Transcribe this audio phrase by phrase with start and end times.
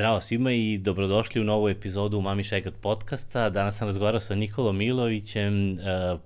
[0.00, 3.50] Zdravo svima i dobrodošli u novu epizodu Mami Šegat podcasta.
[3.50, 5.78] Danas sam razgovarao sa Nikolom Milovićem, e,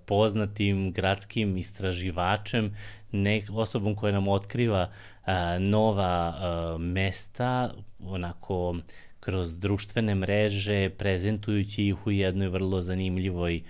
[0.06, 2.76] poznatim gradskim istraživačem,
[3.12, 4.90] nek, osobom koja nam otkriva
[5.26, 7.70] e, nova e, mesta,
[8.06, 8.76] onako
[9.20, 13.62] kroz društvene mreže, prezentujući ih u jednoj vrlo zanimljivoj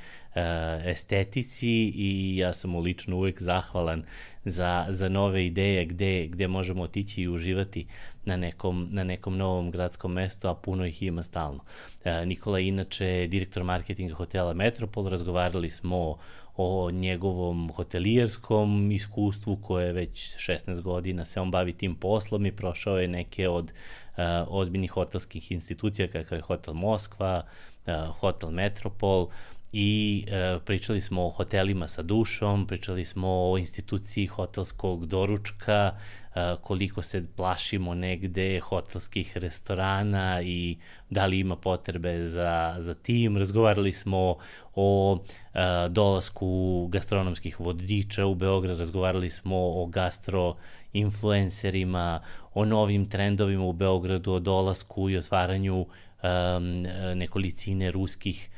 [0.85, 4.05] estetici i ja sam mu lično uvek zahvalan
[4.45, 7.87] za, za nove ideje gde, gde možemo otići i uživati
[8.25, 11.61] na nekom, na nekom novom gradskom mestu, a puno ih ima stalno.
[12.05, 16.17] E, Nikola je inače direktor marketinga hotela Metropol, razgovarali smo
[16.57, 22.99] o njegovom hotelijerskom iskustvu koje već 16 godina se on bavi tim poslom i prošao
[22.99, 27.43] je neke od uh, ozbiljnih hotelskih institucija kakav je Hotel Moskva,
[27.87, 29.29] uh, Hotel Metropol,
[29.77, 35.93] i e, pričali smo o hotelima sa dušom, pričali smo o instituciji hotelskog doručka,
[36.35, 40.77] e, koliko se plašimo negde hotelskih restorana i
[41.11, 43.37] da li ima potrebe za, za tim.
[43.37, 44.37] Razgovarali smo
[44.75, 45.19] o
[45.55, 50.57] e, dolasku gastronomskih vodiča u Beograd, razgovarali smo o gastro
[50.93, 52.21] influencerima,
[52.55, 55.87] o novim trendovima u Beogradu, o dolasku i otvaranju
[56.25, 56.83] um,
[57.15, 58.51] nekolicine ruskih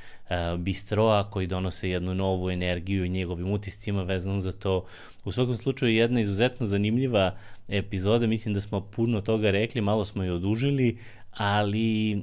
[0.59, 4.85] bistroa koji donose jednu novu energiju i njegovim utiscima vezano za to.
[5.25, 7.37] U svakom slučaju jedna izuzetno zanimljiva
[7.69, 10.99] epizoda, mislim da smo puno toga rekli, malo smo i odužili,
[11.37, 12.17] ali e,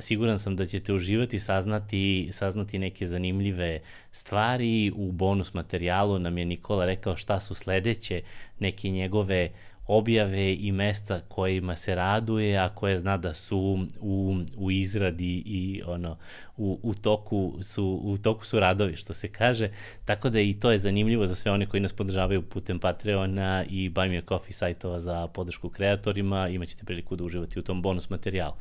[0.00, 3.80] siguran sam da ćete uživati, saznati, saznati neke zanimljive
[4.12, 4.92] stvari.
[4.96, 8.22] U bonus materijalu nam je Nikola rekao šta su sledeće
[8.58, 9.50] neke njegove
[9.86, 15.82] objave i mesta kojima se raduje, a koje zna da su u, u izradi i
[15.86, 16.16] ono
[16.56, 19.70] u, u, toku su, u toku su radovi, što se kaže.
[20.04, 23.90] Tako da i to je zanimljivo za sve one koji nas podržavaju putem Patreona i
[23.90, 26.48] Buy Me a Coffee sajtova za podršku kreatorima.
[26.48, 28.54] Imaćete priliku da uživati u tom bonus materijalu.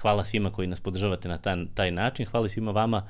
[0.00, 2.26] Hvala svima koji nas podržavate na taj, taj način.
[2.26, 3.06] Hvala svima vama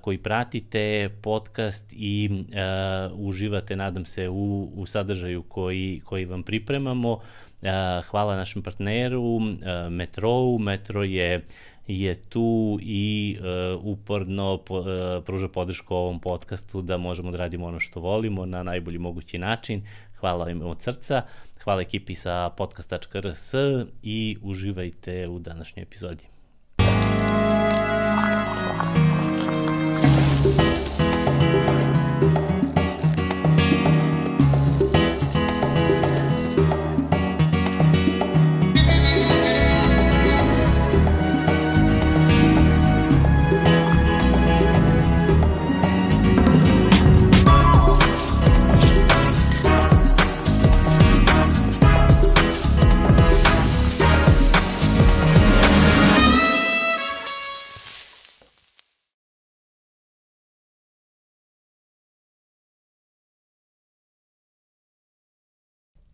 [0.00, 7.18] koji pratite podcast i a, uživate, nadam se, u, u sadržaju koji, koji vam pripremamo.
[7.62, 10.58] A, hvala našem partneru, a, Metrou.
[10.58, 11.44] Metro je
[11.86, 14.86] je tu i uh, uporno po, uh,
[15.24, 19.82] pruža podršku ovom podcastu da možemo da radimo ono što volimo na najbolji mogući način.
[20.16, 21.22] Hvala im od srca,
[21.64, 23.54] hvala ekipi sa podcast.rs
[24.02, 26.24] i uživajte u današnjoj epizodi.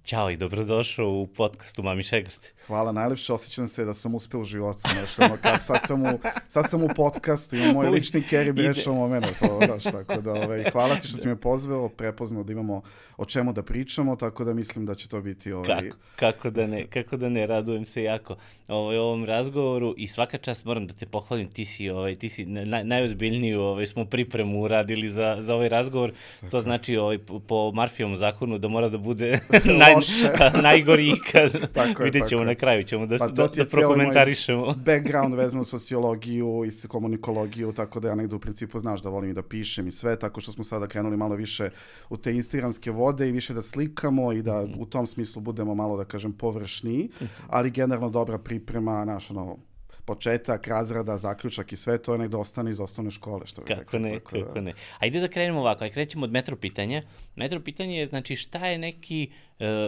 [0.05, 2.49] Ćao i dobrodošao u podcastu Mami Šegrad.
[2.67, 4.81] Hvala, najlepše osjećam se da sam uspeo u životu.
[4.81, 6.19] Znaš, ono, kad, sad, sam u,
[6.49, 10.65] sad sam u podcastu, imam moj lični Kerry Bradshaw moment, to, znaš, tako da, ovaj,
[10.73, 12.83] hvala ti što si me pozvao, prepoznao da imamo
[13.17, 15.53] o čemu da pričamo, tako da mislim da će to biti...
[15.53, 15.67] Ovaj...
[15.67, 18.37] Kako, kako, da ne, kako da ne, radujem se jako
[18.69, 22.45] ovaj, ovom razgovoru i svaka čast moram da te pohvalim, ti si, ovaj, ti si
[22.45, 26.13] naj, najozbiljniju ovaj, smo pripremu uradili za, za ovaj razgovor,
[26.51, 29.39] to znači ovaj, po Marfijevom zakonu da mora da bude
[29.79, 29.92] naj,
[30.63, 31.53] najgori ikad.
[31.75, 34.75] tako je, Vidjet ćemo tako na kraju, ćemo da, pa, da, da prokomentarišemo.
[34.87, 39.35] background vezano sociologiju i komunikologiju, tako da ja negde u principu znaš da volim i
[39.35, 41.71] da pišem i sve, tako što smo sada krenuli malo više
[42.11, 45.97] u te instagramske vode i više da slikamo i da u tom smislu budemo malo,
[45.97, 47.09] da kažem, površniji,
[47.49, 49.59] ali generalno dobra priprema, naš, ono,
[50.05, 53.47] početak, razrada, zaključak i sve to je negde ostane iz osnovne škole.
[53.47, 54.61] Što kako rekao, ne, tako da- kako da...
[54.61, 54.73] ne.
[54.99, 57.03] Ajde da krenemo ovako, ajde krećemo od metro pitanja.
[57.37, 59.31] Metro pitanje je, znači, šta je neki,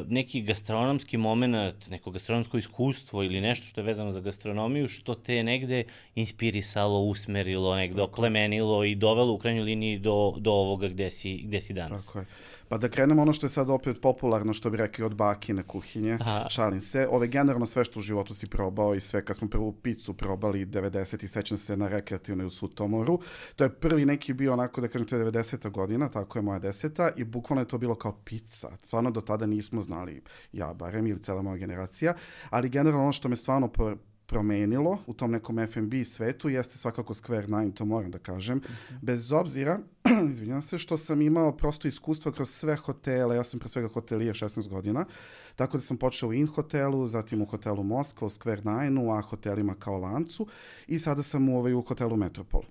[0.09, 5.35] neki gastronomski moment, neko gastronomsko iskustvo ili nešto što je vezano za gastronomiju, što te
[5.35, 5.85] je negde
[6.15, 8.13] inspirisalo, usmerilo, negde tako.
[8.13, 12.07] oklemenilo i dovelo u krajnjoj liniji do, do ovoga gde si, gde si danas.
[12.07, 12.27] Tako je.
[12.69, 16.19] Pa da krenemo ono što je sad opet popularno, što bi rekli od bakine kuhinje,
[16.21, 16.47] Aha.
[16.49, 17.09] šalim se.
[17.11, 20.67] Ove generalno sve što u životu si probao i sve, kad smo prvu picu probali
[20.67, 23.21] 90 i sećam se na rekreativnoj u Sutomoru,
[23.57, 25.71] to je prvi neki bio onako, da kažem, to je 90.
[25.71, 28.69] godina, tako je moja deseta, i bukvalno je to bilo kao pizza.
[28.83, 30.23] Stvarno do tada nismo znali,
[30.53, 32.15] ja barem, ili cela moja generacija,
[32.51, 33.69] ali generalno ono što me stvarno
[34.27, 38.57] promenilo u tom nekom F&B svetu jeste svakako Square Nine, to moram da kažem.
[38.57, 38.99] Mm -hmm.
[39.03, 39.79] Bez obzira,
[40.31, 44.35] izvinjam se, što sam imao prosto iskustvo kroz sve hotele, ja sam pre svega hotelija
[44.35, 45.05] 16 godina,
[45.57, 49.21] tako da sam počeo u In hotelu, zatim u hotelu Moskva, u Square Nine-u, a
[49.21, 50.47] hotelima kao lancu
[50.87, 52.63] i sada sam u, ovaj, u hotelu Metropol.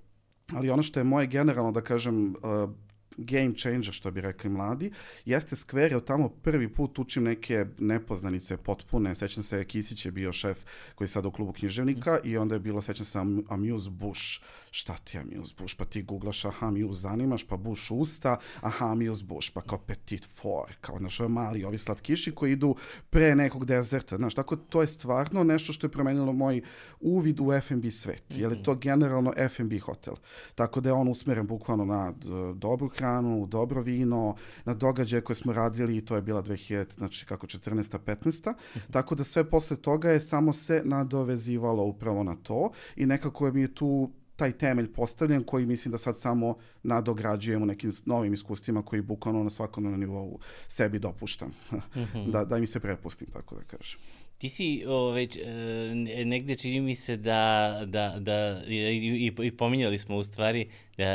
[0.53, 2.69] Ali ono što je moje generalno, da kažem, uh,
[3.17, 4.91] game changer, što bi rekli mladi,
[5.25, 9.15] jeste Square, jer tamo prvi put učim neke nepoznanice potpune.
[9.15, 10.57] Sećam se, Kisić je bio šef
[10.95, 12.29] koji je sada u klubu književnika mm.
[12.29, 13.19] i onda je bilo, sećam se,
[13.49, 14.41] Amuse Bush.
[14.75, 15.75] Šta ti Amuse Bush?
[15.77, 20.27] Pa ti googlaš, aha, Amuse zanimaš, pa Bush usta, aha, Amuse Bush, pa kao Petit
[20.35, 22.75] Four, kao, znaš, mali ovi slatkiši koji idu
[23.09, 26.61] pre nekog dezerta, znaš, tako to je stvarno nešto što je promenilo moj
[26.99, 28.41] uvid u F&B svet, mm -hmm.
[28.41, 30.13] jer je to generalno F&B hotel.
[30.55, 32.13] Tako da je on usmeren bukvalno na
[32.55, 34.35] dobru hranu, dobro vino,
[34.65, 37.97] na događaje koje smo radili i to je bila 2000, znači kako 14.
[38.05, 38.51] 15.
[38.51, 38.91] Mm -hmm.
[38.91, 43.51] Tako da sve posle toga je samo se nadovezivalo upravo na to i nekako je
[43.51, 48.81] mi je tu taj temelj postavljen koji mislim da sad samo nadograđujemo nekim novim iskustvima
[48.81, 51.51] koji bukvalno na svakom nivou sebi dopuštam.
[51.71, 52.31] Mm -hmm.
[52.31, 53.99] da, da mi se prepustim, tako da kažem.
[54.37, 59.97] Ti si ove, e, negde čini mi se da, da, da i, i, i pominjali
[59.97, 61.05] smo u stvari, da,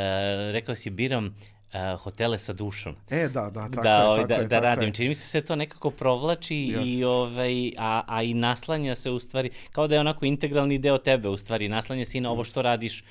[0.51, 1.37] rekao si biram
[1.75, 2.97] uh, hotele sa dušom.
[3.11, 4.89] E, da, da, tako da, je, ovaj, tako da, je, da tako radim.
[4.89, 4.95] Je.
[4.95, 6.87] Čini mi se se to nekako provlači Just.
[6.87, 10.99] i ovaj, a, a i naslanja se u stvari, kao da je onako integralni deo
[10.99, 13.05] tebe u stvari, naslanja se i na ovo što radiš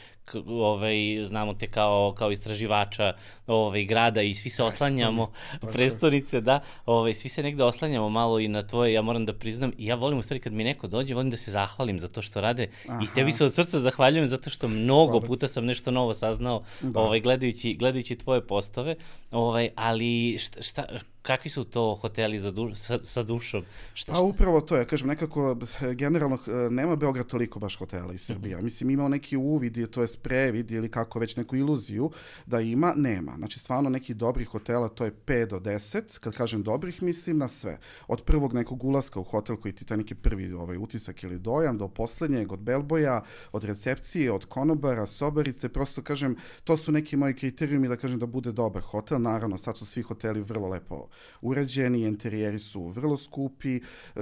[0.48, 3.14] ovaj, znamo te kao, kao istraživača
[3.48, 5.28] ovaj, grada i svi se oslanjamo,
[5.74, 9.72] prestonice, da, ovaj, svi se negde oslanjamo malo i na tvoje, ja moram da priznam,
[9.78, 12.22] i ja volim u stvari kad mi neko dođe, volim da se zahvalim za to
[12.22, 13.00] što rade Aha.
[13.04, 15.28] i tebi se od srca zahvaljujem zato što mnogo Hvala.
[15.28, 17.00] puta sam nešto novo saznao da.
[17.00, 18.96] ovaj, gledajući, gledajući tvoje postove,
[19.32, 20.86] ovaj, ali šta, šta,
[21.28, 23.64] kakvi su to hoteli za duš, sa, sa dušom?
[23.94, 24.22] Šta, šta?
[24.22, 25.58] A upravo to, ja kažem, nekako
[25.96, 26.38] generalno
[26.70, 28.56] nema Beograd toliko baš hotela iz Srbije.
[28.56, 28.64] Mm -hmm.
[28.64, 32.12] Mislim, imao neki uvid, to je previd ili kako već neku iluziju
[32.46, 33.34] da ima, nema.
[33.38, 36.20] Znači, stvarno neki dobrih hotela, to je 5 do 10.
[36.20, 37.80] Kad kažem dobrih, mislim na sve.
[38.08, 41.78] Od prvog nekog ulaska u hotel koji ti taj neki prvi ovaj, utisak ili dojam,
[41.78, 43.22] do poslednjeg, od belboja,
[43.52, 48.26] od recepcije, od konobara, sobarice, prosto kažem, to su neki moji kriterijumi da kažem da
[48.26, 49.22] bude dobar hotel.
[49.22, 51.08] Naravno, sad su svi hoteli vrlo lepo
[51.42, 53.81] urađeni, interijeri su vrlo skupi, e,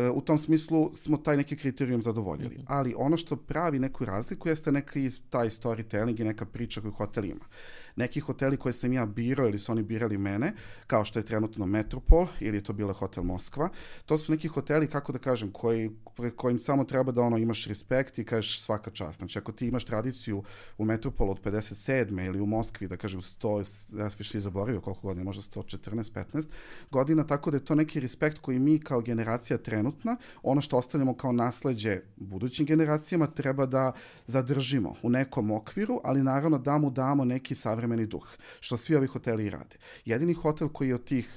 [0.10, 2.56] u tom smislu smo taj neki kriterijum zadovoljili.
[2.56, 2.64] Mhm.
[2.68, 7.26] Ali ono što pravi neku razliku jeste neki taj storytelling i neka priča koju hotel
[7.26, 7.46] ima
[7.96, 10.54] neki hoteli koje sam ja birao ili su oni birali mene,
[10.88, 13.70] kao što je trenutno Metropol ili je to bila Hotel Moskva,
[14.06, 15.92] to su neki hoteli, kako da kažem, koji,
[16.36, 19.18] kojim samo treba da ono imaš respekt i kažeš svaka čast.
[19.18, 20.44] Znači, ako ti imaš tradiciju
[20.78, 22.26] u Metropolu od 57.
[22.26, 26.48] ili u Moskvi, da kažem 100, ja više zaboravio koliko godina, možda 114, 15
[26.92, 31.14] godina, tako da je to neki respekt koji mi kao generacija trenutna, ono što ostavljamo
[31.14, 33.92] kao nasleđe budućim generacijama, treba da
[34.28, 38.28] zadržimo u nekom okviru, ali naravno da mu damo neki savremeni savremeni duh,
[38.60, 39.78] što svi ovi hoteli rade.
[40.06, 41.30] Jedini hotel koji je od tih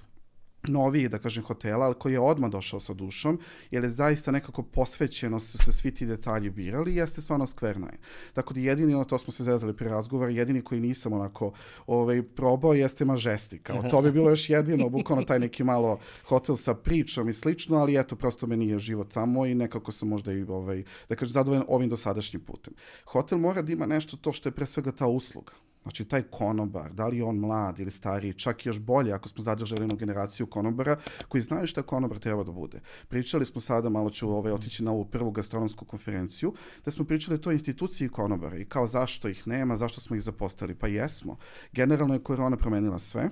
[0.66, 3.38] noviji, da kažem, hotela, ali koji je odmah došao sa dušom,
[3.70, 7.98] jer je zaista nekako posvećeno su se svi ti detalji birali, jeste stvarno Square Nine.
[8.32, 11.52] Tako da jedini, ono, to smo se zezali pri razgovoru, jedini koji nisam onako
[11.86, 13.62] ovaj, probao jeste Majestic.
[13.62, 17.78] Kao, to bi bilo još jedino, bukvalno taj neki malo hotel sa pričom i slično,
[17.78, 21.32] ali eto, prosto me nije život tamo i nekako sam možda i, ovaj, da kažem,
[21.32, 22.74] zadovoljan ovim dosadašnjim putem.
[23.04, 25.52] Hotel mora da ima nešto to što je pre svega ta usluga.
[25.88, 29.42] Znači, taj konobar, da li je on mlad ili stariji, čak još bolje ako smo
[29.42, 30.96] zadržali jednu generaciju konobara
[31.28, 32.80] koji znaju šta konobar treba da bude.
[33.08, 36.54] Pričali smo sada, malo ću ovaj, otići na ovu prvu gastronomsku konferenciju,
[36.84, 40.22] da smo pričali o toj instituciji konobara i kao zašto ih nema, zašto smo ih
[40.22, 40.74] zapostali.
[40.74, 41.36] Pa jesmo.
[41.72, 43.30] Generalno je korona promenila sve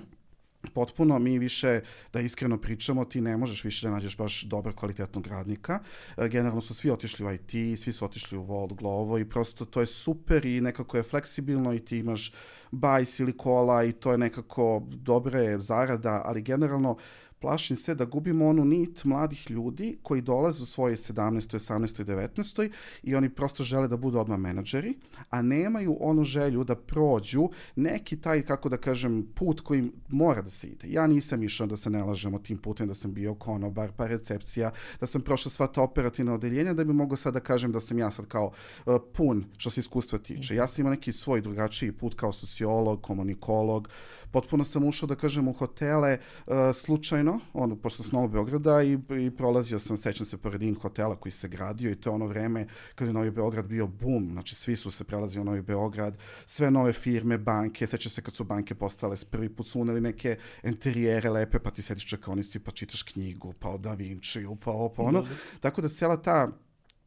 [0.69, 1.81] potpuno mi više,
[2.13, 5.79] da iskreno pričamo, ti ne možeš više da nađeš baš dobar kvalitetnog radnika.
[6.17, 9.65] E, generalno su svi otišli u IT, svi su otišli u Volt Glovo i prosto
[9.65, 12.33] to je super i nekako je fleksibilno i ti imaš
[12.71, 16.97] bajs ili kola i to je nekako dobre zarada, ali generalno uh,
[17.39, 21.55] plašim se da gubimo onu nit mladih ljudi koji dolaze u svoje 17.
[21.55, 22.05] 18.
[22.05, 22.69] 19.
[23.03, 24.93] i oni prosto žele da budu odmah menadžeri,
[25.29, 30.49] a nemaju onu želju da prođu neki taj, kako da kažem, put koji mora da
[30.49, 30.87] se ide.
[30.89, 34.71] Ja nisam išao da se ne lažemo tim putem, da sam bio konobar, pa recepcija,
[34.99, 37.99] da sam prošao sva ta operativna odeljenja, da bi mogao sad da kažem da sam
[37.99, 38.51] ja sad kao
[38.85, 40.55] uh, pun što se iskustva tiče.
[40.55, 43.89] Ja sam imao neki svoj drugačiji put kao sociolog, komunikolog,
[44.31, 48.97] potpuno sam ušao, da kažem, u hotele uh, slučajno, ono, pošto sam Novog Beograda i,
[49.25, 52.27] i prolazio sam, sećam se, pored in hotela koji se gradio i to je ono
[52.27, 56.17] vreme kada je Novi Beograd bio bum, znači svi su se prelazili u Novi Beograd,
[56.45, 60.37] sve nove firme, banke, seća se kad su banke postale, prvi put su uneli neke
[60.63, 64.89] interijere lepe, pa ti sediš čekonici, pa čitaš knjigu, pa o Da Vinci, pa ovo,
[64.89, 65.21] pa ono.
[65.21, 65.59] Mm -hmm.
[65.59, 66.51] Tako da cijela ta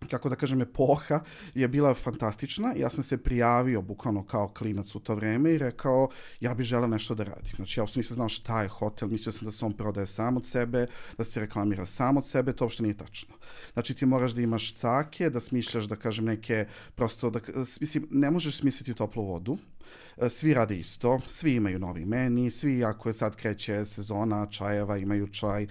[0.09, 1.21] kako da kažem, epoha
[1.55, 2.73] je bila fantastična.
[2.77, 6.09] Ja sam se prijavio bukvalno kao klinac u to vreme i rekao
[6.41, 7.53] ja bih želeo nešto da radim.
[7.57, 10.37] Znači ja uopšte nisam znao šta je hotel, mislio sam da se on prodaje sam
[10.37, 10.87] od sebe,
[11.19, 13.35] da se reklamira sam od sebe, to uopšte nije tačno.
[13.73, 17.41] Znači ti moraš da imaš cake, da smišljaš, da kažem, neke, prosto, da,
[17.81, 19.59] mislim, ne možeš smisliti toplu vodu,
[20.29, 25.27] svi rade isto, svi imaju novi meni, svi ako je sad kreće sezona čajeva, imaju
[25.27, 25.63] čaj.
[25.63, 25.67] E,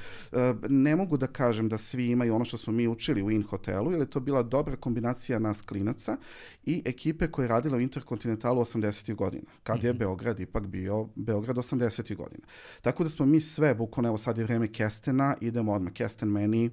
[0.69, 3.91] ne mogu da kažem da svi imaju ono što smo mi učili u In hotelu,
[3.91, 6.17] jer je to bila dobra kombinacija nas klinaca
[6.65, 9.15] i ekipe koje je radila u Interkontinentalu 80.
[9.15, 9.99] godina, kad je mhm.
[9.99, 12.15] Beograd ipak bio Beograd 80.
[12.15, 12.43] godina.
[12.81, 16.69] Tako da smo mi sve, bukvalno evo sad je vreme Kestena, idemo odmah Kesten meni,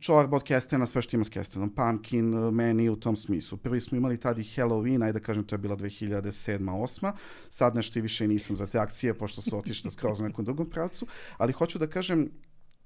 [0.00, 3.58] čorba od kestena, sve što ima s kestenom, pumpkin, meni u tom smislu.
[3.58, 7.12] Prvi smo imali tad i Halloween, ajde da kažem, to je bila 2007-2008.
[7.50, 10.70] Sad nešto i više nisam za te akcije, pošto su otišle skroz u nekom drugom
[10.70, 12.30] pravcu, ali hoću da kažem,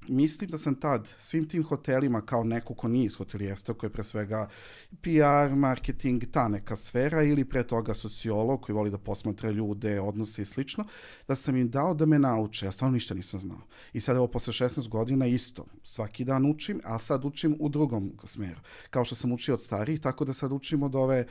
[0.09, 3.93] mislim da sam tad svim tim hotelima kao neko ko nije iz hotelijerstva, koji je
[3.93, 4.49] pre svega
[5.03, 10.43] PR, marketing, ta neka sfera ili pre toga sociolog koji voli da posmatra ljude, odnose
[10.43, 10.85] i slično,
[11.29, 12.67] da sam im dao da me nauče.
[12.67, 13.61] Ja stvarno ništa nisam znao.
[13.93, 15.67] I sad evo posle 16 godina isto.
[15.83, 18.61] Svaki dan učim, a sad učim u drugom smeru.
[18.91, 21.27] Kao što sam učio od starih, tako da sad učim od ove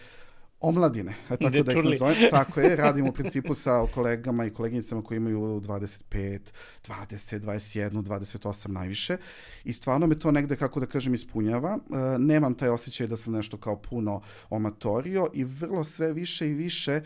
[0.60, 2.16] omladine, e, tako da ih nazovem.
[2.32, 6.40] Tako je, radimo u principu sa kolegama i koleginicama koji imaju 25,
[6.88, 9.18] 20, 21, 28 najviše
[9.64, 11.78] i stvarno me to negde, kako da kažem, ispunjava.
[11.78, 16.54] E, nemam taj osjećaj da sam nešto kao puno omatorio i vrlo sve više i
[16.54, 17.02] više e,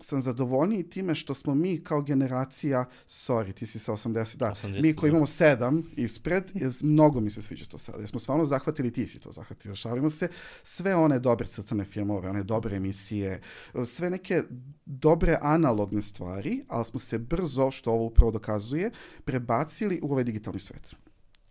[0.00, 4.82] sam zadovoljniji time što smo mi kao generacija, sorry, ti si sa 80, da, 80,
[4.82, 5.14] mi koji da.
[5.14, 6.44] imamo sedam ispred,
[6.82, 7.98] mnogo mi se sviđa to sada.
[7.98, 10.28] Jer smo stvarno zahvatili, ti si to zahvatili, šalimo se,
[10.62, 13.40] sve one dobre crtane filmove, one dobre dobre emisije,
[13.86, 14.42] sve neke
[14.84, 18.90] dobre analogne stvari, ali smo se brzo, što ovo upravo dokazuje,
[19.24, 20.94] prebacili u ovaj digitalni svet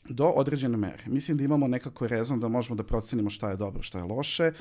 [0.10, 1.04] do određene mere.
[1.06, 4.52] Mislim da imamo nekako rezon da možemo da procenimo šta je dobro, šta je loše,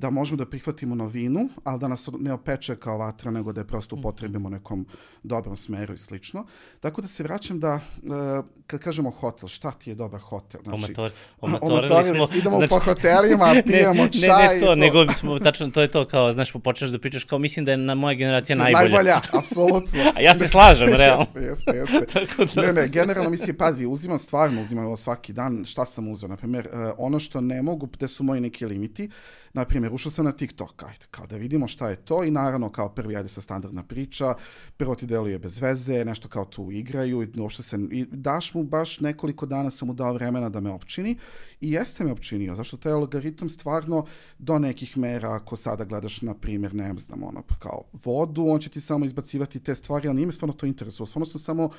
[0.00, 3.66] da možemo da prihvatimo novinu, ali da nas ne opeče kao vatra, nego da je
[3.66, 4.00] prosto mhm.
[4.00, 4.86] upotrebimo u nekom
[5.22, 6.46] dobrom smeru i slično.
[6.80, 10.60] Tako da se vraćam da, uh, kad kažemo hotel, šta ti je dobar hotel?
[10.62, 12.28] Znači, Omator, omatorili smo.
[12.34, 14.46] Idemo znači, po hotelima, pijemo ne, čaj.
[14.48, 17.24] Ne, ne to, to, nego smo, tačno, to je to kao, znaš, počneš da pričaš
[17.24, 18.82] kao, mislim da je na moja generacija najbolja.
[18.82, 20.00] Najbolja, apsolutno.
[20.16, 21.26] A ja se slažem, realno.
[21.34, 22.50] jeste, jeste, jeste.
[22.60, 26.36] Da ne, ne, generalno mislim, pazi, uzimam stvarno, uzimam svaki dan, šta sam uzeo, na
[26.36, 29.10] primjer, uh, ono što ne mogu, gde su moji neki limiti,
[29.52, 32.72] na primjer, ušao sam na TikTok, ajde, kao da vidimo šta je to i naravno
[32.72, 34.34] kao prvi, ajde sa standardna priča,
[34.76, 38.62] prvo ti deluje bez veze, nešto kao tu igraju i uopšte se, i daš mu
[38.64, 41.16] baš nekoliko dana sam mu dao vremena da me opčini
[41.60, 44.06] i jeste me opčinio, zašto taj algoritam stvarno
[44.38, 48.70] do nekih mera, ako sada gledaš, na primjer, ne znam, ono, kao vodu, on će
[48.70, 51.70] ti samo izbacivati te stvari, ali nije me stvarno to interesuo, stvarno sam samo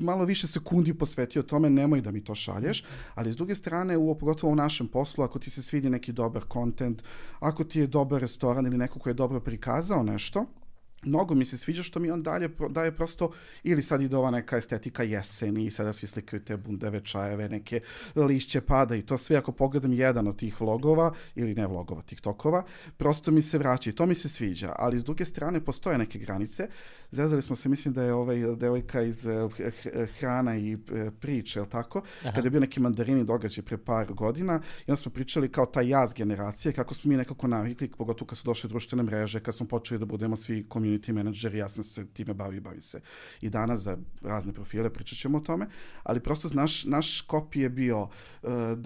[0.00, 2.84] malo više sekundi posvetio tome, nemoj da mi to šalješ,
[3.14, 6.44] ali s druge strane, u, pogotovo u našem poslu, ako ti se svidi neki dobar
[6.44, 7.02] kontent,
[7.40, 10.46] ako ti je dobar restoran ili neko ko je dobro prikazao nešto,
[11.06, 13.30] mnogo mi se sviđa što mi on dalje daje prosto,
[13.62, 17.80] ili sad ide ova neka estetika jeseni i sada svi slikaju te bundeve čajeve, neke
[18.16, 22.64] lišće pada i to sve, ako pogledam jedan od tih vlogova, ili ne vlogova, tiktokova,
[22.96, 26.18] prosto mi se vraća i to mi se sviđa, ali s druge strane postoje neke
[26.18, 26.68] granice,
[27.10, 29.52] zezali smo se, mislim da je ovaj devojka iz uh,
[30.18, 30.76] hrana i
[31.20, 32.02] priče, je tako?
[32.20, 32.32] Aha.
[32.32, 35.88] Kada je bio neki mandarini događaj pre par godina, i onda smo pričali kao taj
[35.88, 39.66] jaz generacije, kako smo mi nekako navikli, pogotovo kad su došle društvene mreže, kad smo
[39.66, 43.00] počeli da budemo svi community menadžeri, ja sam se time bavio i bavim se
[43.40, 45.66] i danas za razne profile, pričat ćemo o tome,
[46.02, 48.08] ali prosto naš, naš kopij je bio uh,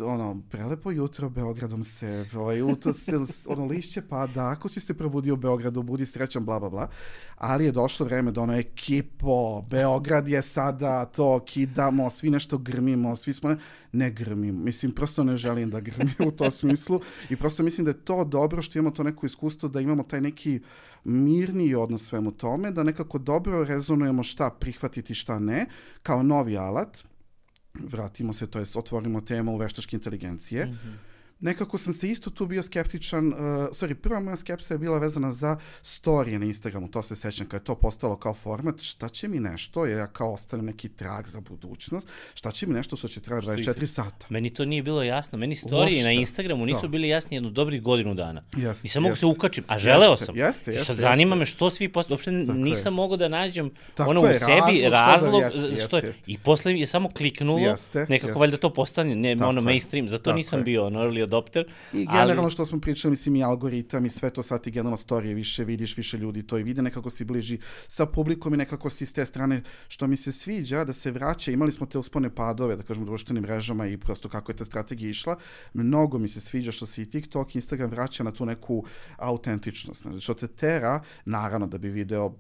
[0.05, 5.35] ono, prelepo jutro Beogradom se, ovaj, uto se, ono lišće pada, ako si se probudio
[5.35, 6.89] u Beogradu, budi srećan, bla, bla, bla,
[7.37, 13.17] ali je došlo vreme da ono ekipo, Beograd je sada to, kidamo, svi nešto grmimo,
[13.17, 13.57] svi smo, ne,
[13.93, 17.01] ne grmimo, mislim, prosto ne želim da grmim u to smislu
[17.31, 20.21] i prosto mislim da je to dobro što imamo to neko iskustvo, da imamo taj
[20.21, 20.61] neki
[21.05, 25.67] mirniji odnos svemu tome, da nekako dobro rezonujemo šta prihvatiti, šta ne,
[26.03, 27.05] kao novi alat,
[27.75, 31.10] vratimo se, to jest otvorimo temu veštačke inteligencije, mm -hmm
[31.41, 33.35] nekako sam se isto tu bio skeptičan, uh,
[33.73, 37.57] sorry, prva moja skepsa je bila vezana za storije na Instagramu, to se sećam, kada
[37.57, 41.27] je to postalo kao format, šta će mi nešto, jer ja kao ostavim neki trag
[41.27, 44.27] za budućnost, šta će mi nešto što će trajati 24 sata.
[44.29, 46.05] Meni to nije bilo jasno, meni storije Uopšte.
[46.05, 46.89] na Instagramu nisu da.
[46.89, 48.43] bili jasni jednu dobrih godinu dana.
[48.57, 50.37] Jeste, nisam mogu se ukačim, a želeo jeste, sam.
[50.37, 54.11] Jeste, jeste, sad zanima me što svi posle, uopšte Tako nisam mogao da nađem Tako
[54.11, 56.23] ono je, u sebi razlog, razlog što, da, jeste, što jeste.
[56.27, 58.41] i posle je samo kliknulo, jeste, nekako jeste.
[58.41, 60.65] valjda to postane, ne, Tako ono mainstream, zato Tako nisam je.
[60.65, 61.65] bio ono early adopter.
[61.93, 62.51] I generalno ali...
[62.51, 65.97] što smo pričali, mislim i algoritam i sve to sad ti generalno storije više vidiš,
[65.97, 67.59] više ljudi to i vide, nekako si bliži
[67.89, 71.51] sa publikom i nekako si s te strane što mi se sviđa da se vraća,
[71.51, 75.11] imali smo te uspone padove, da kažemo, društvenim mrežama i prosto kako je ta strategija
[75.11, 75.37] išla,
[75.75, 78.85] mnogo mi se sviđa što se i TikTok, Instagram vraća na tu neku
[79.17, 82.35] autentičnost, znači što te tera, naravno da bi video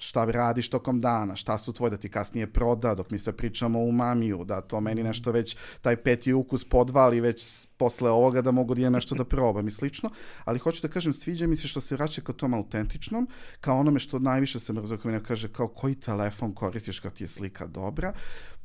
[0.00, 3.78] šta radiš tokom dana, šta su tvoje da ti kasnije proda, dok mi se pričamo
[3.78, 8.50] u mamiju, da to meni nešto već, taj peti ukus podvali već posle ovoga da
[8.50, 10.10] mogu da imam nešto da probam i slično,
[10.44, 13.28] ali hoću da kažem, sviđa mi se što se vraća kao tom autentičnom,
[13.60, 17.28] kao onome što najviše se mrzio, kao kaže, kao koji telefon koristiš kad ti je
[17.28, 18.12] slika dobra,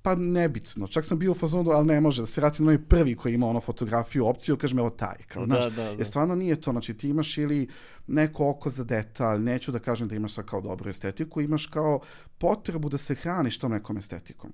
[0.05, 0.87] pa nebitno.
[0.87, 3.33] Čak sam bio u fazonu, ali ne može da se vrati na onaj prvi koji
[3.33, 5.17] ima ono fotografiju, opciju, kažem evo taj.
[5.27, 5.81] Kao, da, da, da.
[5.81, 7.67] Jer stvarno nije to, znači ti imaš ili
[8.07, 11.99] neko oko za detalj, neću da kažem da imaš sad kao dobru estetiku, imaš kao
[12.37, 14.53] potrebu da se hraniš tom nekom estetikom.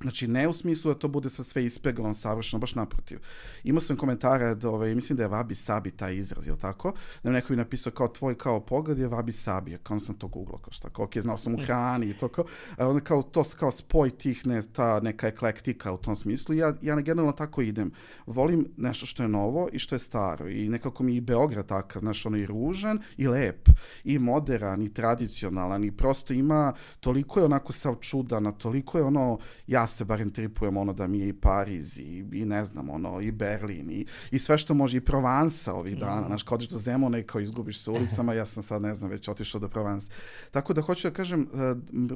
[0.00, 3.18] Znači, ne u smislu da to bude sa sve ispeglano, savršeno, baš naprotiv.
[3.64, 6.92] Imao sam komentare da, ovaj, mislim da je Vabi Sabi taj izraz, je tako?
[7.22, 10.58] Da neko mi napisao kao tvoj kao pogled je Vabi Sabi, kao sam to googlao,
[10.58, 12.44] kao šta, kao, ok, znao sam u hrani i to kao,
[12.76, 16.54] a onda kao to kao spoj tih, ne, ta neka eklektika u tom smislu.
[16.54, 17.90] Ja, ja generalno tako idem.
[18.26, 22.02] Volim nešto što je novo i što je staro i nekako mi i Beograd takav,
[22.02, 23.68] znaš, ono i ružan i lep,
[24.04, 29.38] i modern, i tradicionalan, i prosto ima, toliko je onako sav čudana, toliko je ono,
[29.66, 33.20] ja se barem tripujem ono da mi je i Pariz i, i ne znam, ono,
[33.20, 36.26] i Berlin i, i sve što može, i Provansa ovih dana, mm.
[36.26, 39.10] znaš, kao odeš do Zemona i kao izgubiš se ulicama, ja sam sad, ne znam,
[39.10, 40.12] već otišao do Provansa.
[40.50, 41.58] Tako da hoću da kažem, uh,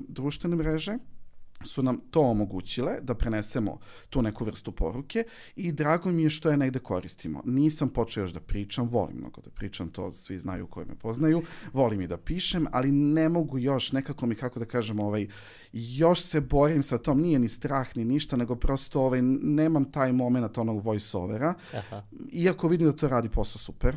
[0.09, 0.99] društvene mreže,
[1.65, 3.79] su nam to omogućile da prenesemo
[4.11, 5.25] tu neku vrstu poruke
[5.57, 7.43] i drago mi je što je negde koristimo.
[7.45, 11.43] Nisam počeo još da pričam, volim mnogo da pričam, to svi znaju koji me poznaju,
[11.73, 15.29] volim i da pišem, ali ne mogu još, nekako mi, kako da kažem, ovaj,
[15.73, 20.13] još se borim sa tom, nije ni strah ni ništa, nego prosto ovaj, nemam taj
[20.13, 21.55] moment onog voice-overa,
[22.33, 23.97] iako vidim da to radi posao super,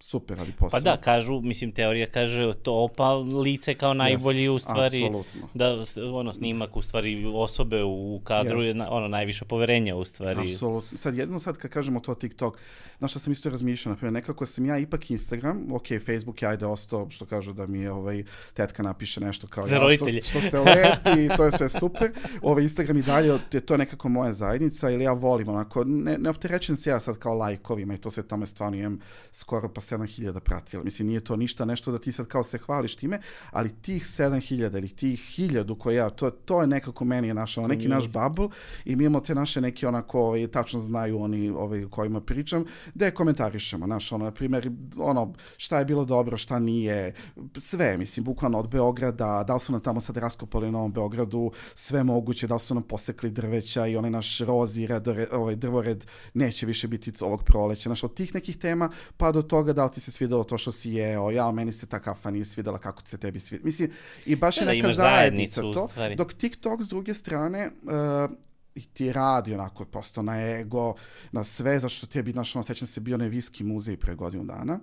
[0.00, 0.80] super radi posao.
[0.80, 5.48] Pa da, kažu, mislim, teorija kaže to, pa lice kao najbolji Jest, u stvari, apsolutno.
[5.54, 8.78] da ono, snimak u stvari osobe u kadru Jest.
[8.78, 10.52] je ono, najviše poverenja u stvari.
[10.52, 10.98] Apsolutno.
[10.98, 12.58] Sad, jedno sad kad kažemo to TikTok,
[12.98, 16.66] znaš šta sam isto razmišljao, naprimjer, nekako sam ja ipak Instagram, ok, Facebook je ajde
[16.66, 20.40] ostao, što kažu da mi je ovaj, tetka napiše nešto kao Za ja, što, što
[20.40, 22.12] ste lepi, to je sve super.
[22.42, 26.30] Ovaj Instagram i dalje, je to nekako moja zajednica, ili ja volim onako, ne, ne
[26.30, 29.00] opterećen se ja sad kao lajkovima i to sve tamo stvarno imam
[29.32, 30.84] skoro pa 7000 pratila.
[30.84, 33.20] Mislim, nije to ništa nešto da ti sad kao se hvališ time,
[33.50, 37.56] ali tih 7000 ili tih 1000 koje ja, to, to je nekako meni je naš,
[37.56, 37.90] neki mm.
[37.90, 38.48] naš bubble
[38.84, 43.10] i mi imamo te naše neki onako, ovaj, tačno znaju oni ovaj, kojima pričam, gde
[43.10, 47.14] komentarišemo, naš, ono, na primjer, ono, šta je bilo dobro, šta nije,
[47.56, 51.52] sve, mislim, bukvalno od Beograda, da li su nam tamo sad raskopali u Novom Beogradu,
[51.74, 56.04] sve moguće, da li su nam posekli drveća i onaj naš rozi red, ovaj drvored
[56.34, 59.90] neće više biti ovog proleća, znaš, od tih nekih tema, pa do toga da li
[59.90, 63.02] ti se svidelo to što si jeo, ja, meni se ta kafa nije svidela, kako
[63.04, 63.66] se tebi svidela.
[63.66, 63.90] Mislim,
[64.26, 68.30] i baš je da, neka zajednica to, dok TikTok s druge strane, uh,
[68.74, 70.94] i ti radi onako prosto na ego,
[71.32, 74.14] na sve, zašto ti je bi, znaš, ono, sećam se bio na viski muzej pre
[74.14, 74.78] godinu dana,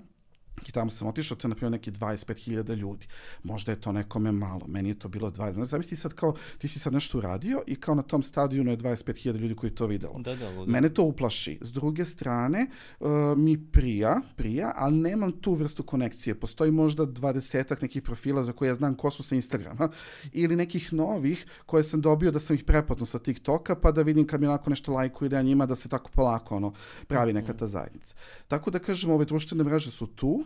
[0.66, 3.08] I tamo sam otišao, to je naprimjer neki 25.000 ljudi.
[3.44, 5.54] Možda je to nekome malo, meni je to bilo 20.
[5.54, 8.78] Znači, zamisli sad kao, ti si sad nešto uradio i kao na tom stadionu je
[8.78, 10.14] 25.000 ljudi koji to videlo.
[10.20, 10.66] Da, da, da.
[10.66, 11.58] Mene to uplaši.
[11.62, 12.68] S druge strane,
[13.00, 16.36] uh, mi prija, prija, ali nemam tu vrstu konekcije.
[16.36, 19.90] Postoji možda 20 nekih profila za koje ja znam ko su sa Instagrama
[20.34, 24.28] ili nekih novih koje sam dobio da sam ih prepotno sa TikToka pa da vidim
[24.28, 26.74] kad mi onako nešto lajkuje da njima da se tako polako ono,
[27.08, 28.16] pravi neka ta zajednica.
[28.48, 30.46] Tako da kažem, ove društvene mreže su tu,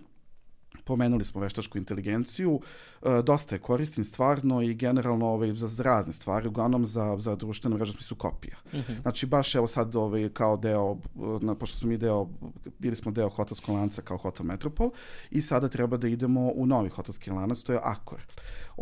[0.83, 2.59] Pomenuli smo veštačku inteligenciju,
[3.01, 7.75] e, dosta je koristim stvarno i generalno ovaj, za razne stvari, uglavnom za, za društvenu
[7.75, 8.57] mrežu smislu kopija.
[8.73, 9.01] Mm -hmm.
[9.01, 10.97] Znači baš evo sad ovaj, kao deo,
[11.41, 12.27] na, pošto smo mi deo,
[12.79, 14.91] bili smo deo hotelskog lanca kao Hotel Metropol
[15.31, 18.21] i sada treba da idemo u novi hotelski lanac, to je Akor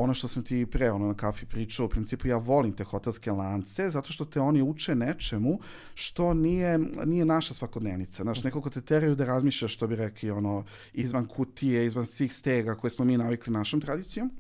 [0.02, 3.32] ono što sam ti pre ono na kafi pričao, u principu ja volim te hotelske
[3.32, 5.60] lance zato što te oni uče nečemu
[5.96, 8.24] što nije, nije naša svakodnevnica.
[8.24, 12.76] Znaš, nekako te teraju da razmišljaš, što bi rekli, ono, izvan kutije, izvan svih stega
[12.76, 14.32] koje smo mi navikli našom tradicijom.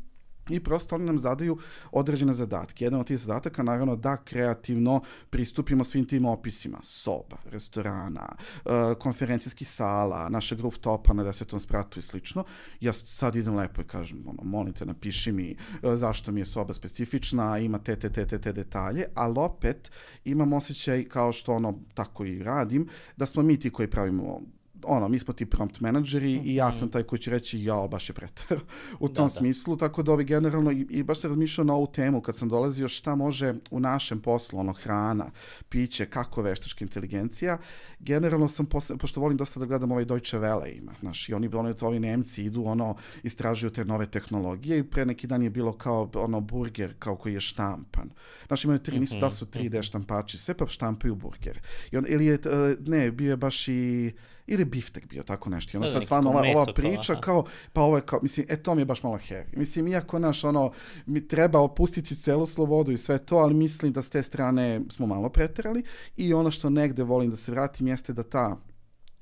[0.49, 1.57] I prosto oni nam zadaju
[1.91, 2.83] određene zadatke.
[2.83, 6.77] Jedan od tih zadataka naravno da kreativno pristupimo svim tim opisima.
[6.83, 8.35] Soba, restorana,
[8.65, 12.43] uh, konferencijskih sala, našeg rooftopa na desetom spratu i slično.
[12.79, 16.45] Ja sad idem lepo i kažem, ono, molim te, napiši mi uh, zašto mi je
[16.45, 19.91] soba specifična, ima te, te, te, te, te detalje, ali opet
[20.25, 24.41] imam osjećaj kao što ono, tako i radim, da smo mi ti koji pravimo
[24.83, 26.47] ono, mi smo ti prompt menadžeri mm -hmm.
[26.51, 26.93] i ja sam Mhm.
[26.93, 28.59] taj koji će reći, jao, baš je preter.
[28.99, 29.29] u tom da.
[29.29, 32.49] smislu, tako da ovi generalno, i, i baš se razmišljao na ovu temu kad sam
[32.49, 35.31] dolazio šta može u našem poslu, ono, hrana,
[35.69, 37.57] piće, kako veštačka inteligencija.
[37.99, 41.49] Generalno sam, posle, pošto volim dosta da gledam ovaj Deutsche Welle ima, znaš, i oni,
[41.53, 45.73] oni, ovi Nemci idu, ono, istražuju te nove tehnologije i pre neki dan je bilo
[45.73, 48.09] kao, ono, burger, kao koji je štampan.
[48.47, 51.61] Znaš, imaju tri, nisu da su 3D štampači, sve pa štampaju burger.
[51.91, 54.11] I on, ili je, e, ne, bio je baš i,
[54.49, 55.71] ili biftek bio tako nešto.
[55.73, 57.21] I onda Da, sad neki stvarno ova, ova priča aha.
[57.21, 59.57] kao, pa ovo je kao, mislim, e to mi je baš malo heavy.
[59.57, 60.71] Mislim, iako naš, ono,
[61.05, 65.05] mi treba opustiti celu slobodu i sve to, ali mislim da s te strane smo
[65.05, 65.83] malo preterali
[66.17, 68.57] i ono što negde volim da se vratim jeste da ta,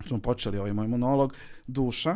[0.07, 1.33] smo počeli ovaj moj monolog,
[1.67, 2.15] duša,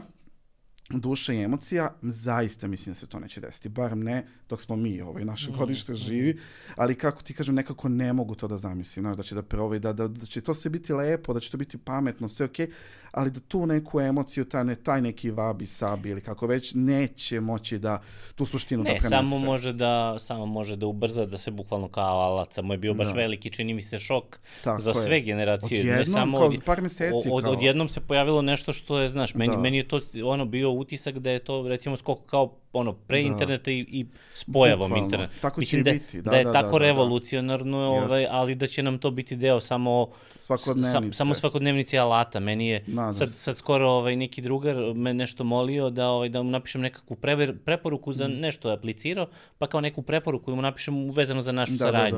[1.00, 5.02] duša i emocija, zaista mislim da se to neće desiti, bar ne dok smo mi,
[5.02, 6.39] ovaj, naše godište živi,
[6.76, 9.80] ali kako ti kažem, nekako ne mogu to da zamislim, znaš, da će da probaj,
[9.80, 12.67] da, da, da će to sve biti lepo, da će to biti pametno, sve okej,
[13.12, 17.39] ali da tu neku emociju, taj, ne, taj neki vabi sabi ili kako već, neće
[17.39, 18.02] moći da
[18.36, 19.10] tu suštinu da Ne, prenese.
[19.15, 22.93] samo može da samo može da ubrza da se bukvalno kao alat, samo je bio
[22.93, 23.13] baš Da.
[23.13, 24.95] veliki čini mi se šok Tako za je.
[24.95, 27.52] sve generacije, ne Odjednom, samo kao od, par meseci, od, kao.
[27.52, 29.62] odjednom se pojavilo nešto što je, znaš, meni, Da.
[29.62, 33.28] meni je to ono bio utisak da je to recimo skoko kao ono pre Da.
[33.28, 35.06] interneta i, i s pojavom Bukvalno.
[35.06, 35.34] interneta.
[35.42, 36.86] Tako će Mislim da, biti, da, da je da, tako da, da, da.
[36.86, 38.32] revolucionarno, ovaj, Jest.
[38.34, 41.14] ali da će nam to biti deo samo Svakodnevnice.
[41.14, 42.40] samo svakodnevnice alata.
[42.40, 46.44] Meni je Nadam sad, sad skoro ovaj, neki drugar me nešto molio da, ovaj, da
[46.44, 48.14] mu napišem nekakvu prever, preporuku Mm.
[48.14, 51.86] za nešto je aplicirao, pa kao neku preporuku da mu napišem vezano za našu Da,
[51.86, 52.18] da, da.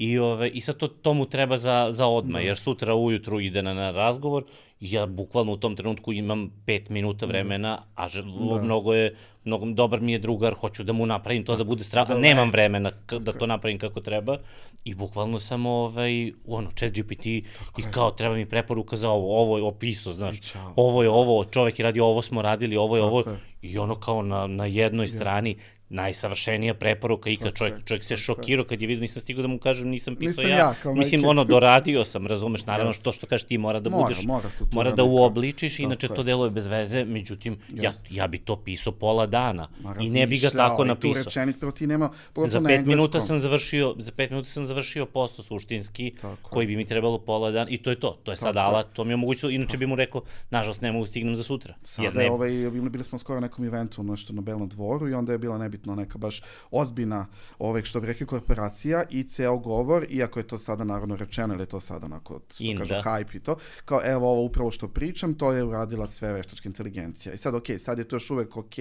[0.00, 3.62] I, ove, I sad to, to mu treba za, za odma, jer sutra ujutru ide
[3.62, 4.44] na, na razgovor
[4.80, 8.22] i ja bukvalno u tom trenutku imam pet minuta vremena, a že,
[8.62, 12.14] mnogo je, mnogo dobar mi je drugar, hoću da mu napravim to da bude strava,
[12.14, 14.38] a nemam vremena da to napravim kako treba.
[14.84, 17.42] I bukvalno sam ovaj, ono, chat GPT i
[17.90, 20.72] kao treba mi preporuka za ovo, ovo je opisao, znaš, Ćao.
[20.76, 23.38] ovo je ovo, čovek je radio ovo, smo radili, ovo je ovo, je.
[23.62, 25.56] i ono kao na, na jednoj strani
[25.90, 29.58] najsavršenija preporuka ikad čovjek, je, čovjek se šokirao kad je vidio, nisam stigao da mu
[29.58, 30.56] kažem, nisam pisao Nisam ja.
[30.56, 33.00] ja, kao Mislim, ono, doradio sam, razumeš, naravno, Jest.
[33.00, 36.20] što što kažeš ti mora da Mora, budeš, mora mora da uobličiš, inače Tako to
[36.20, 36.24] je.
[36.24, 38.06] deluje bez veze, međutim, ja, Jest.
[38.10, 41.24] ja bi to pisao pola dana Ma, i ne bi ga tako i Tu napisao.
[41.24, 42.10] rečenicu, prvo ti nema,
[42.46, 46.76] Za pet minuta sam završio, za pet minuta sam završio posao suštinski, Tako koji bi
[46.76, 49.14] mi trebalo pola dana, i to je to, to je sad alat, to mi je
[49.14, 51.74] omogućilo, inače bi mu rekao, nažalost ne mogu stignem za sutra.
[51.82, 55.32] Sada je ovaj, bili, smo skoro na nekom eventu nešto na Belom dvoru i onda
[55.32, 57.26] je bila nebitno neka baš ozbiljna,
[57.58, 61.62] ovaj, što bi rekli, korporacija i ceo govor, iako je to sada naravno rečeno, ili
[61.62, 63.02] je to sada onako, što In, kažu, da.
[63.02, 67.34] hype i to, kao evo ovo upravo što pričam, to je uradila sve veštačka inteligencija.
[67.34, 68.74] I sad, ok, sad je to još uvek ok,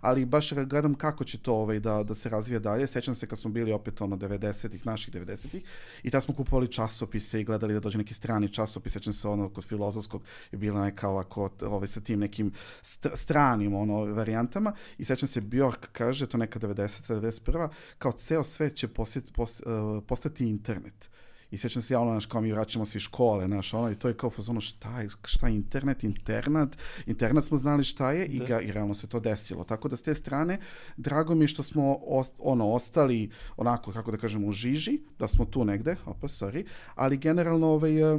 [0.00, 2.86] ali baš gledam kako će to ovaj, da, da se razvije dalje.
[2.86, 5.62] Sećam se kad smo bili opet ono 90-ih, naših 90-ih,
[6.02, 9.48] i tad smo kupovali časopise i gledali da dođe neki strani časopis, sećam se ono
[9.48, 12.52] kod filozofskog je bila neka ovako, ovaj, sa tim nekim
[12.82, 17.14] st stranim ono, varijantama i sećam se Bjork kaže, to neka 90.
[17.14, 17.68] 91.
[17.98, 21.10] kao ceo svet će posjet, post, uh, postati internet.
[21.50, 23.94] I sećam se ja ono, znaš, kao mi vraćamo se iz škole, znaš, ono, i
[23.94, 28.26] to je kao fazono, šta je, šta je internet, internat, internat smo znali šta je
[28.26, 29.64] i, ga, i realno se to desilo.
[29.64, 30.58] Tako da s te strane,
[30.96, 35.28] drago mi je što smo, os, ono, ostali, onako, kako da kažem, u žiži, da
[35.28, 38.18] smo tu negde, opa, sorry, ali generalno, ovaj, eh,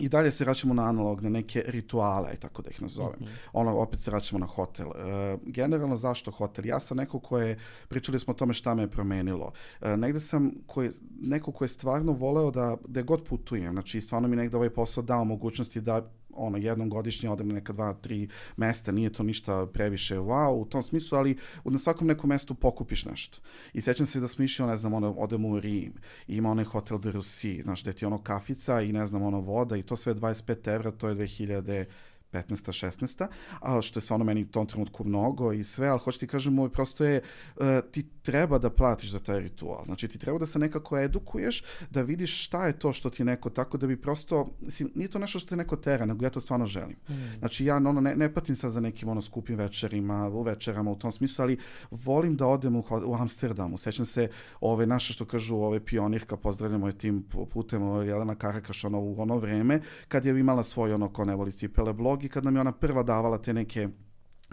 [0.00, 3.20] i dalje se vraćamo na analogne neke rituale, tako da ih nazovem.
[3.20, 3.48] Mm -hmm.
[3.52, 4.86] Ono, opet se vraćamo na hotel.
[4.86, 6.66] E, generalno, zašto hotel?
[6.66, 7.58] Ja sam neko ko je,
[7.88, 9.52] pričali smo o tome šta me je promenilo.
[9.80, 14.28] E, negde sam koji, neko ko je stvarno voleo da, da god putujem, znači stvarno
[14.28, 18.92] mi negde ovaj posao dao mogućnosti da ono, jednom godišnje odem neka dva, tri mesta,
[18.92, 23.38] nije to ništa previše wow u tom smislu, ali na svakom nekom mestu pokupiš nešto.
[23.72, 25.92] I sećam se da smo išli, ne znam, ono, odemo u Rim,
[26.28, 29.40] i ima onaj hotel de Russi, znaš, gde ti ono kafica i ne znam, ono
[29.40, 31.84] voda i to sve 25 evra, to je 2000
[32.32, 32.86] 15.
[32.86, 33.26] 16.
[33.60, 36.58] A što je stvarno meni u tom trenutku mnogo i sve, ali hoću ti kažem,
[36.58, 37.22] ovo prosto je,
[37.56, 39.84] uh, ti treba da platiš za taj ritual.
[39.84, 43.50] Znači ti treba da se nekako edukuješ, da vidiš šta je to što ti neko,
[43.50, 46.40] tako da bi prosto, mislim, nije to nešto što te neko tera, nego ja to
[46.40, 46.96] stvarno želim.
[47.08, 47.38] Mm.
[47.38, 50.96] Znači ja ono, ne, ne patim sad za nekim ono skupim večerima, u večerama u
[50.96, 51.58] tom smislu, ali
[51.90, 53.78] volim da odem u, u Amsterdamu.
[53.78, 54.28] Sećam se
[54.60, 59.20] ove naše što kažu ove pionirka, pozdravljamo je tim putem, ove, Jelena Karakaš, ono, u
[59.20, 62.54] ono vreme, kad je imala svoj ono ko ne voli cipele blog i kad nam
[62.54, 63.88] je ona prva davala te neke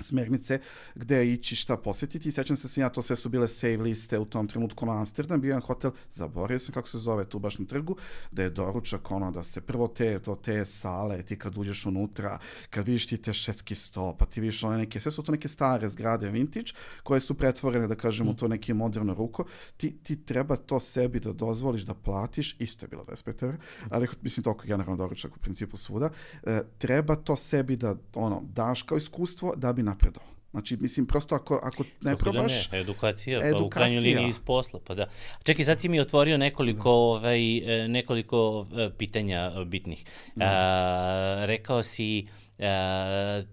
[0.01, 0.59] smernice
[0.95, 2.29] gde ići šta posetiti.
[2.29, 4.99] I sećam se sam ja, to sve su bile save liste u tom trenutku na
[4.99, 7.97] Amsterdam, bio jedan hotel, zaboravio sam kako se zove tu baš na trgu,
[8.31, 12.39] da je doručak ono da se prvo te, to te sale, ti kad uđeš unutra,
[12.69, 15.47] kad vidiš ti te šetski sto, pa ti vidiš one neke, sve su to neke
[15.47, 16.71] stare zgrade vintage,
[17.03, 19.45] koje su pretvorene, da kažemo, to neki moderno ruko,
[19.77, 23.57] ti, ti treba to sebi da dozvoliš da platiš, isto je bilo 25 evra,
[23.89, 26.09] ali mislim toliko generalno doručak u principu svuda,
[26.43, 30.35] e, treba to sebi da ono, daš kao iskustvo da bi napredovao.
[30.55, 32.69] Znači, mislim, prosto ako, ako ne Kako probaš...
[32.69, 35.05] Da ne, edukacija, edukacija, pa u krajnjoj liniji iz posla, pa da.
[35.43, 36.89] Čekaj, sad si mi otvorio nekoliko, da.
[36.89, 40.05] ovaj, e, nekoliko e, pitanja e, bitnih.
[40.35, 40.45] Da.
[40.45, 42.23] A, rekao si, e,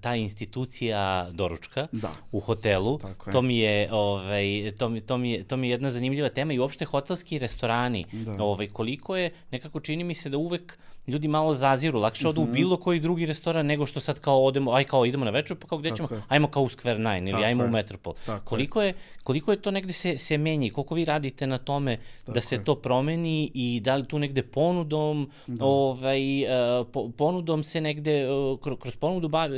[0.01, 2.12] ta institucija doručka da.
[2.33, 2.99] u hotelu,
[3.33, 6.53] to mi je ovaj to mi to mi je to mi je jedna zanimljiva tema
[6.53, 8.05] i uopšte hotelski restorani.
[8.12, 8.45] Da.
[8.45, 12.45] Ovaj koliko je nekako čini mi se da uvek ljudi malo zaziru, lakše odu mm
[12.45, 12.49] -hmm.
[12.49, 12.55] u mhm.
[12.55, 15.67] bilo koji drugi restoran nego što sad kao odemo, aj kao idemo na večer, pa
[15.67, 16.23] kao gde ćemo, je.
[16.29, 17.69] ajmo kao u Square Nine ili Tako ajmo je.
[17.69, 18.15] u Metropol.
[18.27, 18.95] Tako koliko je.
[19.23, 22.41] koliko je to negde se, se menja i koliko vi radite na tome Tako da
[22.41, 22.65] se je.
[22.65, 25.65] to promeni i da li tu negde ponudom, da.
[25.65, 26.87] ovaj, uh,
[27.17, 29.49] ponudom se negde, uh, kroz ponudu ba,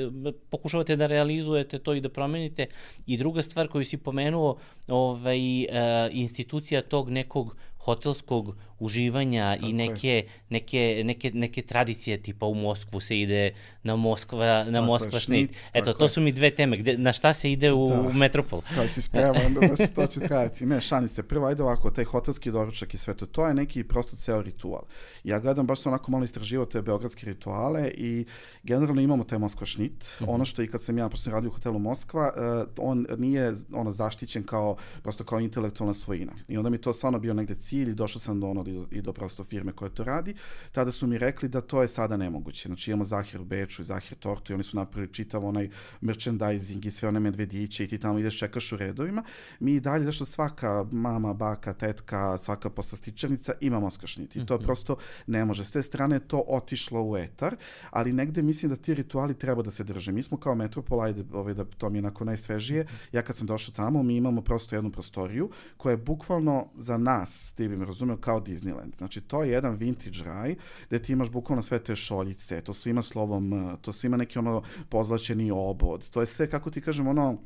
[0.50, 2.66] pokušavate da realizujete to i da promenite.
[3.06, 4.56] I druga stvar koju si pomenuo,
[4.88, 5.68] ovaj, uh,
[6.10, 13.00] institucija tog nekog hotelskog uživanja Tako i neke, neke, neke, neke tradicije, tipa u Moskvu
[13.00, 15.50] se ide na Moskva, na Moskva šnit.
[15.50, 15.70] šnit.
[15.72, 16.76] Eto, to su mi dve teme.
[16.76, 18.00] Gde, na šta se ide u, da.
[18.00, 18.60] u Metropol?
[18.74, 20.66] Kao si spreman da, da se to će trajati.
[20.66, 21.22] Ne, šanice.
[21.22, 24.82] Prvo, ajde ovako, taj hotelski doručak i sve to, to je neki prosto ceo ritual.
[25.24, 28.24] Ja gledam, baš sam onako malo istraživao te beogradske rituale i
[28.62, 29.92] generalno imamo taj Moskva šnit.
[29.92, 30.34] Mm -hmm.
[30.34, 33.52] Ono što i kad sam ja, pošto sam radio u hotelu Moskva, uh, on nije
[33.72, 36.32] ono zaštićen kao, prosto kao intelektualna svojina.
[36.48, 39.12] I onda mi to stvarno bio negde cilj i došao sam do ono i do
[39.12, 40.34] prosto firme koja to radi.
[40.72, 42.68] Tada su mi rekli da to je sada nemoguće.
[42.68, 46.86] Znači imamo Zahir u Beču i Zahir Tortu i oni su napravili čitav onaj merchandising
[46.86, 49.22] i sve one medvediće i ti tamo ideš čekaš u redovima.
[49.60, 54.58] Mi i dalje, zašto svaka mama, baka, tetka, svaka poslastičarnica ima moskašnit i to mm
[54.58, 54.64] -hmm.
[54.64, 54.96] prosto
[55.26, 55.64] ne može.
[55.64, 57.56] S te strane to otišlo u etar,
[57.90, 60.12] ali negde mislim da ti rituali treba da se drže.
[60.12, 63.46] Mi smo kao Metropol, ajde, ovaj, da to mi je onako najsvežije, ja kad sam
[63.46, 67.84] došao tamo, mi imamo prosto jednu prostoriju koja je bukvalno za nas, ti bi me
[67.84, 68.96] razumeo, kao Disneyland.
[68.98, 70.54] Znači, to je jedan vintage raj
[70.88, 74.38] gde ti imaš bukvalno sve te šoljice, to sve ima slovom to sve ima neki
[74.38, 77.38] ono pozlačeni obod, to je sve, kako ti kažem, ono,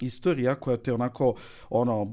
[0.00, 1.34] istorija koja te onako
[1.70, 2.10] ono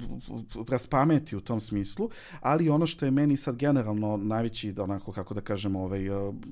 [0.70, 2.10] raspameti u tom smislu,
[2.42, 6.02] ali ono što je meni sad generalno najveći da onako kako da kažem ovaj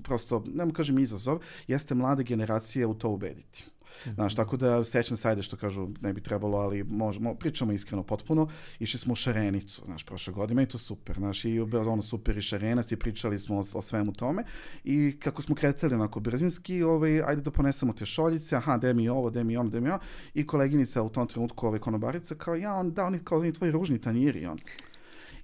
[0.03, 3.65] prosto ne kažem izazov jeste mlade generacije u to ubediti.
[4.13, 8.03] Znaš, tako da sećam se, ajde što kažu, ne bi trebalo, ali možemo, pričamo iskreno
[8.03, 8.47] potpuno.
[8.79, 12.41] Išli smo u Šarenicu, znaš, prošle godine i to super, znaš, i ono super i
[12.41, 14.43] Šarenac i pričali smo o, o svemu tome.
[14.84, 19.10] I kako smo kretali onako brzinski, ovaj, ajde da ponesemo te šoljice, aha, de mi
[19.10, 19.99] ovo, de mi ono, de mi ono.
[20.34, 23.71] I koleginica u tom trenutku, ovaj, konobarica, kao, ja, on, da, oni kao oni tvoji
[23.71, 24.58] ružni tanjiri, on.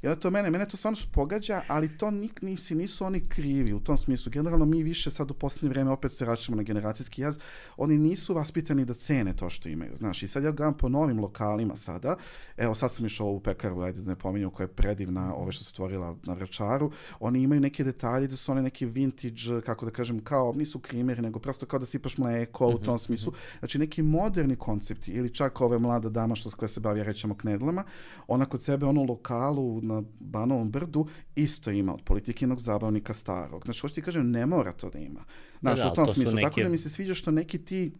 [0.01, 3.73] I onda to mene, mene to stvarno pogađa, ali to nik, nisi, nisu oni krivi
[3.73, 4.31] u tom smislu.
[4.31, 7.39] Generalno mi više sad u poslednje vreme opet se vraćamo na generacijski jaz,
[7.77, 10.23] oni nisu vaspitani da cene to što imaju, znaš.
[10.23, 12.15] I sad ja gledam po novim lokalima sada,
[12.57, 15.63] evo sad sam išao u pekaru, ajde da ne pominjem, koja je predivna, ove što
[15.63, 19.91] se otvorila na Vračaru, oni imaju neke detalje da su one neki vintage, kako da
[19.91, 22.99] kažem, kao, nisu krimeri, nego prosto kao da sipaš mleko mm -hmm, u tom mhm,
[22.99, 23.31] smislu.
[23.31, 23.39] Mhm.
[23.59, 27.37] Znači neki moderni koncepti, ili čak ove mlada dama što koja se bavi, ja rećemo,
[27.37, 27.83] knedlama,
[28.27, 33.65] ona kod sebe ono lokalu na Banovom brdu isto ima od politikinog zabavnika starog.
[33.65, 35.23] Znači, hoću ti kažem, ne mora to da ima.
[35.59, 36.33] Znači, da, da, u tom smislu.
[36.33, 36.47] Neke...
[36.47, 37.91] Tako da mi se sviđa što neki ti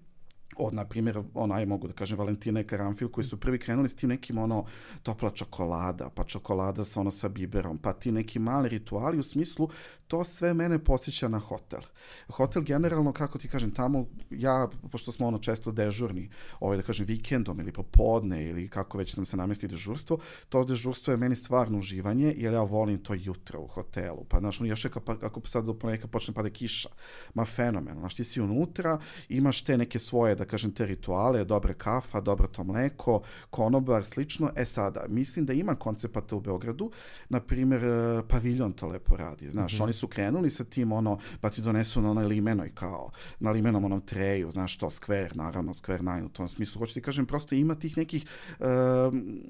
[0.57, 3.89] od, na primjer, ono, aj mogu da kažem, Valentina i Karanfil, koji su prvi krenuli
[3.89, 4.65] s tim nekim, ono,
[5.03, 9.69] topla čokolada, pa čokolada sa, ono, sa biberom, pa ti neki mali rituali u smislu,
[10.09, 11.81] to sve mene posjeća na hotel.
[12.29, 17.05] Hotel generalno, kako ti kažem, tamo, ja, pošto smo, ono, često dežurni, ovaj, da kažem,
[17.05, 20.17] vikendom ili popodne, ili kako već nam se namesti dežurstvo,
[20.49, 24.25] to dežurstvo je meni stvarno uživanje, jer ja volim to jutro u hotelu.
[24.29, 26.89] Pa, znaš, još je, pa, ako sad do poneka počne pada kiša,
[27.33, 31.73] ma fenomen, znaš, ti si unutra, imaš te neke svoje, da kažem, te rituale, dobra
[31.73, 34.49] kafa, dobro to mleko, konobar, slično.
[34.55, 36.91] E sada, mislim da ima koncepata u Beogradu,
[37.29, 39.49] na primjer, e, paviljon to lepo radi.
[39.49, 39.83] Znaš, mm -hmm.
[39.83, 43.85] oni su krenuli sa tim, ono, pa ti donesu na onoj limenoj, kao, na limenom
[43.85, 46.79] onom treju, znaš, to skver, naravno, skver nine u tom smislu.
[46.79, 48.25] Hoću ti kažem, prosto ima tih nekih
[48.59, 48.65] uh,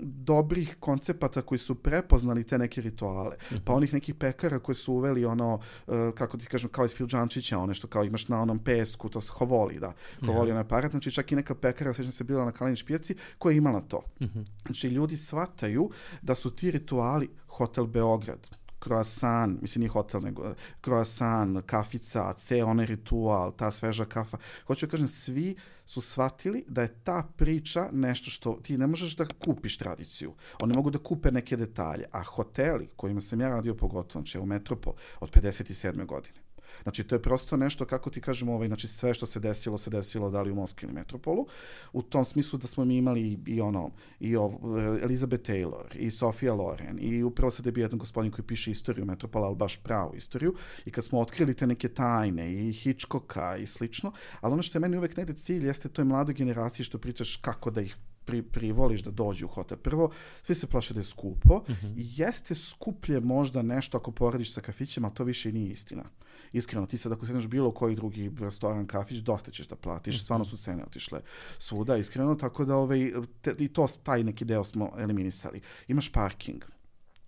[0.01, 3.35] dobrih koncepata koji su prepoznali te neke rituale.
[3.51, 3.59] -hmm.
[3.65, 7.57] Pa onih nekih pekara koji su uveli ono, uh, kako ti kažem, kao iz Filđančića,
[7.57, 9.93] one što kao imaš na onom pesku, to se hovoli, da.
[10.25, 10.51] Hovoli yeah.
[10.51, 13.57] onaj aparat, znači čak i neka pekara, sećam se bila na Kalinić pijaci, koja je
[13.57, 14.03] imala to.
[14.21, 14.45] Mm -hmm.
[14.65, 15.89] Znači ljudi shvataju
[16.21, 22.85] da su ti rituali Hotel Beograd, croissant, mislim nije hotel, nego croissant, kafica, ceo onaj
[22.85, 24.37] ritual, ta sveža kafa.
[24.67, 29.15] Hoću da kažem, svi su shvatili da je ta priča nešto što ti ne možeš
[29.15, 30.33] da kupiš tradiciju.
[30.61, 34.45] Oni mogu da kupe neke detalje, a hoteli kojima sam ja radio pogotovo, znači u
[34.45, 36.05] Metropol od 57.
[36.05, 36.38] godine,
[36.83, 39.89] Znači, to je prosto nešto, kako ti kažemo, ovaj, znači sve što se desilo, se
[39.89, 41.47] desilo da li u Moskvi ili Metropolu,
[41.93, 44.59] u tom smislu da smo mi imali i, i ono, i o,
[45.03, 49.05] Elizabeth Taylor, i Sofia Loren, i upravo sad je bio jedan gospodin koji piše istoriju
[49.05, 53.67] Metropola, ali baš pravu istoriju, i kad smo otkrili te neke tajne, i Hitchcocka, i
[53.67, 54.11] slično,
[54.41, 57.71] ali ono što je meni uvek negde cilj, jeste toj mladoj generaciji što pričaš kako
[57.71, 57.95] da ih
[58.29, 59.77] pri, privoliš da dođu u hotel.
[59.77, 60.11] Prvo,
[60.43, 61.93] svi se plaše da je skupo mm -hmm.
[61.95, 66.03] jeste skuplje možda nešto ako porediš sa kafićima, ali to više i nije istina.
[66.53, 70.23] Iskreno, ti sad ako sedneš bilo koji drugi restoran, kafić, dosta ćeš da platiš, -hmm.
[70.23, 71.21] stvarno su cene otišle
[71.57, 75.61] svuda, iskreno, tako da ovaj, te, i to, taj neki deo smo eliminisali.
[75.87, 76.63] Imaš parking,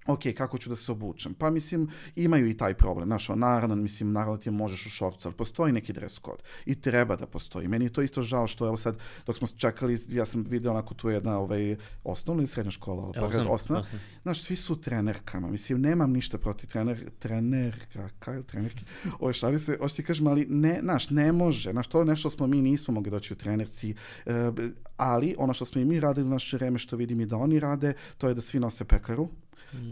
[0.08, 1.34] ok, kako ću da se obučem?
[1.34, 3.08] Pa mislim, imaju i taj problem.
[3.08, 6.44] Znaš, naravno, mislim, naravno ti možeš u šorcu, ali postoji neki dress code.
[6.66, 7.68] I treba da postoji.
[7.68, 10.94] Meni je to isto žao što, evo sad, dok smo čekali, ja sam video onako
[10.94, 13.86] tu jedna ovaj, osnovna ili srednja škola, Evo, osnovna, osnovna.
[14.24, 15.48] Znaš, svi su trenerkama.
[15.48, 18.86] Mislim, nemam ništa protiv trener, trenerka, kaj, trenerki?
[19.20, 21.72] Ovo šali se, hoće ti kažem, ali ne, znaš, ne može.
[21.72, 24.52] Znaš, to je nešto smo mi nismo mogli doći u trenerci, e,
[24.98, 27.60] ali ono što smo i mi radili u naše vreme, što vidim i da oni
[27.60, 29.30] rade, to je da svi nose pekaru,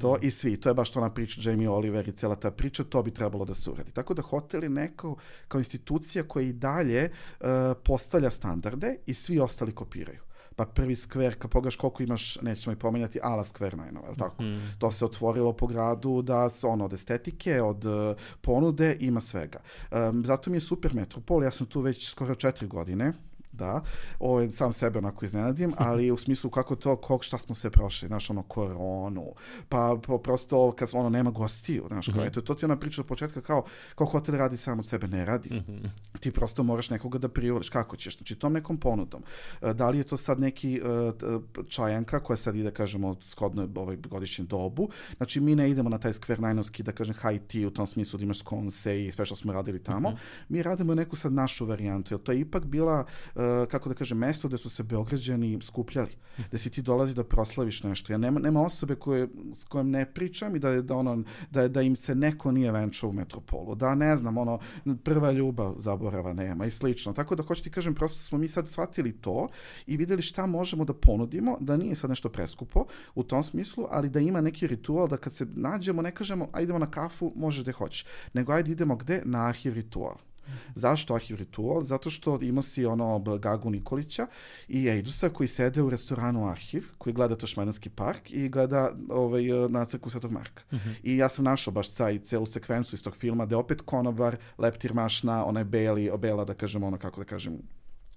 [0.02, 3.04] To i svi, to je baš ona priča Jamie Oliver i cela ta priča, to
[3.04, 3.92] bi trebalo da se uradi.
[3.92, 5.16] Tako da hotel je neko
[5.48, 7.48] kao institucija koja i dalje uh,
[7.84, 12.80] postavlja standarde i svi ostali kopiraju pa prvi skver, kad pogledaš koliko imaš, nećemo i
[12.80, 14.44] pomenjati, Ala skver najnova, je tako?
[14.44, 14.76] Mm.
[14.80, 19.60] To se otvorilo po gradu da se ono od estetike, od uh, ponude, ima svega.
[19.92, 23.14] Um, zato mi je super Metropol, ja sam tu već skoro četiri godine,
[23.60, 23.82] da,
[24.20, 28.08] ovaj, sam sebe onako iznenadim, ali u smislu kako to, kog šta smo se prošli,
[28.08, 29.26] znaš, ono, koronu,
[29.70, 32.28] pa, prosto kad ono, nema gostiju, znaš, kao, mm -hmm.
[32.28, 33.64] eto, to ti ona priča od početka kao,
[33.96, 35.50] kao hotel radi sam od sebe, ne radi.
[35.50, 35.90] Mm -hmm.
[36.20, 39.24] Ti prosto moraš nekoga da privoliš, kako ćeš, znači, tom nekom ponudom.
[39.62, 43.98] E, da li je to sad neki uh, čajanka koja sad ide, kažemo, skodno ovaj
[43.98, 47.72] godišnjem dobu, znači, mi ne idemo na taj skver najnovski, da kažem, high tea, u
[47.72, 50.46] tom smislu da imaš skonse i sve što smo radili tamo, mm -hmm.
[50.50, 53.42] mi radimo neku sad našu varijantu, jer to je ipak bila uh,
[53.72, 56.16] kako da kažem, mesto gde su se Beograđani skupljali,
[56.48, 58.14] gde si ti dolazi da proslaviš nešto.
[58.14, 61.82] Ja nema, nema osobe koje, s kojom ne pričam i da, da, ono, da, da
[61.82, 64.60] im se neko nije venčao u metropolu, da ne znam, ono,
[65.04, 67.14] prva ljubav zaborava nema i slično.
[67.14, 69.48] Tako da, hoću ti kažem, prosto smo mi sad shvatili to
[69.88, 72.86] i videli šta možemo da ponudimo, da nije sad nešto preskupo
[73.16, 76.70] u tom smislu, ali da ima neki ritual da kad se nađemo, ne kažemo, ajde
[76.70, 79.22] idemo na kafu, možeš da hoćeš, nego ajde idemo gde?
[79.26, 80.29] Na arhiv ritual.
[80.76, 81.84] Zašto Arhiv Ritual?
[81.84, 84.28] Zato što ima si ono Gagu Nikolića
[84.68, 89.86] i Ejdusa koji sede u restoranu Arhiv, koji gleda Tošmanski park i gleda ovaj, na
[89.86, 90.64] crku Svetog Marka.
[90.72, 90.90] Uh mhm.
[90.90, 90.96] -huh.
[91.04, 94.94] I ja sam našao baš taj celu sekvencu iz tog filma, gde opet konobar, leptir
[94.94, 97.60] mašna, onaj beli, obela, da kažem, ono, kako da kažem,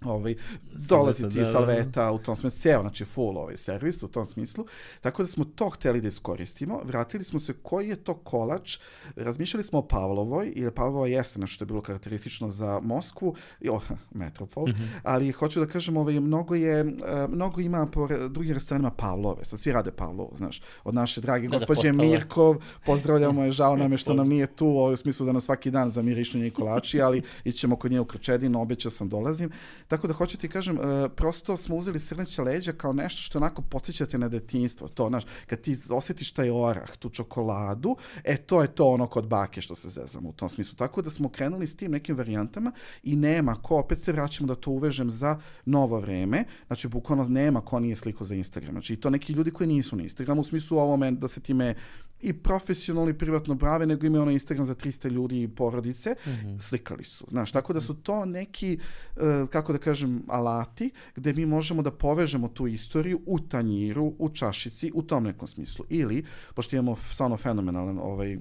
[0.04, 0.34] ovaj,
[0.88, 2.12] dolazi ti da, da, salveta da.
[2.12, 4.66] u tom smislu, ceo, znači full ovaj servis u tom smislu,
[5.00, 8.78] tako da smo to hteli da iskoristimo, vratili smo se koji je to kolač,
[9.16, 13.68] razmišljali smo o Pavlovoj, jer Pavlova jeste nešto što je bilo karakteristično za Moskvu, i
[13.68, 13.80] o,
[14.22, 15.00] metropol, mm -hmm.
[15.02, 19.60] ali hoću da kažem, ovaj, mnogo je, eh, mnogo ima po drugim restoranima Pavlove, sad
[19.60, 23.92] svi rade Pavlovu, znaš, od naše drage da, gospođe da Mirkov, pozdravljamo je, žao nam
[23.92, 27.00] je što nam nije tu, ovaj, u smislu da nas svaki dan zamirišu njej kolači,
[27.00, 29.50] ali ićemo kod nje u Krčedinu, obećao sam dolazim,
[29.92, 30.84] Tako da hoću ti kažem, uh,
[31.16, 34.88] prosto smo uzeli srneće leđa kao nešto što onako podsjećate na detinjstvo.
[34.88, 39.26] To, znaš, kad ti osjetiš taj orah, tu čokoladu, e, to je to ono kod
[39.26, 40.76] bake što se zezamo u tom smislu.
[40.76, 44.54] Tako da smo krenuli s tim nekim varijantama i nema ko, opet se vraćamo da
[44.54, 48.72] to uvežem za novo vreme, znači bukvalno nema ko nije sliko za Instagram.
[48.72, 51.74] Znači i to neki ljudi koji nisu na Instagramu, u smislu ovome da se time
[52.22, 56.30] i profesionalno i privatno brave, nego imaju ono Instagram za 300 ljudi i porodice, mm
[56.30, 56.60] -hmm.
[56.60, 57.26] slikali su.
[57.30, 58.78] Znaš, tako da su to neki,
[59.16, 64.28] uh, kako da kažem, alati gde mi možemo da povežemo tu istoriju u tanjiru, u
[64.28, 65.84] čašici, u tom nekom smislu.
[65.88, 68.38] Ili, pošto imamo stvarno fenomenalan ovaj,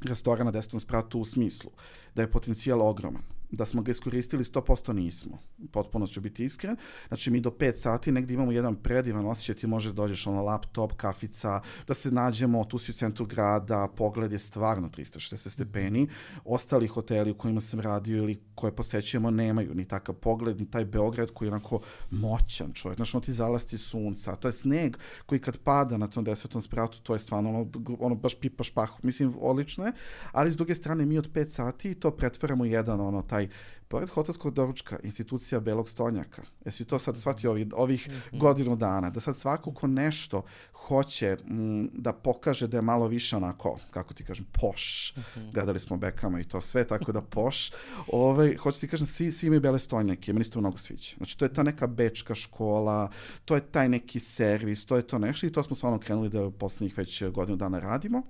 [0.00, 1.70] restoran na desnom spratu u smislu,
[2.14, 5.38] da je potencijal ogroman da smo ga iskoristili 100% nismo.
[5.72, 6.76] Potpuno ću biti iskren.
[7.08, 10.40] Znači mi do 5 sati negdje imamo jedan predivan osjećaj, ti možeš da dođeš na
[10.40, 16.08] laptop, kafica, da se nađemo, tu si u centru grada, pogled je stvarno 360 stepeni.
[16.44, 20.84] Ostali hoteli u kojima sam radio ili koje posećujemo nemaju ni takav pogled, ni taj
[20.84, 22.96] Beograd koji je onako moćan čovjek.
[22.96, 27.00] Znači ono ti zalasti sunca, to je sneg koji kad pada na tom desetom spratu,
[27.02, 28.90] to je stvarno ono, ono baš pipa špah.
[29.02, 29.92] Mislim, odlično je,
[30.32, 34.08] ali s druge strane mi od 5 sati to pretvaramo jedan ono, taj taj pored
[34.08, 36.42] hotelskog doručka, institucija belog stonjaka.
[36.64, 38.38] Jesi to sad shvatio ovih, ovih mm -hmm.
[38.38, 39.10] godinu dana?
[39.10, 44.14] Da sad svako ko nešto hoće m, da pokaže da je malo više onako, kako
[44.14, 45.14] ti kažem, poš.
[45.16, 45.52] Mm -hmm.
[45.52, 47.70] Gledali smo Bekama i to sve, tako da poš.
[48.12, 51.14] Ovaj, hoće ti kažem, svi, svi imaju bele stonjake, meni se to mnogo sviđa.
[51.16, 53.10] Znači, to je ta neka bečka škola,
[53.44, 56.50] to je taj neki servis, to je to nešto i to smo stvarno krenuli da
[56.50, 58.22] poslednjih već godinu dana radimo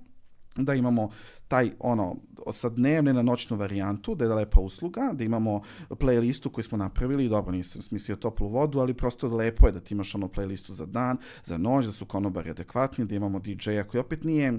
[0.55, 1.09] da imamo
[1.47, 2.15] taj ono
[2.51, 7.29] sa dnevne na noćnu varijantu, da je lepa usluga, da imamo playlistu koju smo napravili,
[7.29, 10.85] dobro nisam smislio toplu vodu, ali prosto lepo je da ti imaš ono playlistu za
[10.85, 14.53] dan, za noć, da su konobari adekvatni, da imamo DJ-a koji opet nije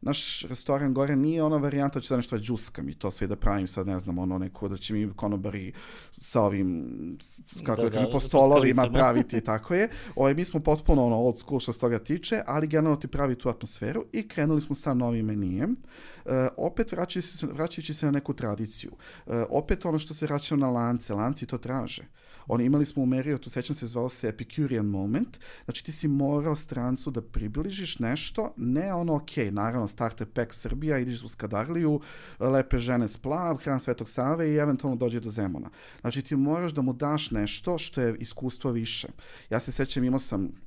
[0.00, 3.36] naš restoran gore nije ona varijanta da će da nešto džuskam i to sve da
[3.36, 5.72] pravim sad, ne znam, ono neko da će mi konobari
[6.18, 6.86] sa ovim,
[7.64, 9.88] kako da, da kažem, da, po stolovima praviti, tako je.
[10.16, 13.34] Ovaj, mi smo potpuno ono old school što se toga tiče, ali generalno ti pravi
[13.34, 15.70] tu atmosferu i krenuli smo sa novim menijem.
[16.24, 18.90] Uh, opet vraćajući se, vraćajući se na neku tradiciju.
[19.26, 22.02] Uh, opet ono što se vraća na lance, lanci to traže.
[22.46, 26.56] Oni imali smo u Marriotu, sećam se, zvalo se Epicurean Moment, znači ti si morao
[26.56, 32.00] strancu da približiš nešto, ne ono, ok, naravno, starter pack Srbija, ideš u Skadarliju,
[32.38, 35.70] lepe žene splav, hran Svetog Save i eventualno dođe do Zemuna.
[36.00, 39.08] Znači ti moraš da mu daš nešto što je iskustvo više.
[39.50, 40.65] Ja se sećam, imao sam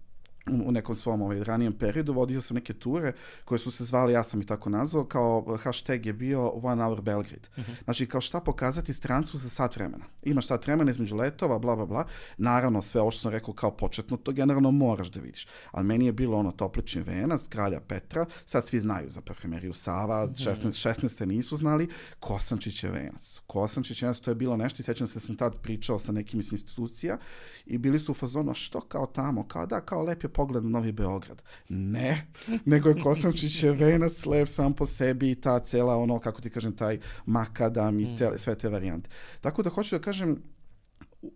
[0.66, 3.14] u nekom svom ovaj, ranijem periodu vodio sam neke ture
[3.46, 7.02] koje su se zvali, ja sam i tako nazvao, kao hashtag je bio One Hour
[7.02, 7.48] Belgrade.
[7.52, 7.72] Uh mhm.
[7.72, 7.84] -huh.
[7.84, 10.06] Znači, kao šta pokazati strancu za sat vremena.
[10.24, 12.06] Imaš sat vremena između letova, bla, bla, bla.
[12.38, 15.48] Naravno, sve ovo što sam rekao kao početno, to generalno moraš da vidiš.
[15.72, 20.24] Ali meni je bilo ono toplični venac, kralja Petra, sad svi znaju za parfumeriju Sava,
[20.24, 20.56] uh -huh.
[20.56, 21.26] 16, 16.
[21.26, 21.90] nisu znali,
[22.20, 23.42] Kosančić je venac.
[23.48, 26.12] Kosančić je venac, to je bilo nešto i sećam se da sam tad pričao sa
[26.12, 27.18] nekim iz institucija
[27.66, 30.70] i bili su u fazonu, što kao tamo, kao da, kao lep je pogled na
[30.70, 31.42] Novi Beograd.
[31.70, 32.28] Ne,
[32.66, 36.50] nego je Kosamčić je venac lep sam po sebi i ta cela ono, kako ti
[36.50, 38.16] kažem, taj makadam i mm.
[38.18, 39.10] cele, sve te varijante.
[39.42, 40.38] Tako da hoću da kažem,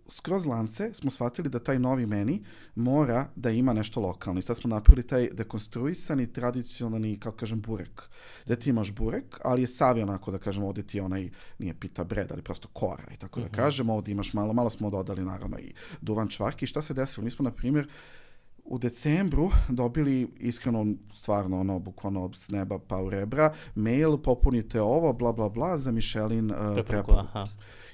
[0.07, 2.43] skroz lance smo shvatili da taj novi meni
[2.75, 4.39] mora da ima nešto lokalno.
[4.39, 8.01] I sad smo napravili taj dekonstruisani, tradicionalni, kako kažem, burek.
[8.45, 11.29] Da ti imaš burek, ali je savi onako, da kažem, ovde ti onaj,
[11.59, 13.03] nije pita bread, ali prosto kora.
[13.13, 13.49] I tako uh -huh.
[13.49, 13.63] da mhm.
[13.63, 16.65] kažem, ovde imaš malo, malo smo dodali naravno i duvan čvarki.
[16.65, 17.23] I šta se desilo?
[17.23, 17.87] Mi smo, na primjer,
[18.66, 25.14] u decembru dobili iskreno stvarno ono bukvalno s neba pa u rebra mail popunite ovo
[25.14, 27.14] bla bla bla za Michelin uh, preporuku.
[27.20, 27.47] Aha.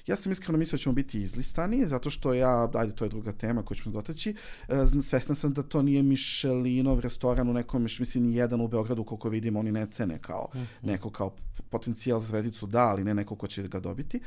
[0.06, 3.32] Ja sam iskreno mislio da ćemo biti izlistani, zato što ja, ajde, to je druga
[3.32, 4.34] tema koju ćemo dotaći,
[4.68, 9.04] uh, svestan sam da to nije Michelinov restoran u nekom, mislim, ni jedan u Beogradu,
[9.04, 10.66] koliko vidimo, oni ne cene kao mm -hmm.
[10.82, 11.34] neko kao
[11.70, 14.20] potencijal za zvezdicu da, ali ne neko ko će ga dobiti.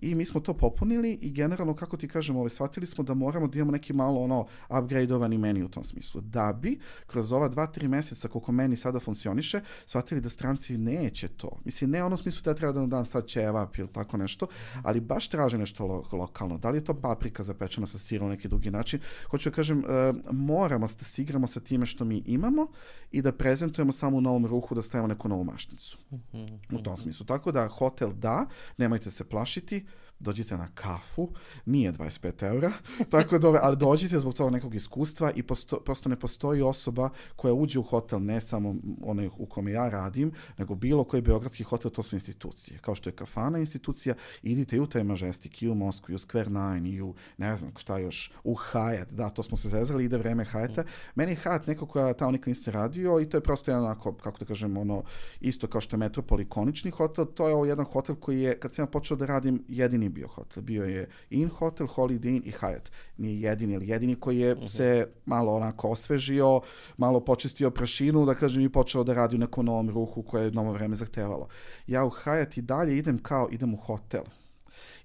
[0.00, 3.46] I mi smo to popunili i generalno, kako ti kažemo, ovaj, shvatili smo da moramo
[3.48, 6.20] da imamo neki malo ono upgradeovani meni u tom smislu.
[6.20, 11.28] Da bi kroz ova dva, tri meseca koliko meni sada funkcioniše, shvatili da stranci neće
[11.28, 11.58] to.
[11.64, 14.46] Mislim, ne ono smislu da treba da dan sad ćevap ili tako nešto,
[14.82, 16.58] ali baš traže nešto lo lokalno.
[16.58, 19.00] Da li je to paprika zapečena sa sirom neki drugi način?
[19.30, 19.84] Hoću da kažem, uh,
[20.32, 22.66] moramo da se igramo sa time što mi imamo
[23.12, 25.98] i da prezentujemo samo u novom ruhu da stavimo neku novu mašnicu.
[26.72, 27.26] U tom smislu.
[27.26, 28.46] Tako da hotel da,
[28.78, 29.86] nemojte se plašiti,
[30.18, 31.28] dođite na kafu,
[31.66, 32.72] nije 25 eura,
[33.10, 37.54] tako da, ali dođite zbog toga nekog iskustva i posto, prosto ne postoji osoba koja
[37.54, 41.90] uđe u hotel, ne samo onaj u kome ja radim, nego bilo koji beogradski hotel,
[41.90, 42.78] to su institucije.
[42.78, 46.18] Kao što je kafana institucija, idite i u taj Majestic, i u Moskvu, i u
[46.18, 50.04] Square Nine, i u, ne znam šta još, u Hyatt, da, to smo se zezali,
[50.04, 50.84] ide vreme Hyatta.
[51.14, 54.12] Meni je Hyatt neko koja tamo nikad nisi radio i to je prosto jedan onako,
[54.12, 55.02] kako da kažem, ono,
[55.40, 58.74] isto kao što je Metropol ikonični hotel, to je ovo jedan hotel koji je, kad
[58.74, 60.62] sam ja počeo da radim, jedini jedini bio hotel.
[60.62, 62.90] Bio je In Hotel, Holiday Inn i Hyatt.
[63.18, 64.66] Nije jedini, ali jedini koji je uh mhm.
[64.66, 64.76] -huh.
[64.76, 66.60] se malo onako osvežio,
[66.96, 70.50] malo počistio prašinu, da kažem, i počeo da radi u nekom novom ruhu koje je
[70.50, 71.48] novo vreme zahtevalo.
[71.86, 74.24] Ja u Hyatt i dalje idem kao idem u hotel.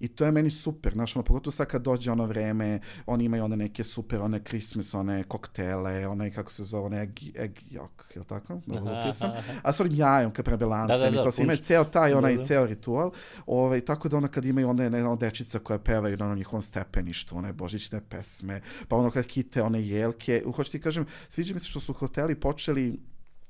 [0.02, 3.44] I to je meni super, znaš, ono, pogotovo sad kad dođe ono vreme, oni imaju
[3.44, 8.16] one neke super, one Christmas, one koktele, one, kako se zove, one egg, egg yolk,
[8.16, 8.62] je li tako?
[8.66, 9.32] Dobro sam.
[9.64, 11.84] A s onim jajom, kad prebe lancem da, da, da, i to se imaju ceo
[11.84, 12.46] taj, onaj, da, da.
[12.46, 13.12] ceo ritual.
[13.46, 16.62] Ovaj, tako da ono kad imaju one, ne, ono dečica koja pevaju na ono njihovom
[16.62, 21.60] stepeništu, one božićne pesme, pa ono kad kite one jelke, hoću ti kažem, sviđa mi
[21.60, 23.00] se što su hoteli počeli,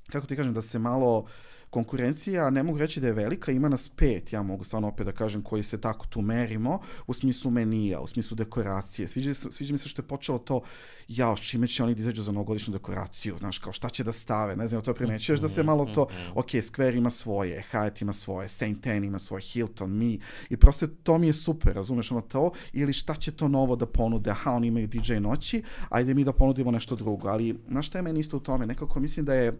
[0.09, 1.29] kako ti kažem, da se malo, uh,
[1.71, 5.11] konkurencija, ne mogu reći da je velika, ima nas pet, ja mogu stvarno opet da
[5.11, 9.07] kažem, koji se tako tu merimo, u smislu menija, u smislu dekoracije.
[9.07, 10.61] Sviđa, sviđa mi se što je počelo to,
[11.07, 14.55] jao, čime će oni da izađu za novogodišnju dekoraciju, znaš, kao šta će da stave,
[14.55, 16.39] ne znam, to primećuješ da se malo to, mhm.
[16.39, 20.19] ok, Square ima svoje, Hyatt ima svoje, Saint Anne ima svoje, Hilton, mi,
[20.49, 23.85] i prosto to mi je super, razumeš, ono to, ili šta će to novo da
[23.85, 27.97] ponude, aha, oni imaju DJ noći, ajde mi da ponudimo nešto drugo, ali, znaš šta
[27.97, 29.57] je meni isto u tome, nekako mislim da je,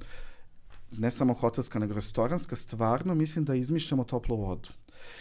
[0.98, 4.70] ne samo hotelska, nego restoranska, stvarno mislim da izmišljamo toplu vodu.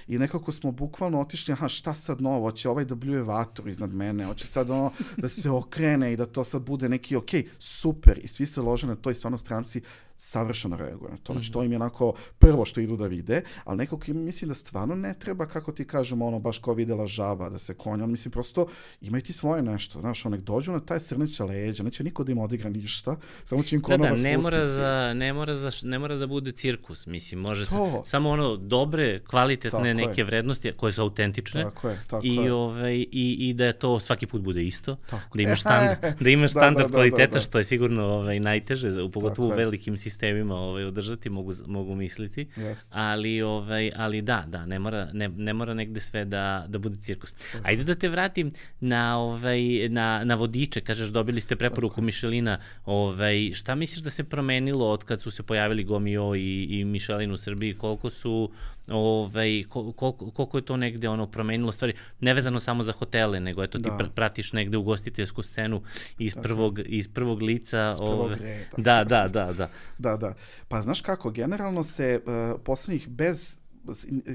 [0.09, 3.95] I nekako smo bukvalno otišli, aha, šta sad novo, hoće ovaj da bljuje vatru iznad
[3.95, 8.21] mene, hoće sad ono da se okrene i da to sad bude neki, ok, super,
[8.23, 9.81] i svi se lože na to i stvarno stranci
[10.21, 11.33] savršeno reaguju na to.
[11.33, 14.55] Znači, to im je onako prvo što idu da vide, ali nekako im mislim da
[14.55, 18.11] stvarno ne treba, kako ti kažemo, ono, baš kao videla žaba, da se konja, on
[18.11, 18.67] mislim, prosto
[19.01, 22.39] imaj ti svoje nešto, znaš, onek dođu na taj srneća leđa, neće niko da im
[22.39, 25.99] odigra ništa, samo će im konobac da, da, ne mora, za, ne, mora za, ne
[25.99, 30.25] mora da bude cirkus, mislim, može se, samo ono, dobre, kvalitetne tako neke je.
[30.25, 32.53] vrednosti koje su autentične tako je, tako i, je.
[32.53, 35.39] Ovaj, i, i da je to svaki put bude isto, tako.
[35.39, 37.41] da imaš standard, da imaš standard da, da, da, kvaliteta, da, da, da.
[37.41, 40.10] što je sigurno ovaj, najteže, pogotovo u velikim sistemima
[40.51, 42.47] ovaj, održati, mogu, mogu misliti.
[42.57, 42.91] Yes.
[42.93, 47.01] Ali, ovaj, ali da, da, ne mora, ne, ne mora negde sve da, da bude
[47.01, 47.35] cirkus.
[47.63, 52.05] Ajde da te vratim na, ovaj, na, na vodiče, kažeš dobili ste preporuku okay.
[52.05, 52.59] Mišelina.
[52.85, 57.33] Ovaj, šta misliš da se promenilo od kad su se pojavili Gomio i, i Mišelin
[57.33, 57.75] u Srbiji?
[57.75, 58.51] Koliko su
[58.91, 63.79] ovaj, koliko, koliko je to negde ono promenilo stvari, nevezano samo za hotele, nego eto
[63.79, 63.97] da.
[63.99, 65.83] ti pratiš negde ugostiteljsku scenu
[66.19, 67.91] iz prvog, iz prvog lica.
[67.93, 68.65] Iz prvog ove, reda.
[68.77, 69.69] Da, da, da, da.
[70.01, 70.35] Da, da.
[70.69, 73.60] Pa znaš kako, generalno se uh, poslednjih bez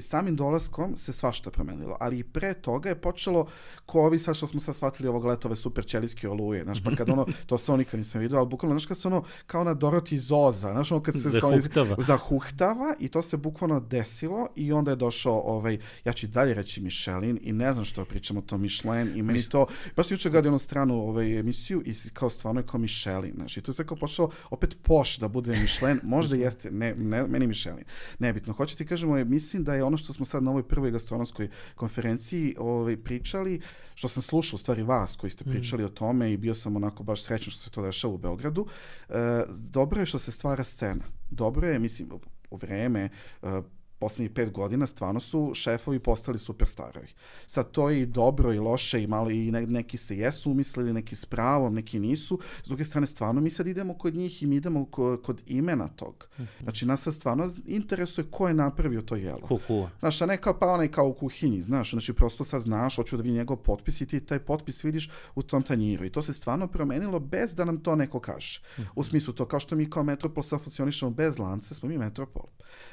[0.00, 3.46] samim dolaskom se svašta promenilo, ali i pre toga je počelo
[3.86, 6.96] ko ovi sad što smo sad shvatili ovog leta ove super ćelijske oluje, znaš, pa
[6.96, 9.74] kad ono, to se nikad nisam vidio, ali bukvalno, znaš, kad se ono, kao na
[9.74, 11.94] Doroti Zoza, znaš, ono kad se zahuhtava.
[11.94, 12.94] Oni, zahuhtava.
[13.00, 17.38] i to se bukvalno desilo i onda je došao, ovaj, ja ću dalje reći Michelin
[17.42, 19.66] i ne znam što pričamo to Michelin i meni to,
[19.96, 23.56] baš sam juče gledao jednu stranu ovaj, emisiju i kao stvarno je kao Michelin, znaš,
[23.56, 27.26] i to je sve kao počelo opet poš da bude Michelin, možda jeste, ne, ne,
[27.26, 27.84] meni Michelin,
[28.18, 31.48] nebitno, hoće ti kažemo, mislim da je ono što smo sad na ovoj prvoj gastronomskoj
[31.74, 33.60] konferenciji ovaj, pričali,
[33.94, 35.50] što sam slušao u stvari vas koji ste mm.
[35.50, 35.86] pričali mm.
[35.86, 38.66] o tome i bio sam onako baš srećan što se to dešava u Beogradu.
[39.08, 39.12] E,
[39.50, 41.04] dobro je što se stvara scena.
[41.30, 42.08] Dobro je, mislim,
[42.50, 43.08] u vreme
[43.42, 43.62] e,
[44.06, 47.08] poslednjih pet godina stvarno su šefovi postali superstarovi.
[47.46, 51.16] Sad to je i dobro i loše i malo i neki se jesu umislili, neki
[51.16, 52.38] s pravom, neki nisu.
[52.62, 55.88] S druge strane stvarno mi sad idemo kod njih i mi idemo kod, kod imena
[55.88, 56.28] tog.
[56.34, 56.44] Mhm.
[56.62, 59.46] Znači nas sad stvarno interesuje ko je napravio to jelo.
[59.48, 59.88] Kuku.
[60.00, 63.16] Znaš, a ne kao pa onaj kao u kuhinji, znaš, znači prosto sad znaš, hoću
[63.16, 66.04] da vidim njegov potpis i ti taj potpis vidiš u tom tanjiru.
[66.04, 68.60] I to se stvarno promenilo bez da nam to neko kaže.
[68.78, 69.00] U mhm.
[69.02, 72.46] smislu to, kao što mi kao Metropol sad funkcionišemo bez lance, smo mi Metropol.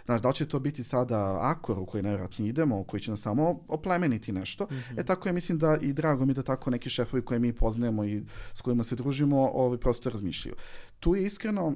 [0.05, 3.22] Znaš, da li će to biti sada akor u koji najvratnije idemo, koji će nas
[3.22, 4.64] samo oplemeniti nešto.
[4.64, 4.99] Mm -hmm.
[4.99, 8.06] E tako je, mislim da i drago mi da tako neki šefovi koje mi poznajemo
[8.06, 8.24] i
[8.54, 10.56] s kojima se družimo, ovaj, prosto razmišljaju.
[10.99, 11.76] Tu je iskreno,